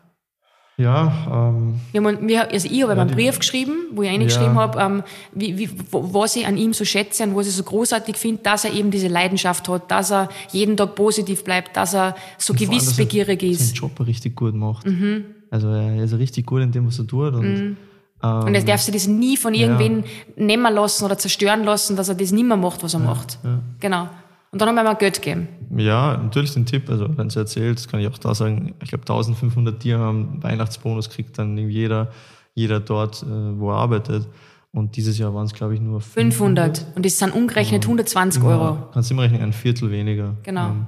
Ja, 0.80 1.12
ähm, 1.30 1.76
wir 1.92 2.02
haben, 2.02 2.28
wir, 2.28 2.50
also 2.50 2.70
ich 2.72 2.82
habe 2.84 2.96
ja, 2.96 3.02
einen 3.02 3.12
Brief 3.12 3.38
geschrieben, 3.38 3.74
wo 3.92 4.02
ich 4.02 4.10
eingeschrieben 4.10 4.56
ja. 4.56 4.62
habe, 4.62 4.80
ähm, 4.80 5.04
wie, 5.34 5.58
wie, 5.58 5.70
was 5.92 6.38
ich 6.38 6.48
an 6.48 6.56
ihm 6.56 6.72
so 6.72 6.86
schätze 6.86 7.24
und 7.24 7.36
was 7.36 7.48
ich 7.48 7.54
so 7.54 7.63
großartig 7.63 8.15
finde, 8.15 8.44
dass 8.44 8.63
er 8.63 8.74
eben 8.74 8.89
diese 8.89 9.10
Leidenschaft 9.10 9.68
hat, 9.68 9.92
dass 9.92 10.10
er 10.10 10.30
jeden 10.54 10.78
Tag 10.78 10.96
positiv 10.96 11.44
bleibt, 11.44 11.76
dass 11.76 11.94
er 11.94 12.15
so 12.38 12.54
gewissbegierig 12.54 13.44
ist. 13.44 13.60
Dass 13.60 13.68
er 13.68 13.76
seinen 13.76 13.89
Job 13.89 14.08
richtig 14.08 14.38
gut 14.38 14.56
macht. 14.56 14.86
Mhm. 14.86 15.26
Also 15.52 15.68
er 15.68 16.02
ist 16.02 16.18
richtig 16.18 16.46
gut 16.46 16.62
in 16.62 16.72
dem, 16.72 16.88
was 16.88 16.98
er 16.98 17.08
tut. 17.08 17.34
Und, 17.34 17.42
mhm. 17.42 17.78
ähm, 18.24 18.44
und 18.46 18.56
er 18.56 18.63
darf 18.63 18.80
sich 18.80 18.94
das 18.94 19.06
nie 19.06 19.36
von 19.36 19.54
irgendwen 19.54 19.98
ja. 19.98 20.46
nehmen 20.46 20.74
lassen 20.74 21.04
oder 21.04 21.18
zerstören 21.18 21.65
lassen, 21.65 21.98
dass 21.98 22.08
er 22.08 22.15
das 22.15 22.32
nicht 22.32 22.48
mehr 22.48 22.56
macht, 22.56 22.84
was 22.84 22.94
er 22.94 23.02
ja, 23.02 23.06
macht. 23.06 23.38
Genau. 23.82 24.08
Und 24.52 24.62
dann 24.62 24.70
haben 24.70 24.76
wir 24.76 24.84
mal 24.84 24.94
Geld 24.94 25.22
gegeben. 25.22 25.50
Ja, 25.75 26.17
natürlich 26.17 26.53
den 26.53 26.65
Tipp. 26.65 26.89
Also, 26.89 27.15
wenn 27.17 27.29
sie 27.29 27.39
erzählt, 27.39 27.88
kann 27.89 27.99
ich 27.99 28.08
auch 28.08 28.17
da 28.17 28.34
sagen, 28.34 28.73
ich 28.82 28.89
glaube, 28.89 29.03
1500 29.03 29.84
Dirham 29.84 30.41
Weihnachtsbonus 30.41 31.10
kriegt 31.10 31.38
dann 31.38 31.58
jeder, 31.58 32.12
jeder 32.53 32.79
dort, 32.79 33.23
äh, 33.23 33.60
wo 33.60 33.71
er 33.71 33.77
arbeitet. 33.77 34.27
Und 34.71 34.95
dieses 34.95 35.17
Jahr 35.17 35.34
waren 35.34 35.45
es, 35.45 35.53
glaube 35.53 35.73
ich, 35.73 35.82
nur 35.82 35.99
500. 36.01 36.77
500. 36.77 36.95
Und 36.95 37.05
das 37.05 37.17
sind 37.17 37.34
umgerechnet 37.34 37.84
120 37.84 38.43
Euro. 38.43 38.63
Ja, 38.63 38.89
kannst 38.93 39.10
du 39.10 39.13
immer 39.13 39.23
rechnen, 39.23 39.41
ein 39.41 39.53
Viertel 39.53 39.91
weniger. 39.91 40.36
Genau. 40.43 40.69
Ähm, 40.69 40.88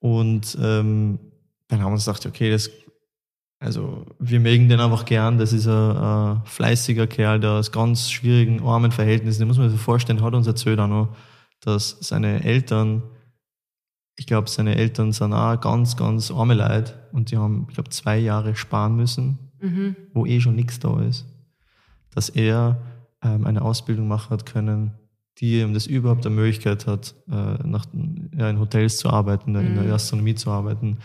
und 0.00 0.56
ähm, 0.62 1.18
dann 1.66 1.80
haben 1.80 1.90
wir 1.90 1.94
uns 1.94 2.04
gedacht, 2.04 2.24
okay, 2.26 2.50
das, 2.50 2.70
also 3.58 4.06
wir 4.20 4.38
mögen 4.38 4.68
den 4.68 4.80
einfach 4.80 5.04
gern. 5.04 5.38
Das 5.38 5.52
ist 5.52 5.66
ein, 5.66 5.96
ein 5.96 6.42
fleißiger 6.44 7.08
Kerl, 7.08 7.40
der 7.40 7.52
aus 7.52 7.72
ganz 7.72 8.10
schwierigen, 8.10 8.62
armen 8.62 8.92
Verhältnissen, 8.92 9.40
den 9.40 9.48
muss 9.48 9.58
man 9.58 9.70
sich 9.70 9.80
vorstellen, 9.80 10.22
hat 10.22 10.34
uns 10.34 10.46
erzählt 10.46 10.78
auch 10.78 10.86
noch, 10.86 11.08
dass 11.60 11.96
seine 12.00 12.44
Eltern, 12.44 13.02
ich 14.18 14.26
glaube, 14.26 14.50
seine 14.50 14.74
Eltern 14.74 15.12
sind 15.12 15.32
auch 15.32 15.60
ganz, 15.60 15.96
ganz 15.96 16.32
arme 16.32 16.54
Leute 16.54 16.94
und 17.12 17.30
die 17.30 17.36
haben, 17.36 17.66
ich 17.68 17.74
glaube, 17.74 17.90
zwei 17.90 18.18
Jahre 18.18 18.56
sparen 18.56 18.96
müssen, 18.96 19.38
mhm. 19.60 19.94
wo 20.12 20.26
eh 20.26 20.40
schon 20.40 20.56
nichts 20.56 20.80
da 20.80 21.00
ist. 21.00 21.24
Dass 22.12 22.28
er 22.28 22.82
ähm, 23.22 23.46
eine 23.46 23.62
Ausbildung 23.62 24.08
machen 24.08 24.30
hat 24.30 24.44
können, 24.44 24.90
die 25.38 25.60
ihm 25.60 25.72
das 25.72 25.86
überhaupt 25.86 26.26
eine 26.26 26.34
Möglichkeit 26.34 26.88
hat, 26.88 27.14
äh, 27.30 27.62
nach, 27.64 27.86
ja, 28.36 28.50
in 28.50 28.58
Hotels 28.58 28.96
zu 28.96 29.08
arbeiten, 29.08 29.52
mhm. 29.52 29.60
in 29.60 29.74
der 29.74 29.84
mhm. 29.84 29.90
Gastronomie 29.90 30.34
zu 30.34 30.50
arbeiten. 30.50 30.98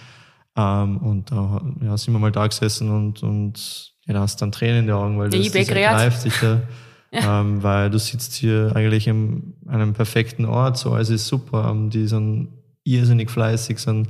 Ähm, 0.57 0.97
und 0.97 1.31
da 1.31 1.61
ja, 1.81 1.95
sind 1.95 2.15
wir 2.15 2.19
mal 2.19 2.31
da 2.31 2.47
gesessen 2.47 2.89
und, 2.89 3.21
und 3.21 3.93
ja, 4.07 4.15
da 4.15 4.21
hast 4.21 4.41
du 4.41 4.45
dann 4.45 4.51
Tränen 4.51 4.79
in 4.79 4.87
den 4.87 4.95
Augen, 4.95 5.19
weil 5.19 5.29
das, 5.29 5.51
das 5.51 5.69
ergreift 5.69 6.21
sich 6.21 6.41
ja 6.41 6.61
Ja. 7.13 7.41
Ähm, 7.41 7.61
weil 7.61 7.91
du 7.91 7.99
sitzt 7.99 8.33
hier 8.33 8.71
eigentlich 8.75 9.07
in 9.07 9.53
einem 9.67 9.93
perfekten 9.93 10.45
Ort, 10.45 10.79
so 10.79 10.93
alles 10.93 11.11
ist 11.11 11.27
super. 11.27 11.69
Ähm, 11.69 11.91
die 11.91 12.07
sind 12.07 12.47
irrsinnig 12.83 13.29
fleißig, 13.29 13.79
sind, 13.79 14.09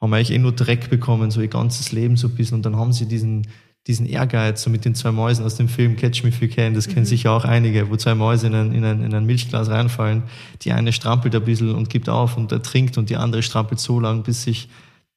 haben 0.00 0.14
eigentlich 0.14 0.32
eh 0.32 0.38
nur 0.38 0.52
Dreck 0.52 0.90
bekommen, 0.90 1.30
so 1.30 1.40
ihr 1.40 1.48
ganzes 1.48 1.92
Leben 1.92 2.16
so 2.16 2.28
ein 2.28 2.34
bisschen. 2.34 2.56
Und 2.56 2.66
dann 2.66 2.76
haben 2.76 2.92
sie 2.92 3.06
diesen, 3.06 3.46
diesen 3.86 4.06
Ehrgeiz, 4.06 4.62
so 4.62 4.70
mit 4.70 4.84
den 4.84 4.94
zwei 4.94 5.12
Mäusen 5.12 5.44
aus 5.44 5.56
dem 5.56 5.68
Film 5.68 5.96
Catch 5.96 6.22
Me 6.22 6.30
If 6.30 6.40
You 6.40 6.48
Can, 6.48 6.74
das 6.74 6.88
mhm. 6.88 6.92
kennen 6.92 7.06
sicher 7.06 7.32
auch 7.32 7.44
einige, 7.44 7.90
wo 7.90 7.96
zwei 7.96 8.14
Mäuse 8.14 8.46
in 8.48 8.54
ein, 8.54 8.72
in, 8.72 8.84
ein, 8.84 9.02
in 9.02 9.14
ein 9.14 9.26
Milchglas 9.26 9.68
reinfallen. 9.68 10.24
Die 10.62 10.72
eine 10.72 10.92
strampelt 10.92 11.34
ein 11.34 11.44
bisschen 11.44 11.74
und 11.74 11.90
gibt 11.90 12.08
auf 12.08 12.36
und 12.36 12.52
ertrinkt 12.52 12.98
und 12.98 13.10
die 13.10 13.16
andere 13.16 13.42
strampelt 13.42 13.80
so 13.80 14.00
lang, 14.00 14.22
bis 14.22 14.42
sich 14.42 14.68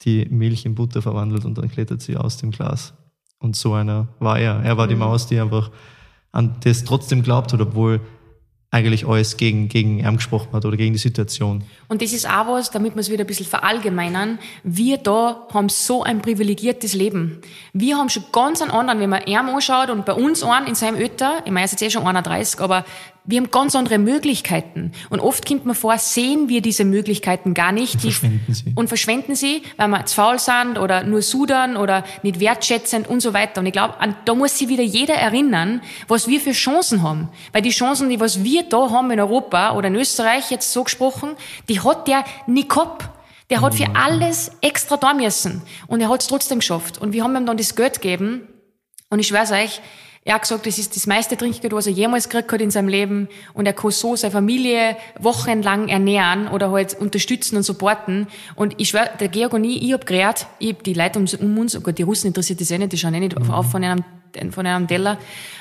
die 0.02 0.26
Milch 0.30 0.66
in 0.66 0.76
Butter 0.76 1.02
verwandelt 1.02 1.46
und 1.46 1.58
dann 1.58 1.70
klettert 1.70 2.02
sie 2.02 2.18
aus 2.18 2.38
dem 2.38 2.52
Glas. 2.52 2.94
Und 3.40 3.56
so 3.56 3.74
einer 3.74 4.08
war 4.20 4.40
er. 4.40 4.62
Er 4.64 4.78
war 4.78 4.88
die 4.88 4.96
mhm. 4.96 5.02
Maus, 5.02 5.28
die 5.28 5.40
einfach 5.40 5.72
an 6.32 6.56
das 6.64 6.84
trotzdem 6.84 7.24
glaubt 7.24 7.54
hat, 7.54 7.62
obwohl 7.62 8.02
eigentlich 8.72 9.08
alles 9.08 9.38
gegen, 9.38 9.70
gegen 9.70 10.00
ihn 10.00 10.16
gesprochen 10.18 10.50
hat 10.52 10.66
oder 10.66 10.76
gegen 10.76 10.94
die 10.94 11.00
Situation. 11.00 11.64
Und 11.88 12.02
das 12.02 12.12
ist 12.12 12.28
auch 12.28 12.48
was, 12.48 12.72
damit 12.72 12.96
wir 12.96 13.00
es 13.00 13.10
wieder 13.10 13.24
ein 13.24 13.28
bisschen 13.28 13.46
verallgemeinern, 13.46 14.38
wir 14.64 14.98
da 14.98 15.48
haben 15.54 15.70
so 15.70 16.04
ein 16.04 16.22
privilegiertes 16.22 16.94
Leben. 16.94 17.40
Wir 17.72 17.98
haben 17.98 18.10
schon 18.10 18.26
ganz 18.32 18.62
einen 18.62 18.72
anderen, 18.72 19.00
wenn 19.00 19.10
man 19.10 19.24
ihn 19.26 19.38
anschaut 19.38 19.90
und 19.90 20.06
bei 20.06 20.14
uns 20.14 20.44
einen 20.44 20.68
in 20.68 20.76
seinem 20.76 21.00
Ötter, 21.00 21.42
ich 21.46 21.52
meine, 21.52 21.62
er 21.62 21.66
ist 21.66 21.72
jetzt 21.72 21.84
eh 21.84 21.90
schon 21.90 22.06
31, 22.06 22.60
aber 22.60 22.86
wir 23.28 23.40
haben 23.40 23.50
ganz 23.50 23.76
andere 23.76 23.98
Möglichkeiten. 23.98 24.92
Und 25.10 25.20
oft 25.20 25.48
kommt 25.48 25.66
man 25.66 25.76
vor, 25.76 25.98
sehen 25.98 26.48
wir 26.48 26.62
diese 26.62 26.86
Möglichkeiten 26.86 27.54
gar 27.54 27.72
nicht. 27.72 27.96
Und 27.96 28.02
verschwenden 28.02 28.54
sie. 28.54 28.74
Und 28.76 28.88
verschwenden 28.88 29.36
sie, 29.36 29.64
weil 29.78 29.88
wir 29.88 30.06
zu 30.06 30.16
faul 30.16 30.38
sind 30.38 30.78
oder 30.78 31.04
nur 31.04 31.22
sudern 31.22 31.76
oder 31.76 32.04
nicht 32.22 32.40
wertschätzend 32.40 33.08
und 33.08 33.22
so 33.22 33.34
weiter. 33.34 33.62
Und 33.62 33.66
ich 33.66 33.74
glaube, 33.74 33.96
da 34.26 34.36
muss 34.36 34.58
sich 34.58 34.68
wieder 34.68 34.84
jeder 34.84 35.16
erinnern, 35.16 35.82
was 36.08 36.28
wir 36.28 36.40
für 36.40 36.52
Chancen 36.52 37.02
haben. 37.02 37.30
Weil 37.52 37.64
die 37.64 37.72
Chancen, 37.72 38.10
die 38.10 38.20
was 38.20 38.44
wir 38.44 38.64
da 38.64 38.92
haben 38.92 39.10
in 39.10 39.20
Europa 39.20 39.76
oder 39.76 39.88
in 39.88 39.96
Österreich 39.96 40.52
jetzt 40.52 40.72
so 40.72 40.84
gesprochen, 40.84 41.32
die 41.68 41.80
hat 41.80 42.08
der 42.08 42.24
nie 42.46 42.68
gehabt. 42.68 43.10
Der 43.50 43.62
hat 43.62 43.76
für 43.76 43.96
alles 43.96 44.52
extra 44.62 44.98
da 44.98 45.14
müssen. 45.14 45.62
Und 45.88 46.02
er 46.02 46.10
hat 46.10 46.22
es 46.22 46.28
trotzdem 46.28 46.60
geschafft. 46.60 47.00
Und 47.00 47.14
wir 47.14 47.24
haben 47.24 47.36
ihm 47.36 47.46
dann 47.46 47.58
das 47.58 47.76
Geld 47.76 48.02
gegeben. 48.02 48.48
Und 49.10 49.20
ich 49.20 49.28
schwör's 49.28 49.52
euch, 49.52 49.82
er 50.28 50.34
hat 50.34 50.42
gesagt, 50.42 50.66
das 50.66 50.80
ist 50.80 50.96
das 50.96 51.06
meiste 51.06 51.38
Trinkgeld, 51.38 51.72
was 51.72 51.86
er 51.86 51.94
jemals 51.94 52.30
gekriegt 52.30 52.52
hat 52.52 52.60
in 52.60 52.72
seinem 52.72 52.88
Leben. 52.88 53.30
Und 53.54 53.68
er 53.68 53.74
kann 53.74 53.92
so 53.92 54.16
seine 54.16 54.32
Familie 54.32 54.98
wochenlang 55.20 55.88
ernähren 55.88 56.48
oder 56.48 56.72
halt 56.72 57.00
unterstützen 57.00 57.58
und 57.58 57.64
supporten. 57.64 58.26
Und 58.56 58.74
ich 58.78 58.90
schwör, 58.90 59.06
der 59.20 59.28
Georg 59.28 59.54
und 59.54 59.64
ich, 59.64 59.84
ich 59.84 59.94
hab 59.94 60.08
gerät, 60.08 60.48
ich 60.58 60.74
hab 60.74 60.84
die 60.84 60.96
Leute 60.96 61.20
um 61.20 61.58
uns, 61.60 61.76
oh 61.76 61.82
Gott, 61.82 62.00
die 62.00 62.04
Russen 62.04 62.28
interessiert 62.28 62.60
das 62.60 62.72
eh 62.72 62.80
nicht, 62.80 62.92
die 62.92 62.98
schauen 62.98 63.14
eh 63.14 63.20
nicht 63.20 63.40
mhm. 63.40 63.52
auf 63.52 63.70
von 63.70 63.84
einem 63.84 64.04
von 64.52 64.66
einem 64.66 64.88
Teller. 64.88 65.18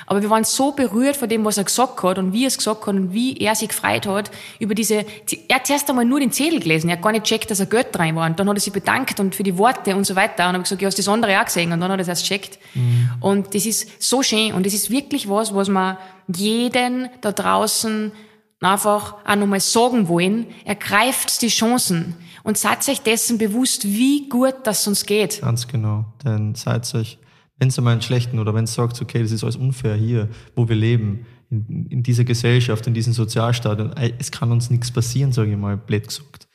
Aber 0.06 0.22
wir 0.22 0.30
waren 0.30 0.44
so 0.44 0.72
berührt 0.72 1.16
von 1.16 1.28
dem, 1.28 1.44
was 1.44 1.56
er 1.56 1.64
gesagt 1.64 2.02
hat 2.02 2.18
und 2.18 2.32
wie 2.32 2.44
er 2.44 2.48
es 2.48 2.58
gesagt 2.58 2.86
hat 2.86 2.94
und 2.94 3.12
wie 3.12 3.36
er 3.38 3.54
sich 3.54 3.68
gefreut 3.68 4.06
hat 4.06 4.30
über 4.58 4.74
diese, 4.74 5.06
er 5.48 5.56
hat 5.56 5.66
zuerst 5.66 5.88
einmal 5.88 6.04
nur 6.04 6.20
den 6.20 6.30
Zettel 6.30 6.60
gelesen, 6.60 6.90
er 6.90 6.96
hat 6.96 7.02
gar 7.02 7.12
nicht 7.12 7.24
checkt, 7.24 7.50
dass 7.50 7.60
er 7.60 7.66
Geld 7.66 7.98
rein 7.98 8.14
war 8.16 8.26
und 8.26 8.38
dann 8.38 8.48
hat 8.48 8.56
er 8.56 8.60
sich 8.60 8.72
bedankt 8.72 9.18
und 9.20 9.34
für 9.34 9.42
die 9.42 9.56
Worte 9.56 9.96
und 9.96 10.04
so 10.04 10.14
weiter 10.14 10.48
und 10.48 10.54
habe 10.54 10.62
gesagt, 10.62 10.82
ja, 10.82 10.86
hast 10.86 10.98
das 10.98 11.08
andere 11.08 11.40
auch 11.40 11.44
gesehen 11.46 11.72
und 11.72 11.80
dann 11.80 11.90
hat 11.90 11.98
er 11.98 12.02
es 12.02 12.08
erst 12.08 12.26
checkt. 12.26 12.58
Mhm. 12.74 13.10
Und 13.20 13.54
das 13.54 13.64
ist 13.66 14.02
so 14.02 14.22
schön 14.22 14.52
und 14.52 14.66
das 14.66 14.74
ist 14.74 14.90
wirklich 14.90 15.28
was, 15.28 15.54
was 15.54 15.68
man 15.68 15.96
jeden 16.28 17.08
da 17.20 17.32
draußen 17.32 18.12
einfach 18.60 19.16
auch 19.26 19.36
nochmal 19.36 19.60
sagen 19.60 20.08
wollen, 20.08 20.46
ergreift 20.64 21.42
die 21.42 21.48
Chancen 21.48 22.16
und 22.42 22.58
seid 22.58 22.88
euch 22.88 23.00
dessen 23.00 23.38
bewusst, 23.38 23.84
wie 23.84 24.28
gut 24.28 24.54
das 24.64 24.86
uns 24.86 25.06
geht. 25.06 25.40
Ganz 25.40 25.66
genau, 25.68 26.04
denn 26.24 26.54
seid 26.54 26.92
euch 26.94 27.18
wenn 27.64 27.70
es 27.70 27.78
einmal 27.78 27.92
einen 27.92 28.02
schlechten 28.02 28.38
oder 28.38 28.52
wenn 28.52 28.64
es 28.64 28.74
sagt, 28.74 29.00
okay, 29.00 29.22
das 29.22 29.32
ist 29.32 29.42
alles 29.42 29.56
unfair 29.56 29.96
hier, 29.96 30.28
wo 30.54 30.68
wir 30.68 30.76
leben, 30.76 31.24
in, 31.48 31.86
in 31.86 32.02
dieser 32.02 32.24
Gesellschaft, 32.24 32.86
in 32.86 32.92
diesem 32.92 33.14
Sozialstaat, 33.14 33.98
es 34.18 34.30
kann 34.30 34.52
uns 34.52 34.68
nichts 34.68 34.90
passieren, 34.90 35.32
sage 35.32 35.52
ich 35.52 35.56
mal, 35.56 35.78
blöd 35.78 36.06
gesagt. 36.06 36.46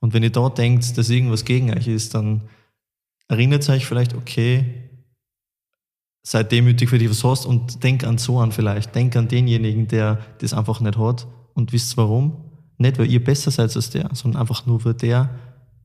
Und 0.00 0.12
wenn 0.12 0.22
ihr 0.22 0.30
da 0.30 0.50
denkt, 0.50 0.98
dass 0.98 1.08
irgendwas 1.08 1.46
gegen 1.46 1.72
euch 1.72 1.88
ist, 1.88 2.14
dann 2.14 2.42
erinnert 3.28 3.66
euch 3.70 3.86
vielleicht, 3.86 4.14
okay, 4.14 4.90
seid 6.22 6.52
demütig 6.52 6.90
für 6.90 6.98
die, 6.98 7.08
was 7.08 7.24
hast 7.24 7.46
und 7.46 7.82
denk 7.82 8.04
an 8.04 8.18
so 8.18 8.38
an 8.38 8.52
vielleicht. 8.52 8.94
Denk 8.94 9.16
an 9.16 9.28
denjenigen, 9.28 9.88
der 9.88 10.18
das 10.40 10.52
einfach 10.52 10.80
nicht 10.80 10.98
hat 10.98 11.26
und 11.54 11.72
wisst 11.72 11.96
warum? 11.96 12.44
Nicht, 12.76 12.98
weil 12.98 13.10
ihr 13.10 13.24
besser 13.24 13.50
seid 13.50 13.74
als 13.74 13.88
der, 13.88 14.10
sondern 14.12 14.42
einfach 14.42 14.66
nur, 14.66 14.84
weil 14.84 14.92
der 14.92 15.30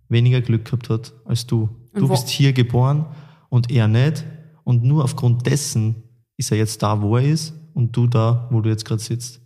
weniger 0.09 0.41
Glück 0.41 0.65
gehabt 0.65 0.89
hat 0.89 1.13
als 1.23 1.47
du. 1.47 1.69
Und 1.93 2.01
du 2.01 2.09
bist 2.09 2.27
hier 2.27 2.51
geboren 2.51 3.05
und 3.47 3.71
er 3.71 3.87
nicht 3.87 4.25
und 4.67 4.83
nur 4.83 5.05
aufgrund 5.05 5.45
dessen 5.45 6.03
ist 6.35 6.51
er 6.51 6.57
jetzt 6.57 6.83
da, 6.83 7.01
wo 7.01 7.15
er 7.15 7.23
ist 7.23 7.53
und 7.73 7.95
du 7.95 8.05
da, 8.05 8.49
wo 8.51 8.59
du 8.59 8.67
jetzt 8.69 8.83
gerade 8.83 9.01
sitzt. 9.01 9.39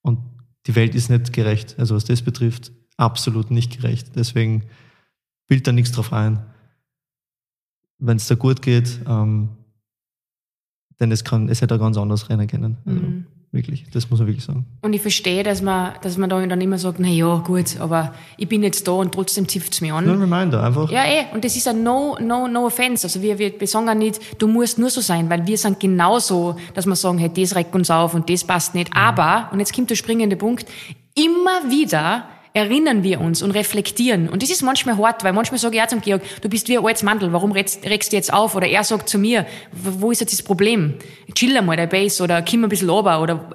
Und 0.00 0.18
die 0.66 0.74
Welt 0.74 0.94
ist 0.94 1.10
nicht 1.10 1.34
gerecht. 1.34 1.78
Also 1.78 1.94
was 1.94 2.06
das 2.06 2.22
betrifft, 2.22 2.72
absolut 2.96 3.50
nicht 3.50 3.76
gerecht. 3.76 4.16
Deswegen 4.16 4.64
bildet 5.46 5.66
da 5.66 5.72
nichts 5.72 5.92
drauf 5.92 6.14
ein. 6.14 6.46
Wenn 7.98 8.16
es 8.16 8.28
da 8.28 8.34
gut 8.34 8.62
geht, 8.62 8.98
ähm, 9.06 9.50
denn 10.98 11.12
es 11.12 11.22
kann, 11.22 11.50
es 11.50 11.60
hätte 11.60 11.74
auch 11.74 11.78
ganz 11.78 11.98
anders 11.98 12.30
rennen 12.30 12.46
können. 12.46 12.78
Also, 12.86 13.02
mhm. 13.02 13.26
Wirklich, 13.54 13.84
das 13.92 14.08
muss 14.08 14.18
man 14.18 14.28
wirklich 14.28 14.44
sagen. 14.46 14.64
Und 14.80 14.94
ich 14.94 15.02
verstehe, 15.02 15.42
dass 15.42 15.60
man, 15.60 15.92
dass 16.00 16.16
man 16.16 16.30
da 16.30 16.44
dann 16.46 16.60
immer 16.62 16.78
sagt, 16.78 16.98
na 16.98 17.08
ja, 17.08 17.36
gut, 17.36 17.78
aber 17.80 18.14
ich 18.38 18.48
bin 18.48 18.62
jetzt 18.62 18.88
da 18.88 18.92
und 18.92 19.12
trotzdem 19.12 19.46
zipft 19.46 19.74
es 19.74 19.82
mich 19.82 19.92
an. 19.92 20.06
Nur 20.06 20.14
ein 20.14 20.22
Reminder, 20.22 20.64
einfach. 20.64 20.90
Ja, 20.90 21.04
eh, 21.04 21.26
und 21.34 21.44
das 21.44 21.54
ist 21.54 21.68
ein 21.68 21.82
no, 21.82 22.16
no, 22.18 22.48
no 22.48 22.64
offense. 22.64 23.06
Also 23.06 23.20
wir, 23.20 23.38
wir, 23.38 23.52
sagen 23.68 23.90
auch 23.90 23.94
nicht, 23.94 24.40
du 24.40 24.48
musst 24.48 24.78
nur 24.78 24.88
so 24.88 25.02
sein, 25.02 25.28
weil 25.28 25.46
wir 25.46 25.58
sind 25.58 25.78
genauso, 25.78 26.56
dass 26.72 26.86
wir 26.86 26.96
sagen, 26.96 27.18
hey, 27.18 27.30
das 27.34 27.54
regt 27.54 27.74
uns 27.74 27.90
auf 27.90 28.14
und 28.14 28.30
das 28.30 28.42
passt 28.42 28.74
nicht. 28.74 28.88
Mhm. 28.88 28.96
Aber, 28.96 29.50
und 29.52 29.58
jetzt 29.58 29.74
kommt 29.74 29.90
der 29.90 29.96
springende 29.96 30.36
Punkt, 30.36 30.66
immer 31.14 31.70
wieder 31.70 32.24
erinnern 32.54 33.02
wir 33.02 33.20
uns 33.20 33.42
und 33.42 33.50
reflektieren. 33.52 34.28
Und 34.28 34.42
das 34.42 34.50
ist 34.50 34.62
manchmal 34.62 34.98
hart, 34.98 35.24
weil 35.24 35.32
manchmal 35.32 35.58
sage 35.58 35.76
ich 35.76 35.82
auch 35.82 35.86
zum 35.86 36.00
Georg, 36.02 36.22
du 36.42 36.48
bist 36.48 36.68
wie 36.68 36.76
ein 36.76 36.84
altes 36.84 37.02
Mandel, 37.02 37.32
warum 37.32 37.52
regst, 37.52 37.84
du 37.84 38.16
jetzt 38.16 38.32
auf? 38.32 38.54
Oder 38.54 38.66
er 38.66 38.84
sagt 38.84 39.08
zu 39.08 39.18
mir, 39.18 39.46
wo 39.72 40.10
ist 40.10 40.20
jetzt 40.20 40.32
das 40.32 40.42
Problem? 40.42 40.94
Chill 41.34 41.56
einmal 41.56 41.76
der 41.76 41.86
Base 41.86 42.22
oder 42.22 42.42
komm 42.42 42.64
ein 42.64 42.68
bisschen 42.68 42.90
runter 42.90 43.22
oder 43.22 43.50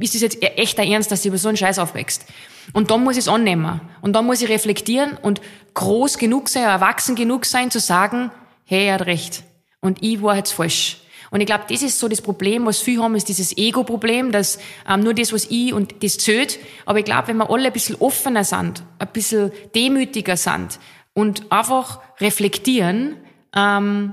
ist 0.00 0.14
das 0.14 0.20
jetzt 0.20 0.42
e-, 0.42 0.46
echt 0.46 0.78
dein 0.78 0.90
Ernst, 0.90 1.10
dass 1.10 1.22
du 1.22 1.28
über 1.28 1.38
so 1.38 1.48
einen 1.48 1.56
Scheiß 1.56 1.78
aufwächst? 1.78 2.26
Und 2.74 2.90
dann 2.90 3.02
muss 3.02 3.16
ich 3.16 3.20
es 3.20 3.28
annehmen. 3.28 3.80
Und 4.02 4.12
dann 4.12 4.26
muss 4.26 4.42
ich 4.42 4.48
reflektieren 4.48 5.16
und 5.20 5.40
groß 5.74 6.18
genug 6.18 6.48
sein, 6.48 6.64
erwachsen 6.64 7.14
genug 7.14 7.46
sein, 7.46 7.70
zu 7.70 7.80
sagen, 7.80 8.30
hey, 8.64 8.86
er 8.86 8.94
hat 8.94 9.06
recht. 9.06 9.44
Und 9.80 10.02
ich 10.02 10.22
war 10.22 10.36
jetzt 10.36 10.52
falsch. 10.52 10.98
Und 11.32 11.40
ich 11.40 11.46
glaube, 11.46 11.64
das 11.66 11.82
ist 11.82 11.98
so 11.98 12.08
das 12.08 12.20
Problem, 12.20 12.66
was 12.66 12.80
viele 12.80 13.02
haben, 13.02 13.14
ist 13.14 13.26
dieses 13.26 13.56
Ego-Problem, 13.56 14.32
dass 14.32 14.58
ähm, 14.86 15.02
nur 15.02 15.14
das, 15.14 15.32
was 15.32 15.46
ich 15.46 15.72
und 15.72 16.02
das 16.04 16.18
zählt. 16.18 16.58
Aber 16.84 16.98
ich 16.98 17.06
glaube, 17.06 17.28
wenn 17.28 17.38
wir 17.38 17.50
alle 17.50 17.68
ein 17.68 17.72
bisschen 17.72 17.96
offener 17.96 18.44
sind, 18.44 18.84
ein 18.98 19.08
bisschen 19.14 19.50
demütiger 19.74 20.36
sind 20.36 20.78
und 21.14 21.50
einfach 21.50 22.00
reflektieren, 22.20 23.16
ähm, 23.56 24.12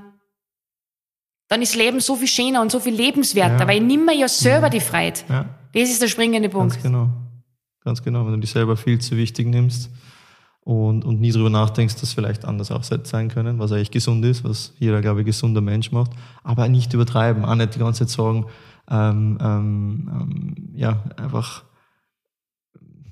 dann 1.50 1.62
ist 1.62 1.76
Leben 1.76 2.00
so 2.00 2.16
viel 2.16 2.30
schöner 2.30 2.62
und 2.62 2.72
so 2.72 2.80
viel 2.80 2.94
lebenswerter, 2.94 3.60
ja. 3.60 3.68
weil 3.68 3.82
ich 3.82 3.84
nehme 3.84 4.16
ja 4.16 4.30
selber 4.30 4.68
ja. 4.68 4.70
die 4.70 4.80
Freiheit. 4.80 5.26
Ja. 5.28 5.46
Das 5.74 5.90
ist 5.90 6.02
der 6.02 6.08
springende 6.08 6.48
Punkt. 6.48 6.76
Ganz 6.76 6.84
genau. 6.84 7.10
Ganz 7.84 8.02
genau. 8.02 8.26
Wenn 8.26 8.34
du 8.34 8.40
dich 8.40 8.52
selber 8.52 8.78
viel 8.78 9.00
zu 9.00 9.18
wichtig 9.18 9.48
nimmst, 9.48 9.90
und, 10.62 11.04
und 11.06 11.20
nie 11.20 11.32
darüber 11.32 11.50
nachdenkst, 11.50 11.96
dass 12.00 12.14
vielleicht 12.14 12.46
anders 12.46 12.72
auch 12.72 12.84
sein 12.84 13.30
können, 13.30 13.60
was 13.60 13.72
eigentlich 13.72 13.92
gesund 13.92 14.24
ist, 14.26 14.44
was 14.44 14.74
jeder, 14.78 15.02
glaube 15.02 15.22
ich, 15.22 15.26
gesunder 15.26 15.62
Mensch 15.62 15.92
macht. 15.92 16.12
Aber 16.44 16.68
nicht 16.68 16.94
übertreiben, 16.94 17.46
auch 17.46 17.56
nicht 17.56 17.76
die 17.76 17.80
ganze 17.80 18.06
Zeit 18.06 18.10
sagen, 18.10 18.46
ähm, 18.92 19.38
ähm, 19.42 20.10
ähm, 20.12 20.70
ja, 20.76 21.04
einfach, 21.18 21.64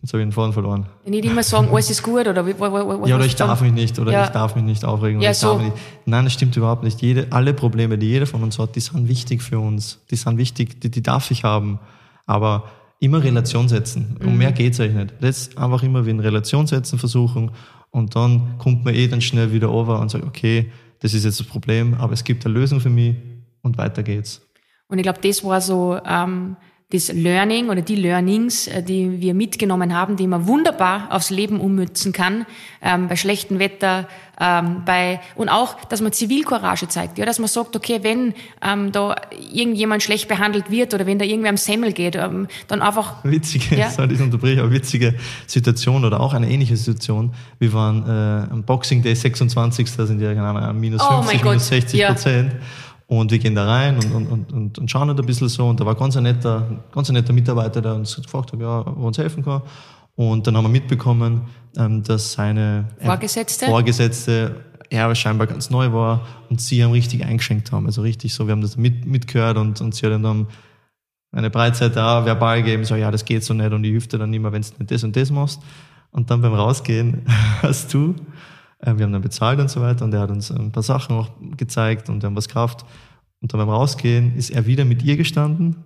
jetzt 0.02 0.14
habe 0.14 0.22
ich 0.22 0.28
den 0.28 0.32
Faden 0.32 0.54
verloren. 0.54 0.88
Nicht 1.06 1.26
immer 1.26 1.44
sagen, 1.44 1.70
alles 1.72 1.90
ist 1.90 2.04
gut 2.04 2.28
oder 2.28 2.46
Ja, 2.46 3.16
oder 3.16 3.26
ich 3.26 3.36
darf 3.36 3.62
mich 3.62 3.72
nicht 3.72 3.98
oder 4.00 4.12
ja. 4.12 4.24
ich 4.26 4.30
darf 4.30 4.56
mich 4.56 4.64
nicht 4.64 4.84
aufregen. 4.84 5.22
Ja, 5.22 5.34
so. 5.34 5.58
Nicht. 5.58 5.74
Nein, 6.06 6.26
das 6.26 6.34
stimmt 6.34 6.56
überhaupt 6.58 6.84
nicht. 6.84 7.02
Jede, 7.02 7.28
alle 7.30 7.54
Probleme, 7.54 7.98
die 7.98 8.08
jeder 8.08 8.26
von 8.26 8.44
uns 8.44 8.58
hat, 8.60 8.76
die 8.76 8.80
sind 8.80 9.08
wichtig 9.08 9.42
für 9.42 9.60
uns. 9.60 10.04
Die 10.10 10.16
sind 10.16 10.38
wichtig, 10.38 10.82
die, 10.82 10.90
die 10.90 11.04
darf 11.04 11.30
ich 11.32 11.44
haben. 11.44 11.80
Aber 12.26 12.66
immer 13.00 13.24
Relation 13.24 13.68
setzen. 13.68 14.18
Um 14.24 14.34
mhm. 14.34 14.38
mehr 14.38 14.52
geht's 14.52 14.80
eigentlich 14.80 14.96
nicht. 14.96 15.14
Das 15.22 15.58
einfach 15.58 15.84
immer 15.84 16.06
wie 16.06 16.12
in 16.12 16.20
Relation 16.20 16.68
setzen 16.68 16.98
versuchen 17.00 17.52
und 17.92 18.16
dann 18.16 18.58
kommt 18.58 18.86
man 18.86 18.94
eh 18.94 19.08
dann 19.08 19.22
schnell 19.22 19.52
wieder 19.52 19.72
over 19.72 20.00
und 20.00 20.10
sagt, 20.10 20.26
okay, 20.26 20.72
das 21.00 21.14
ist 21.14 21.26
jetzt 21.26 21.40
das 21.40 21.48
Problem, 21.48 21.94
aber 21.94 22.14
es 22.14 22.24
gibt 22.24 22.46
eine 22.46 22.54
Lösung 22.54 22.80
für 22.80 22.90
mich 22.90 23.16
und 23.62 23.78
weiter 23.78 24.04
geht's. 24.04 24.42
Und 24.88 24.98
ich 24.98 25.04
glaube, 25.04 25.20
das 25.22 25.44
war 25.44 25.62
so 25.62 26.00
ähm, 26.06 26.56
das 26.90 27.12
Learning 27.12 27.68
oder 27.68 27.82
die 27.82 27.96
Learnings, 27.96 28.68
äh, 28.68 28.82
die 28.82 29.20
wir 29.20 29.34
mitgenommen 29.34 29.94
haben, 29.94 30.16
die 30.16 30.26
man 30.26 30.48
wunderbar 30.48 31.08
aufs 31.10 31.30
Leben 31.30 31.60
ummützen 31.60 32.14
kann, 32.14 32.46
ähm, 32.82 33.10
bei 33.10 33.18
schlechtem 33.18 33.60
Wetter, 33.60 34.08
ähm, 34.40 34.84
bei 34.86 35.20
und 35.36 35.50
auch, 35.50 35.84
dass 35.86 36.00
man 36.00 36.14
Zivilcourage 36.14 36.88
zeigt, 36.88 37.18
ja, 37.18 37.26
dass 37.26 37.40
man 37.40 37.50
sagt, 37.50 37.76
okay, 37.76 38.00
wenn 38.04 38.34
ähm, 38.62 38.94
da 38.94 39.16
irgendjemand 39.54 40.02
schlecht 40.02 40.30
behandelt 40.30 40.72
wird 40.72 40.94
oder 40.94 41.06
wenn 41.06 41.20
da 41.20 41.26
irgendwer 41.26 41.50
am 41.50 41.58
Semmel 41.58 41.92
geht, 41.92 42.16
ähm, 42.16 42.48
dann 42.70 42.82
einfach 42.82 43.16
witzige, 43.24 43.76
ja? 43.76 43.90
sorry, 43.90 44.14
ich 44.14 44.22
unterbreche, 44.22 44.62
aber 44.62 44.72
witzige 44.72 45.16
Situation 45.46 46.06
oder 46.06 46.22
auch 46.22 46.34
eine 46.34 46.50
ähnliche 46.50 46.78
Situation. 46.78 47.34
Wir 47.60 47.74
waren 47.74 48.04
äh, 48.08 48.50
am 48.50 48.64
Boxing 48.64 49.02
Day 49.02 49.14
26. 49.14 49.94
Da 49.98 50.06
sind 50.06 50.22
ja 50.22 50.34
keine 50.34 50.48
Ahnung, 50.48 50.80
minus 50.80 51.04
50, 51.04 51.42
oh 51.42 51.48
minus 51.50 51.68
60 51.68 52.06
Prozent. 52.06 52.54
Ja 52.54 52.60
Und 53.08 53.32
wir 53.32 53.40
gehen 53.40 53.56
da 53.56 53.66
rein 53.66 53.96
und, 53.96 54.12
und, 54.14 54.52
und, 54.52 54.80
und 54.80 54.92
schauen 54.92 55.08
halt 55.08 55.20
ein 55.20 55.26
bisschen 55.26 55.48
so. 55.48 55.68
Und 55.68 55.80
da 55.80 55.86
war 55.86 55.96
ganz 55.96 56.18
ein 56.18 56.24
netter, 56.24 56.84
ganz 56.92 57.10
ein 57.10 57.14
netter 57.14 57.32
Mitarbeiter, 57.32 57.82
der 57.82 57.96
uns 57.96 58.16
gefragt 58.16 58.52
hat, 58.52 58.60
ja, 58.60 58.82
ob 58.82 58.98
er 58.98 59.04
uns 59.04 59.18
helfen 59.18 59.44
kann. 59.44 59.62
Und 60.16 60.46
dann 60.46 60.58
haben 60.58 60.66
wir 60.66 60.70
mitbekommen, 60.70 61.42
ähm, 61.78 62.04
dass 62.04 62.34
seine 62.34 62.90
Vorgesetzte, 63.00 63.68
Vorgesetzte 63.68 64.56
er 64.90 65.14
scheinbar 65.16 65.48
ganz 65.48 65.70
neu 65.70 65.92
war 65.94 66.28
und 66.50 66.62
sie 66.62 66.84
haben 66.84 66.92
richtig 66.92 67.24
eingeschenkt 67.24 67.72
haben. 67.72 67.86
Also 67.86 68.02
richtig 68.02 68.34
so, 68.34 68.48
wir 68.48 68.52
haben 68.52 68.62
das 68.62 68.78
mit, 68.78 69.06
mitgehört 69.06 69.58
und, 69.58 69.80
und 69.82 69.96
sie 69.96 70.06
hat 70.06 70.14
dann 70.24 70.48
eine 71.32 71.50
Breitseite 71.50 72.04
auch 72.04 72.26
verbal 72.26 72.64
gegeben, 72.64 72.84
so, 72.86 72.96
ja, 72.96 73.12
das 73.12 73.26
geht 73.26 73.44
so 73.44 73.54
nicht 73.54 73.72
und 73.72 73.84
ich 73.84 73.92
hilft 73.92 74.14
dir 74.14 74.18
dann 74.18 74.34
immer, 74.34 74.52
wenn 74.52 74.62
du 74.62 74.70
nicht 74.80 74.92
das 74.92 75.04
und 75.04 75.16
das 75.16 75.30
machst. 75.30 75.62
Und 76.12 76.32
dann 76.32 76.42
beim 76.42 76.54
Rausgehen 76.54 77.26
hast 77.62 77.94
du, 77.94 78.16
wir 78.80 78.92
haben 78.92 79.12
dann 79.12 79.22
bezahlt 79.22 79.60
und 79.60 79.70
so 79.70 79.82
weiter 79.82 80.06
und 80.06 80.14
er 80.14 80.22
hat 80.22 80.32
uns 80.32 80.52
ein 80.52 80.72
paar 80.72 80.84
Sachen 80.84 81.16
auch 81.16 81.30
gezeigt 81.58 82.10
und 82.10 82.22
wir 82.22 82.28
haben 82.28 82.36
was 82.36 82.48
gekauft. 82.48 82.86
Und 83.42 83.54
dann 83.54 83.60
beim 83.60 83.70
Rausgehen 83.70 84.36
ist 84.36 84.50
er 84.50 84.66
wieder 84.66 84.86
mit 84.86 85.04
ihr 85.04 85.18
gestanden 85.18 85.84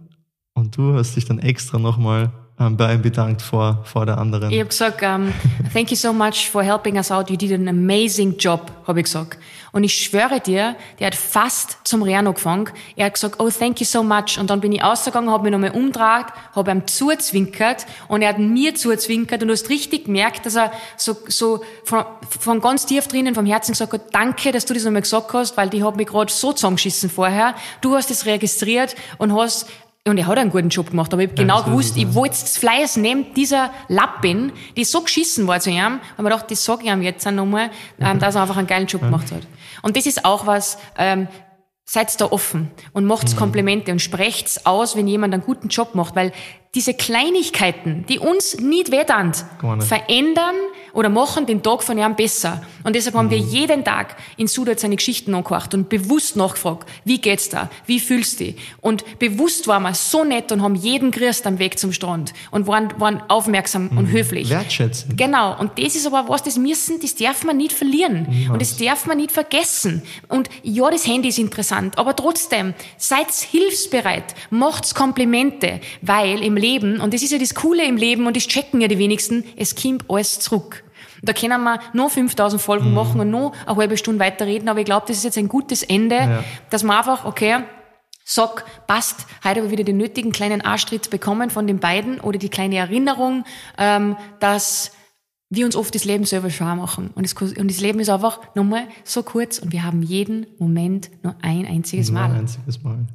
und 0.53 0.77
du 0.77 0.93
hast 0.93 1.15
dich 1.15 1.25
dann 1.25 1.39
extra 1.39 1.79
nochmal 1.79 2.31
ähm, 2.61 2.77
bei 2.77 2.93
ihm 2.93 3.01
bedankt 3.01 3.41
vor, 3.41 3.79
vor 3.85 4.05
der 4.05 4.17
anderen. 4.17 4.51
Ich 4.51 4.59
habe 4.59 4.69
gesagt, 4.69 5.01
um, 5.01 5.33
thank 5.73 5.89
you 5.89 5.97
so 5.97 6.13
much 6.13 6.49
for 6.49 6.63
helping 6.63 6.95
us 6.95 7.11
out. 7.11 7.29
You 7.29 7.37
did 7.37 7.53
an 7.53 7.67
amazing 7.67 8.37
job, 8.37 8.71
habe 8.87 8.99
ich 8.99 9.05
gesagt. 9.05 9.37
Und 9.71 9.85
ich 9.85 9.93
schwöre 9.93 10.41
dir, 10.41 10.75
der 10.99 11.07
hat 11.07 11.15
fast 11.15 11.77
zum 11.85 12.03
Rennen 12.03 12.27
angefangen. 12.27 12.69
Er 12.97 13.05
hat 13.05 13.13
gesagt, 13.13 13.39
oh, 13.39 13.49
thank 13.49 13.79
you 13.79 13.85
so 13.85 14.03
much. 14.03 14.37
Und 14.37 14.49
dann 14.49 14.59
bin 14.59 14.73
ich 14.73 14.83
ausgegangen, 14.83 15.29
habe 15.29 15.43
mich 15.43 15.51
nochmal 15.53 15.71
umgedreht, 15.71 16.25
habe 16.53 16.71
ihm 16.71 16.85
zuzwinkert 16.87 17.85
und 18.09 18.21
er 18.21 18.29
hat 18.29 18.39
mir 18.39 18.75
zuzwinkert 18.75 19.41
und 19.41 19.47
du 19.47 19.53
hast 19.53 19.69
richtig 19.69 20.05
gemerkt, 20.05 20.45
dass 20.45 20.55
er 20.55 20.71
so, 20.97 21.15
so 21.27 21.63
von, 21.85 22.03
von 22.27 22.59
ganz 22.59 22.85
tief 22.85 23.07
drinnen 23.07 23.33
vom 23.33 23.45
Herzen 23.45 23.71
gesagt 23.71 23.93
hat, 23.93 24.13
danke, 24.13 24.51
dass 24.51 24.65
du 24.65 24.73
das 24.73 24.83
nochmal 24.83 25.03
gesagt 25.03 25.31
hast, 25.33 25.55
weil 25.55 25.69
die 25.69 25.83
hat 25.83 25.95
mich 25.95 26.07
gerade 26.07 26.31
so 26.31 26.51
zusammengeschissen 26.51 27.09
vorher. 27.09 27.55
Du 27.79 27.95
hast 27.95 28.11
es 28.11 28.25
registriert 28.25 28.95
und 29.17 29.33
hast 29.33 29.67
und 30.07 30.17
er 30.17 30.25
hat 30.25 30.37
einen 30.39 30.49
guten 30.49 30.69
Job 30.69 30.89
gemacht, 30.89 31.13
aber 31.13 31.21
ich 31.21 31.29
habe 31.29 31.41
genau 31.41 31.59
ja, 31.59 31.65
gewusst, 31.65 31.95
ich 31.95 32.13
wollte 32.15 32.39
das 32.39 32.57
Fleiß 32.57 32.97
neben 32.97 33.33
dieser 33.35 33.71
Lappin, 33.87 34.51
die 34.75 34.83
so 34.83 35.01
geschissen 35.01 35.45
war 35.47 35.59
zu 35.59 35.69
ihm, 35.69 35.77
haben 35.77 36.01
wir 36.17 36.23
gedacht, 36.23 36.49
das 36.49 36.65
sage 36.65 36.83
ich 36.85 36.89
ihm 36.89 37.03
jetzt 37.03 37.25
nochmal, 37.29 37.69
ähm, 37.99 38.17
dass 38.17 38.35
er 38.35 38.41
einfach 38.41 38.57
einen 38.57 38.67
geilen 38.67 38.87
Job 38.87 39.01
gemacht 39.01 39.31
hat. 39.31 39.41
Und 39.83 39.95
das 39.95 40.07
ist 40.07 40.25
auch 40.25 40.47
was, 40.47 40.79
ähm, 40.97 41.27
seid 41.85 42.19
da 42.19 42.31
offen 42.31 42.71
und 42.93 43.05
macht's 43.05 43.35
mhm. 43.35 43.39
Komplimente 43.39 43.91
und 43.91 44.01
sprecht's 44.01 44.65
aus, 44.65 44.95
wenn 44.95 45.07
jemand 45.07 45.33
einen 45.33 45.43
guten 45.43 45.67
Job 45.67 45.93
macht, 45.93 46.15
weil 46.15 46.31
diese 46.73 46.93
Kleinigkeiten, 46.93 48.05
die 48.07 48.17
uns 48.17 48.57
nicht 48.57 48.91
wehtan, 48.91 49.33
verändern 49.81 50.55
oder 50.93 51.09
machen 51.09 51.45
den 51.45 51.63
Tag 51.63 51.83
von 51.83 51.97
ihm 51.97 52.15
besser. 52.15 52.61
Und 52.83 52.95
deshalb 52.95 53.15
haben 53.15 53.29
wir 53.29 53.37
mhm. 53.37 53.47
jeden 53.47 53.83
Tag 53.83 54.15
in 54.37 54.47
Sudat 54.47 54.79
seine 54.79 54.95
Geschichten 54.95 55.33
angehört 55.33 55.73
und 55.73 55.89
bewusst 55.89 56.35
nachgefragt, 56.35 56.87
wie 57.05 57.19
geht's 57.19 57.49
da? 57.49 57.69
Wie 57.85 57.99
fühlst 57.99 58.39
du 58.39 58.45
dich? 58.45 58.55
Und 58.81 59.19
bewusst 59.19 59.67
waren 59.67 59.83
wir 59.83 59.93
so 59.93 60.23
nett 60.23 60.51
und 60.51 60.61
haben 60.61 60.75
jeden 60.75 61.11
grüßt 61.11 61.45
am 61.47 61.59
Weg 61.59 61.79
zum 61.79 61.93
Strand 61.93 62.33
und 62.51 62.67
waren, 62.67 62.93
waren 62.99 63.21
aufmerksam 63.27 63.89
mhm. 63.91 63.97
und 63.97 64.11
höflich. 64.11 64.49
Wertschätzen. 64.49 65.15
Genau. 65.15 65.57
Und 65.59 65.77
das 65.77 65.95
ist 65.95 66.05
aber 66.05 66.27
was, 66.27 66.43
das 66.43 66.57
müssen, 66.57 66.99
das 66.99 67.15
darf 67.15 67.43
man 67.43 67.57
nicht 67.57 67.73
verlieren. 67.73 68.27
Niemals. 68.29 68.49
Und 68.51 68.61
das 68.61 68.77
darf 68.77 69.05
man 69.05 69.17
nicht 69.17 69.31
vergessen. 69.31 70.01
Und 70.27 70.49
ja, 70.63 70.89
das 70.89 71.07
Handy 71.07 71.29
ist 71.29 71.39
interessant, 71.39 71.97
aber 71.97 72.15
trotzdem, 72.15 72.73
seid 72.97 73.31
hilfsbereit, 73.31 74.35
macht's 74.49 74.95
Komplimente, 74.95 75.79
weil 76.01 76.43
im 76.43 76.57
Leben, 76.57 76.99
und 76.99 77.13
das 77.13 77.23
ist 77.23 77.31
ja 77.31 77.37
das 77.37 77.55
Coole 77.55 77.85
im 77.85 77.97
Leben 77.97 78.27
und 78.27 78.35
das 78.35 78.47
checken 78.47 78.81
ja 78.81 78.87
die 78.87 78.97
wenigsten, 78.97 79.43
es 79.55 79.75
kommt 79.75 80.05
alles 80.09 80.39
zurück. 80.39 80.80
Da 81.21 81.33
können 81.33 81.63
wir 81.63 81.79
nur 81.93 82.09
5000 82.09 82.61
Folgen 82.61 82.89
mhm. 82.89 82.95
machen 82.95 83.19
und 83.19 83.29
nur 83.29 83.53
eine 83.65 83.75
halbe 83.75 83.97
Stunde 83.97 84.19
weiterreden, 84.19 84.69
aber 84.69 84.79
ich 84.79 84.85
glaube, 84.85 85.05
das 85.07 85.17
ist 85.17 85.23
jetzt 85.23 85.37
ein 85.37 85.47
gutes 85.47 85.83
Ende, 85.83 86.15
ja. 86.15 86.43
dass 86.69 86.83
man 86.83 86.97
einfach, 86.97 87.25
okay, 87.25 87.63
sag, 88.23 88.65
passt, 88.87 89.27
heute 89.43 89.57
habe 89.57 89.65
ich 89.67 89.71
wieder 89.71 89.83
den 89.83 89.97
nötigen 89.97 90.31
kleinen 90.31 90.61
Arschtritt 90.61 91.09
bekommen 91.09 91.49
von 91.49 91.67
den 91.67 91.79
beiden 91.79 92.19
oder 92.19 92.39
die 92.39 92.49
kleine 92.49 92.77
Erinnerung, 92.77 93.43
ähm, 93.77 94.15
dass 94.39 94.91
wir 95.49 95.65
uns 95.65 95.75
oft 95.75 95.93
das 95.93 96.05
Leben 96.05 96.23
selber 96.23 96.49
schwer 96.49 96.75
machen. 96.75 97.11
Und 97.13 97.23
das, 97.23 97.33
und 97.33 97.69
das 97.69 97.81
Leben 97.81 97.99
ist 97.99 98.09
einfach 98.09 98.39
nochmal 98.55 98.87
so 99.03 99.21
kurz 99.21 99.59
und 99.59 99.73
wir 99.73 99.83
haben 99.83 100.01
jeden 100.01 100.47
Moment 100.57 101.11
nur 101.23 101.35
ein 101.41 101.65
einziges 101.65 102.09
Mal. 102.09 102.29
Nur 102.29 102.35
ein 102.35 102.41
einziges 102.41 102.81
Mal. 102.81 103.05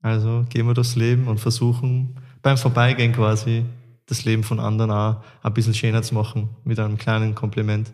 Also 0.00 0.46
gehen 0.48 0.66
wir 0.66 0.74
durchs 0.74 0.96
Leben 0.96 1.28
und 1.28 1.38
versuchen 1.38 2.16
beim 2.40 2.56
Vorbeigehen 2.56 3.12
quasi 3.12 3.64
das 4.08 4.24
Leben 4.24 4.42
von 4.42 4.58
anderen 4.58 4.90
auch 4.90 5.22
ein 5.42 5.54
bisschen 5.54 5.74
schöner 5.74 6.02
zu 6.02 6.14
machen 6.14 6.48
mit 6.64 6.80
einem 6.80 6.98
kleinen 6.98 7.34
Kompliment 7.34 7.92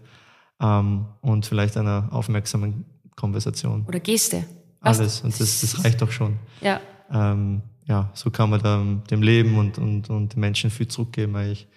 ähm, 0.61 1.07
und 1.20 1.44
vielleicht 1.44 1.77
einer 1.77 2.09
aufmerksamen 2.11 2.87
Konversation. 3.16 3.85
Oder 3.87 4.00
Geste. 4.00 4.44
Alles. 4.81 5.20
Und 5.20 5.38
das, 5.38 5.61
das 5.61 5.85
reicht 5.85 6.00
doch 6.00 6.11
schon. 6.11 6.38
Ja. 6.61 6.81
Ähm, 7.11 7.62
ja, 7.87 8.11
so 8.14 8.31
kann 8.31 8.50
man 8.50 8.62
dann 8.62 9.05
dem 9.11 9.22
Leben 9.22 9.59
und, 9.59 9.79
und, 9.79 10.09
und 10.09 10.35
den 10.35 10.40
Menschen 10.40 10.70
viel 10.70 10.88
zurückgeben, 10.88 11.37
eigentlich, 11.37 11.68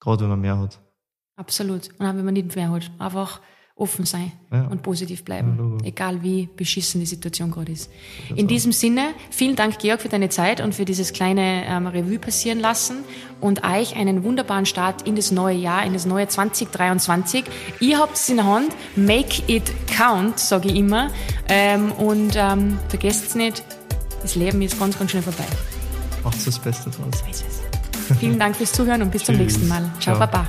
gerade 0.00 0.22
wenn 0.22 0.30
man 0.30 0.40
mehr 0.40 0.58
hat. 0.58 0.80
Absolut. 1.36 1.90
Und 1.98 2.06
auch 2.06 2.14
wenn 2.14 2.24
man 2.24 2.34
nicht 2.34 2.54
mehr 2.54 2.70
hat. 2.70 2.90
Einfach 2.98 3.40
offen 3.76 4.06
sein 4.06 4.30
ja. 4.52 4.68
und 4.68 4.82
positiv 4.82 5.24
bleiben, 5.24 5.78
ja, 5.80 5.88
egal 5.88 6.22
wie 6.22 6.48
beschissen 6.56 7.00
die 7.00 7.06
Situation 7.06 7.50
gerade 7.50 7.72
ist. 7.72 7.90
Das 8.28 8.38
in 8.38 8.46
diesem 8.46 8.70
Sinne, 8.70 9.08
vielen 9.30 9.56
Dank, 9.56 9.80
Georg, 9.80 10.00
für 10.00 10.08
deine 10.08 10.28
Zeit 10.28 10.60
und 10.60 10.76
für 10.76 10.84
dieses 10.84 11.12
kleine 11.12 11.64
ähm, 11.66 11.88
Revue 11.88 12.20
passieren 12.20 12.60
lassen 12.60 12.98
und 13.40 13.64
euch 13.64 13.96
einen 13.96 14.22
wunderbaren 14.22 14.64
Start 14.64 15.02
in 15.02 15.16
das 15.16 15.32
neue 15.32 15.56
Jahr, 15.56 15.84
in 15.84 15.92
das 15.92 16.06
neue 16.06 16.28
2023. 16.28 17.44
Ihr 17.80 17.98
habt 17.98 18.14
es 18.14 18.28
in 18.28 18.36
der 18.36 18.46
Hand, 18.46 18.72
make 18.94 19.42
it 19.48 19.64
count, 19.88 20.38
sage 20.38 20.68
ich 20.68 20.76
immer, 20.76 21.10
ähm, 21.48 21.90
und 21.92 22.34
ähm, 22.36 22.78
vergesst 22.88 23.26
es 23.26 23.34
nicht, 23.34 23.64
das 24.22 24.36
Leben 24.36 24.62
ist 24.62 24.78
ganz, 24.78 24.96
ganz 24.96 25.10
schnell 25.10 25.24
vorbei. 25.24 25.46
Macht 26.22 26.46
das 26.46 26.58
Beste 26.60 26.90
draus. 26.90 27.24
Vielen 28.20 28.38
Dank 28.38 28.54
fürs 28.54 28.72
Zuhören 28.72 29.02
und 29.02 29.10
bis 29.10 29.24
zum 29.24 29.36
nächsten 29.36 29.66
Mal. 29.66 29.82
Ciao, 29.98 30.16
Ciao. 30.16 30.18
Baba. 30.18 30.48